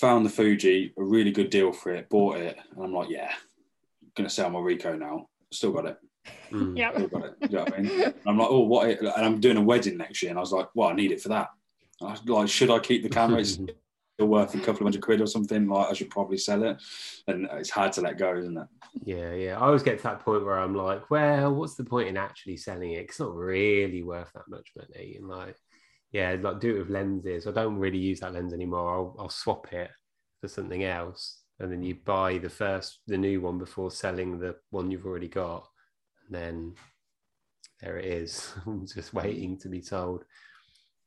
[0.00, 3.30] Found the Fuji, a really good deal for it, bought it, and I'm like, yeah,
[3.30, 5.28] I'm going to sell my Ricoh now.
[5.50, 5.96] Still got it.
[6.50, 6.76] Hmm.
[6.76, 6.92] Yeah.
[6.92, 7.34] Still got it.
[7.40, 8.14] You know what I mean?
[8.26, 8.88] I'm like, oh, what?
[8.90, 11.22] And I'm doing a wedding next year, and I was like, well, I need it
[11.22, 11.48] for that.
[12.00, 13.40] Like, should I keep the camera?
[13.40, 13.52] It's
[14.16, 15.68] still worth a couple of hundred quid or something.
[15.68, 16.82] Like, I should probably sell it.
[17.26, 18.66] And it's hard to let go, isn't it?
[19.04, 19.58] Yeah, yeah.
[19.58, 22.56] I always get to that point where I'm like, well, what's the point in actually
[22.56, 23.04] selling it?
[23.04, 25.16] It's not really worth that much money.
[25.16, 25.56] And like,
[26.12, 27.46] yeah, like do it with lenses.
[27.46, 28.94] I don't really use that lens anymore.
[28.94, 29.90] I'll, I'll swap it
[30.40, 31.42] for something else.
[31.58, 35.28] And then you buy the first, the new one before selling the one you've already
[35.28, 35.66] got.
[36.26, 36.74] And then
[37.80, 38.52] there it is,
[38.94, 40.24] just waiting to be sold.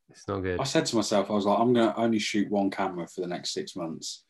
[0.10, 0.60] It's not good.
[0.60, 3.22] I said to myself, I was like, I'm going to only shoot one camera for
[3.22, 4.23] the next six months.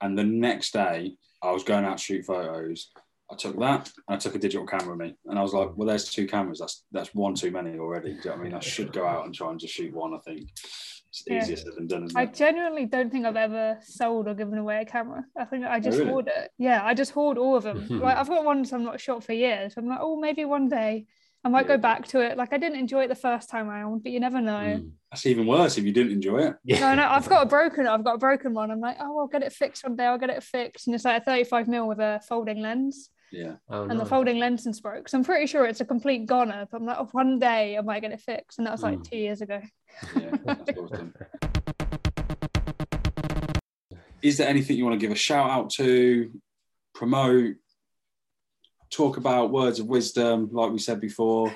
[0.00, 2.90] And the next day, I was going out to shoot photos.
[3.30, 5.14] I took that and I took a digital camera with me.
[5.26, 6.58] And I was like, well, there's two cameras.
[6.58, 8.10] That's that's one too many already.
[8.10, 8.54] Do you know what I mean?
[8.54, 10.50] I should go out and try and just shoot one, I think.
[11.08, 11.42] It's Yeah.
[11.42, 12.34] easier said than done, isn't I it?
[12.34, 15.24] genuinely don't think I've ever sold or given away a camera.
[15.38, 16.10] I think I just oh, really?
[16.10, 16.50] hoard it.
[16.58, 17.86] Yeah, I just hoard all of them.
[18.02, 19.74] like I've got ones I'm not shot for years.
[19.76, 21.06] I'm like, oh, maybe one day
[21.44, 21.76] I might Yeah.
[21.76, 22.36] go back to it.
[22.38, 24.76] Like I didn't enjoy it the first time around, but you never know.
[24.76, 24.88] Hmm.
[25.10, 26.56] That's even worse if you didn't enjoy it.
[26.64, 27.86] No, no, I've got a broken.
[27.86, 28.70] I've got a broken one.
[28.70, 30.04] I'm like, oh, I'll get it fixed one day.
[30.06, 33.56] I'll get it fixed, and it's like a 35 mil with a folding lens, Yeah.
[33.68, 35.08] Oh, and the folding lens is broke.
[35.08, 36.66] So I'm pretty sure it's a complete goner.
[36.70, 38.98] But I'm like, oh, one day I might get it fixed, and that was like
[39.00, 39.10] Mm.
[39.10, 39.60] two years ago.
[40.16, 40.36] Yeah.
[40.44, 41.14] That's awesome.
[44.22, 46.30] Is there anything you want to give a shout out to,
[46.94, 47.56] promote,
[48.92, 51.52] talk about words of wisdom, like we said before?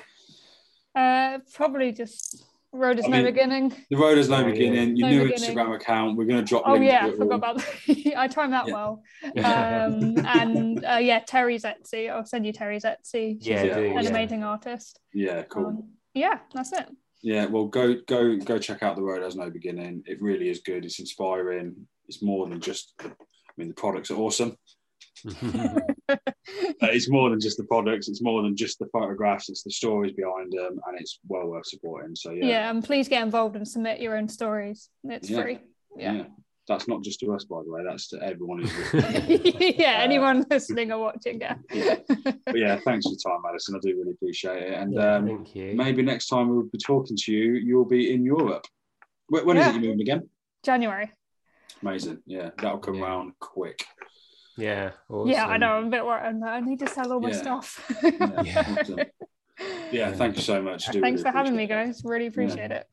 [0.95, 2.43] Uh, probably just
[2.73, 3.73] road is I no mean, beginning.
[3.89, 4.51] The road has no Oh, yeah.
[4.51, 4.95] beginning.
[4.97, 5.55] Your No new beginning.
[5.55, 6.17] Instagram account.
[6.17, 6.63] We're going to drop.
[6.65, 7.33] Oh yeah, I forgot all.
[7.33, 8.13] about that.
[8.17, 8.73] I timed that Yeah.
[8.73, 9.03] well.
[9.37, 12.11] Um, and uh, yeah, Terry's Etsy.
[12.11, 13.37] I'll send you Terry's Etsy.
[13.39, 13.77] She's Yeah, Yeah.
[13.77, 14.09] an yeah.
[14.09, 14.99] amazing artist.
[15.13, 15.67] Yeah, cool.
[15.67, 16.87] Um, yeah, that's it.
[17.21, 20.03] Yeah, well, go go go check out the road has no beginning.
[20.05, 20.83] It really is good.
[20.85, 21.75] It's inspiring.
[22.07, 22.93] It's more than just.
[23.03, 23.09] I
[23.57, 24.55] mean, the products are awesome.
[26.81, 28.07] Uh, it's more than just the products.
[28.07, 29.49] It's more than just the photographs.
[29.49, 32.15] It's the stories behind them, and it's well worth supporting.
[32.15, 32.69] So yeah, Yeah.
[32.69, 34.89] and please get involved and submit your own stories.
[35.03, 35.41] It's Yeah.
[35.41, 35.59] free.
[35.97, 36.25] Yeah.
[36.67, 37.81] That's not just to us, by the way.
[37.87, 38.93] That's to everyone who's.
[39.77, 41.55] yeah, Uh, anyone listening or watching, yeah.
[42.45, 43.75] but yeah, thanks for your time, Madison.
[43.75, 44.73] I do really appreciate it.
[44.73, 45.73] And Yeah, um, thank you.
[45.75, 48.65] maybe next time we'll be talking to you, you'll be in Europe.
[49.27, 49.71] When, when is Yeah.
[49.71, 50.29] it you moving again?
[50.63, 51.11] January.
[51.81, 52.19] Amazing.
[52.25, 53.05] Yeah, that'll come Yeah.
[53.05, 53.83] round quick.
[54.57, 54.91] Yeah.
[55.25, 55.73] Yeah, I know.
[55.73, 56.27] I'm a bit worried.
[56.27, 57.35] I'm like, I need to sell all my Yeah.
[57.35, 57.99] stuff.
[58.03, 58.75] Yeah, Yeah.
[58.81, 58.99] awesome.
[59.91, 60.89] yeah, thank you so much.
[60.89, 62.01] I do Thanks really for having me, guys.
[62.03, 62.87] Really appreciate it.